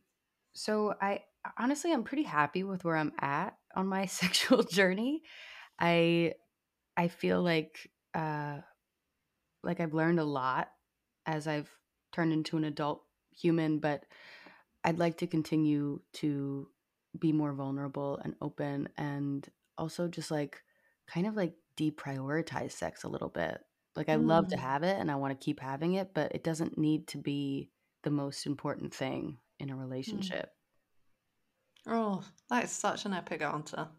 [0.54, 1.22] so i
[1.58, 5.22] honestly i'm pretty happy with where i'm at on my sexual journey.
[5.80, 6.34] I
[6.98, 8.58] i feel like uh
[9.64, 10.70] like i've learned a lot
[11.26, 11.70] as i've
[12.12, 14.04] turned into an adult human but
[14.84, 16.68] i'd like to continue to
[17.20, 20.62] be more vulnerable and open and also just like
[21.08, 23.60] kind of like deprioritize sex a little bit.
[23.96, 24.60] Like I love to Mm.
[24.60, 27.70] have it and I want to keep having it, but it doesn't need to be
[28.04, 30.52] the most important thing in a relationship.
[31.88, 33.88] Oh, that is such an epic answer.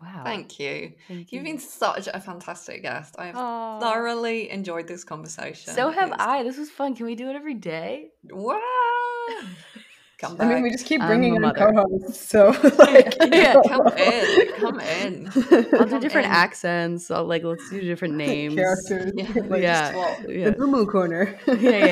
[0.00, 0.22] Wow.
[0.24, 0.94] Thank you.
[1.06, 3.14] Thank You've been such a fantastic guest.
[3.20, 3.78] I have Aw.
[3.78, 5.72] thoroughly enjoyed this conversation.
[5.72, 6.42] So have It's- I.
[6.42, 6.96] This was fun.
[6.96, 8.08] Can we do it every day?
[8.28, 8.58] Wow.
[10.22, 14.52] Come I mean, we just keep bringing a in co-hosts, so like, Yeah, come in.
[14.60, 15.26] Come in.
[15.74, 16.32] I'll do different in.
[16.32, 17.10] accents.
[17.10, 18.54] I'll like let's do different names.
[18.54, 19.12] characters.
[19.16, 20.22] Yeah, like, just Yeah.
[20.28, 20.44] Yeah.
[20.50, 21.36] The Boo Moo Corner.
[21.48, 21.84] yeah, yeah,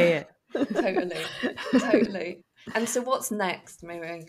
[0.54, 0.64] yeah.
[0.64, 1.24] Totally.
[1.72, 2.44] totally.
[2.74, 4.28] And so what's next, Miri?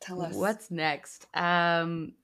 [0.00, 0.34] Tell us.
[0.34, 1.26] What's next?
[1.34, 2.14] Um,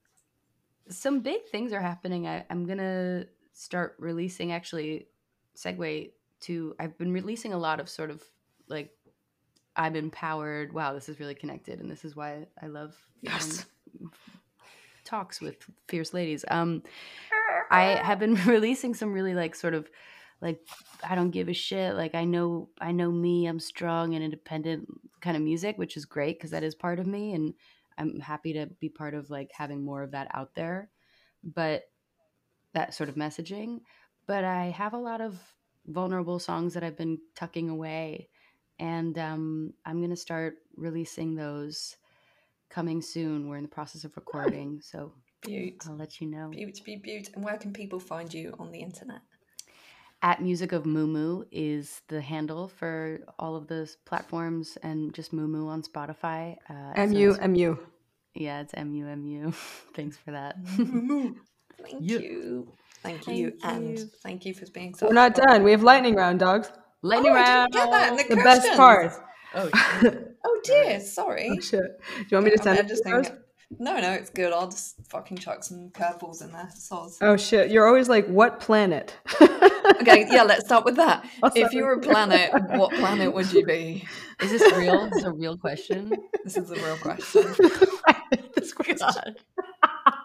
[0.89, 2.27] some big things are happening.
[2.27, 4.51] I, I'm gonna start releasing.
[4.51, 5.07] Actually,
[5.57, 6.75] segue to.
[6.81, 8.23] I've been releasing a lot of sort of
[8.67, 8.91] like.
[9.77, 10.73] I'm empowered.
[10.73, 13.67] Wow, this is really connected, and this is why I love Yes.
[14.01, 14.11] um,
[15.05, 15.57] talks with
[15.89, 16.45] fierce ladies.
[16.49, 16.83] Um,
[17.71, 19.89] I have been releasing some really like sort of
[20.41, 20.61] like
[21.09, 21.95] I don't give a shit.
[21.95, 23.47] Like I know I know me.
[23.47, 24.89] I'm strong and independent
[25.21, 27.55] kind of music, which is great because that is part of me, and
[27.97, 30.91] I'm happy to be part of like having more of that out there.
[31.43, 31.85] But
[32.75, 33.81] that sort of messaging.
[34.27, 35.39] But I have a lot of
[35.87, 38.29] vulnerable songs that I've been tucking away,
[38.83, 41.97] and um, I'm gonna start releasing those
[42.77, 43.49] coming soon.
[43.49, 45.83] We're in the process of recording, so Beaut.
[45.89, 46.47] I'll let you know.
[46.51, 47.27] Beaut, beaut, beaut.
[47.35, 49.21] And where can people find you on the internet?
[50.31, 55.69] At Music of Moo is the handle for all of those platforms, and just Moo
[55.69, 56.57] on Spotify.
[56.71, 57.77] Uh, so MU, it's- MU.
[58.35, 59.53] yeah, it's M U M U.
[59.97, 60.55] Thanks for that.
[60.77, 62.19] Thank Yeah.
[62.19, 62.69] you.
[63.03, 63.51] Thank you.
[63.61, 64.07] Thank and you.
[64.23, 65.65] thank you for being so We're not done.
[65.65, 66.71] We have lightning round, dogs.
[67.03, 67.73] Lightning Oh, I round.
[67.73, 69.13] get that in the, The best part.
[69.55, 69.71] Oh,
[70.45, 71.51] Oh dear, sorry.
[71.57, 71.81] Oh, shit.
[71.81, 73.39] Do you want me to I'm send it to editing you?
[73.79, 74.53] No, no, it's good.
[74.53, 76.69] I'll just fucking chuck some curveballs in there.
[76.77, 77.17] Soz.
[77.23, 77.71] Oh shit!
[77.71, 79.17] You're always like, what planet?
[79.41, 81.25] Okay, yeah, let's start with that.
[81.43, 84.07] I'll If you were a planet, what planet would you be?
[84.43, 85.09] is this real?
[85.09, 86.13] This Is a real question?
[86.45, 87.45] This is a real question.
[88.55, 89.37] This question.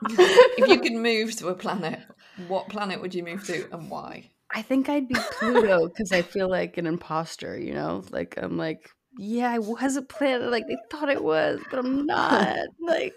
[0.09, 1.99] if you could move to a planet,
[2.47, 4.29] what planet would you move to and why?
[4.53, 8.03] I think I'd be Pluto because I feel like an imposter, you know?
[8.11, 12.05] Like, I'm like, yeah, I was a planet like they thought I was, but I'm
[12.05, 12.55] not.
[12.79, 13.13] Like,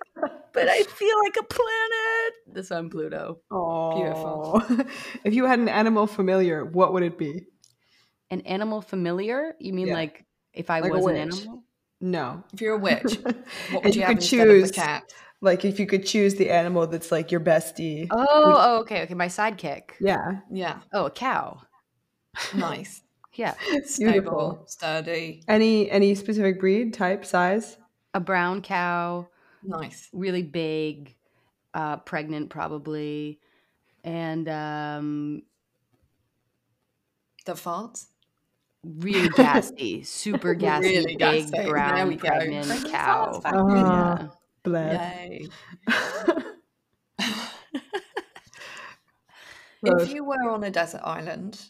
[0.53, 2.35] but I feel like a planet.
[2.47, 3.39] This I'm Pluto.
[3.51, 4.65] Oh,
[5.25, 7.45] if you had an animal familiar, what would it be?
[8.31, 9.55] An animal familiar?
[9.61, 9.95] You mean Yeah.
[9.95, 11.65] like if I Like was an animal?
[12.01, 12.43] No.
[12.53, 13.35] If you're a witch, what
[13.73, 15.05] And would you, you could choose- cat?
[15.43, 18.09] Like if you could choose the animal that's like your bestie.
[18.11, 19.15] Oh, oh, okay, okay.
[19.15, 19.93] My sidekick.
[20.01, 20.41] Yeah.
[20.53, 21.63] Yeah, Oh, a cow.
[22.55, 23.03] nice,
[23.35, 23.55] Yeah.
[23.85, 24.65] stable, Beautiful.
[24.69, 27.77] sturdy, Any any specific breed, type, size?
[28.15, 29.29] A brown cow,
[29.63, 30.09] nice.
[30.13, 31.17] really big,
[31.75, 33.41] uh, pregnant probably,
[34.05, 35.43] and um,
[37.47, 38.07] The farts.
[38.85, 41.51] really gassy, super gassy, Really big gassy.
[41.57, 42.29] There brown we go.
[42.29, 43.33] pregnant Pregnant cow.
[43.33, 43.55] farts back.
[43.57, 44.29] Ah, Yeah.
[44.63, 45.29] Bless.
[45.29, 45.49] Yay.
[49.83, 51.61] If you were on a desert island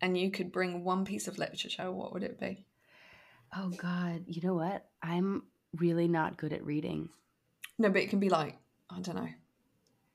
[0.00, 2.64] and you could bring one piece of literature, what would it be?
[3.56, 4.86] Oh God, you know what?
[5.02, 5.42] I'm
[5.76, 7.08] really not good at reading.
[7.78, 8.56] No, but it can be like,
[8.90, 9.28] I don't know.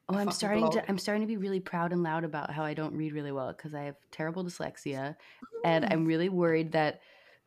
[0.09, 0.73] Oh, A I'm starting blog.
[0.73, 3.31] to I'm starting to be really proud and loud about how I don't read really
[3.31, 5.15] well because I have terrible dyslexia
[5.63, 5.91] and mm.
[5.91, 7.01] I'm really worried that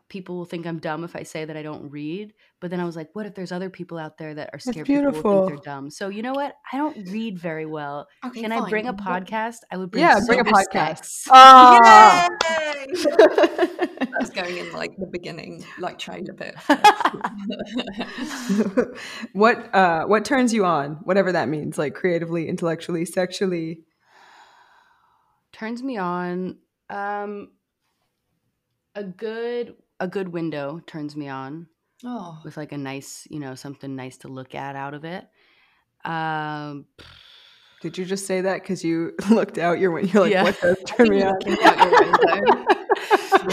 [0.09, 2.33] people will think I'm dumb if I say that I don't read.
[2.61, 4.87] But then I was like, what if there's other people out there that are scared
[4.87, 5.91] people will think they're dumb?
[5.91, 6.55] So you know what?
[6.73, 8.07] I don't read very well.
[8.25, 9.59] Okay, Can I bring a podcast?
[9.71, 11.05] I would bring Yeah, bring a podcast.
[11.05, 11.25] sex.
[11.31, 12.29] Ah.
[12.49, 12.87] Yay!
[14.19, 16.55] That's going in like the beginning, like trailer bit.
[19.33, 20.93] what uh what turns you on?
[21.05, 23.81] Whatever that means, like creatively, intellectually, sexually.
[25.53, 26.59] Turns me on.
[26.89, 27.49] Um,
[28.95, 31.67] a good a good window turns me on.
[32.05, 35.27] oh, with like a nice, you know, something nice to look at out of it.
[36.05, 36.87] Um,
[37.83, 40.13] Did you just say that because you looked out your window?
[40.13, 40.43] You're like, Yeah.
[40.45, 41.35] what does turn me on?
[41.35, 42.65] looking out your window.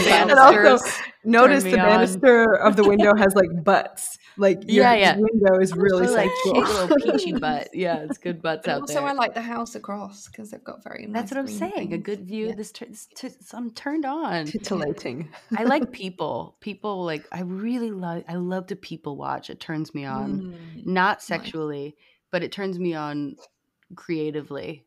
[0.08, 0.84] And also,
[1.24, 1.86] notice the me on.
[1.86, 4.18] banister of the window has like butts.
[4.36, 5.16] Like your Yeah, yeah.
[5.16, 6.52] window is really like sexual.
[6.54, 7.68] cute little peachy butt.
[7.72, 9.04] Yeah, it's good butts And out also, there.
[9.04, 11.06] I like the house across because they've got very.
[11.06, 11.92] That's nice what I'm green saying.
[11.92, 12.48] A good view.
[12.48, 12.54] Yeah.
[12.56, 14.46] This, tur- this tur- I'm turned on.
[14.46, 15.28] Titillating.
[15.56, 16.56] I like people.
[16.60, 18.24] People like I really love.
[18.28, 19.50] I love to people watch.
[19.50, 20.56] It turns me on.
[20.76, 20.86] Mm.
[20.86, 21.96] Not sexually,
[22.32, 23.36] but it turns me on
[23.94, 24.84] creatively.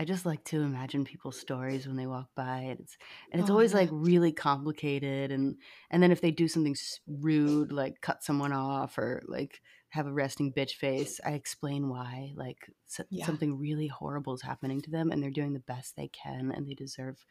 [0.00, 2.96] I just like to imagine people's stories when they walk by, and it's
[3.30, 3.80] and it's Oh, always yeah.
[3.80, 5.30] like really complicated.
[5.30, 5.56] And
[5.90, 6.74] and then if they do something
[7.06, 9.60] rude, like cut someone off or like
[9.90, 12.32] have a resting bitch face, I explain why.
[12.34, 12.56] Like
[12.88, 13.26] s- Yeah.
[13.26, 16.66] something really horrible is happening to them, and they're doing the best they can, and
[16.66, 17.22] they deserve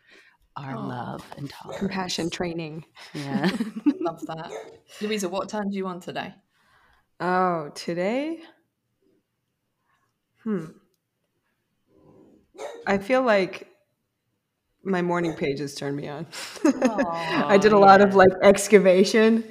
[0.55, 0.81] our Oh.
[0.81, 1.79] love and tolerance.
[1.79, 2.85] Compassion training.
[3.15, 3.49] Yeah.
[3.99, 4.51] Love that.
[5.01, 6.35] Louisa, what time do you want today?
[7.19, 8.41] Oh, today?
[10.43, 10.65] Hmm.
[12.87, 13.67] I feel like
[14.83, 16.25] my morning pages turned me on.
[16.65, 19.43] I did a Aw, lot of like excavation,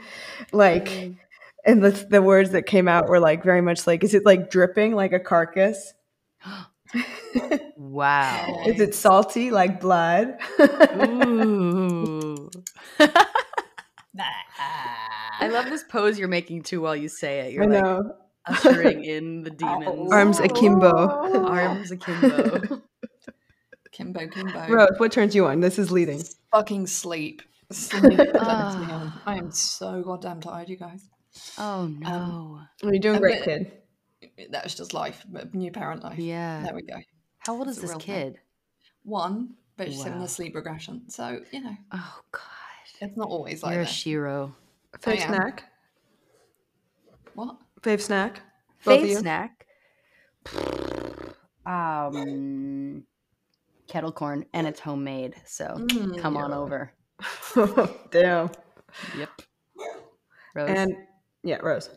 [0.52, 1.16] like, mm.
[1.64, 4.50] and the the words that came out were like very much like, is it like
[4.50, 5.94] dripping like a carcass?
[7.76, 8.62] wow.
[8.66, 10.38] Is it salty like blood?
[10.60, 12.50] Ooh.
[15.40, 17.52] I love this pose you're making too while you say it.
[17.52, 18.16] You're I like know.
[18.46, 20.10] ushering in the demons.
[20.12, 21.46] Arms akimbo.
[21.46, 22.82] Arms akimbo.
[23.98, 24.66] Kimbo, Kimbo.
[24.68, 25.58] Rose, what turns you on?
[25.58, 26.22] This is leading.
[26.52, 27.42] Fucking sleep.
[27.72, 28.94] Sleep turns me Ah.
[28.94, 29.12] on.
[29.26, 31.10] I am so goddamn tired, you guys.
[31.58, 32.60] Oh no.
[32.82, 33.82] You're doing great, bit-
[34.36, 34.48] kid.
[34.52, 36.16] That's just life, new parent life.
[36.18, 36.62] Yeah.
[36.62, 36.94] There we go.
[37.40, 38.06] How old is this real thing.
[38.32, 38.38] kid?
[39.02, 41.08] one, but she's having a sleep regression.
[41.08, 42.42] So, you know, Oh God.
[43.00, 43.86] it's not always like You're a.
[43.86, 44.54] Shiro.
[45.00, 45.64] Fave snack.
[47.34, 47.56] what?
[47.82, 48.42] Fave snack.
[48.84, 49.66] Both Fave snack.
[51.66, 53.04] Um,
[53.89, 55.35] kettle corn, and it's homemade.
[55.44, 56.93] So Mm, come on over.
[58.10, 58.51] Damn.
[59.16, 59.31] Yep.
[60.55, 60.70] Rose.
[60.70, 60.93] And
[61.43, 61.90] yeah, Rose.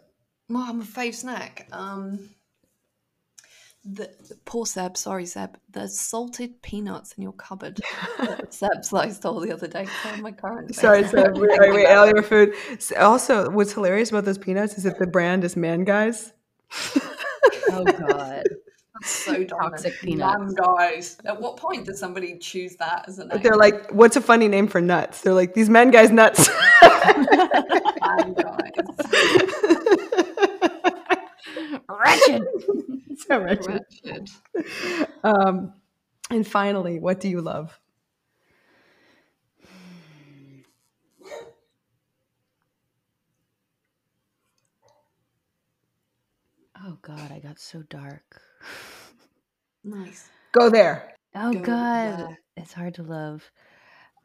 [0.49, 1.67] Well, I'm a fave snack.
[1.71, 2.29] Um,
[3.83, 4.09] the
[4.45, 7.79] poor Seb, sorry Seb, the salted peanuts in your cupboard.
[8.19, 9.87] that Seb sliced all the other day.
[10.03, 10.69] They're my current.
[10.71, 11.27] fave Sorry, snack.
[11.35, 12.53] so wait, wait, wait, all your food.
[12.99, 16.33] Also, what's hilarious about those peanuts is that the brand is Man Guys.
[17.71, 18.43] oh God.
[19.01, 19.59] That's so dumb.
[19.71, 20.53] Toxic Lamb peanuts.
[20.53, 21.17] guys.
[21.25, 23.41] At what point does somebody choose that as a name?
[23.41, 25.21] They're like, what's a funny name for nuts?
[25.21, 26.49] They're like, these men Guys nuts.
[26.81, 27.25] Guys.
[31.89, 32.43] Wretched.
[33.17, 33.81] so wretched.
[34.05, 34.29] Wretched.
[35.23, 35.73] Um,
[36.29, 37.79] and finally, what do you love?
[46.83, 48.41] Oh God, I got so dark.
[49.83, 50.29] Nice.
[50.51, 51.13] Go there.
[51.35, 52.39] Oh Go God, there.
[52.57, 53.49] it's hard to love.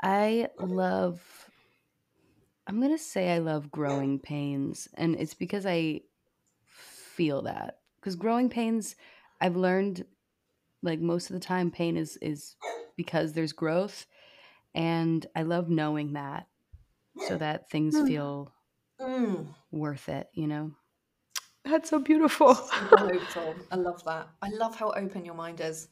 [0.02, 1.20] I love.
[2.66, 6.00] I'm gonna say I love growing pains, and it's because I
[6.66, 7.78] feel that.
[8.00, 8.96] Because growing pains,
[9.40, 10.04] I've learned,
[10.82, 12.56] like most of the time, pain is is
[12.96, 14.06] because there's growth,
[14.74, 16.48] and I love knowing that,
[17.28, 18.06] so that things Hmm.
[18.06, 18.52] feel
[19.00, 19.54] Mm.
[19.70, 20.28] worth it.
[20.34, 20.72] You know.
[21.66, 22.54] That's so beautiful.
[22.54, 23.54] Super hopeful.
[23.70, 24.28] I love that.
[24.40, 25.88] I love how open your mind is.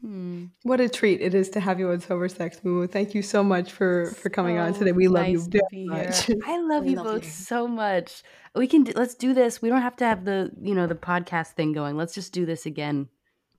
[0.00, 0.46] Hmm.
[0.62, 2.86] What a treat it is to have you on Sober Sex Moo.
[2.86, 4.92] Thank you so much for for coming on today.
[4.92, 6.30] We love you nice to very much.
[6.46, 7.30] I love We you love both you.
[7.30, 8.22] so much.
[8.54, 9.60] We can do, let's do this.
[9.62, 11.96] We don't have to have the you know the podcast thing going.
[11.96, 13.08] Let's just do this again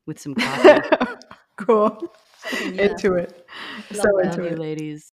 [0.06, 0.90] with some coffee.
[1.58, 2.02] cool.
[2.62, 2.84] Yeah.
[2.92, 3.48] Into it.
[3.92, 4.60] Love so into you, it.
[4.60, 5.12] ladies.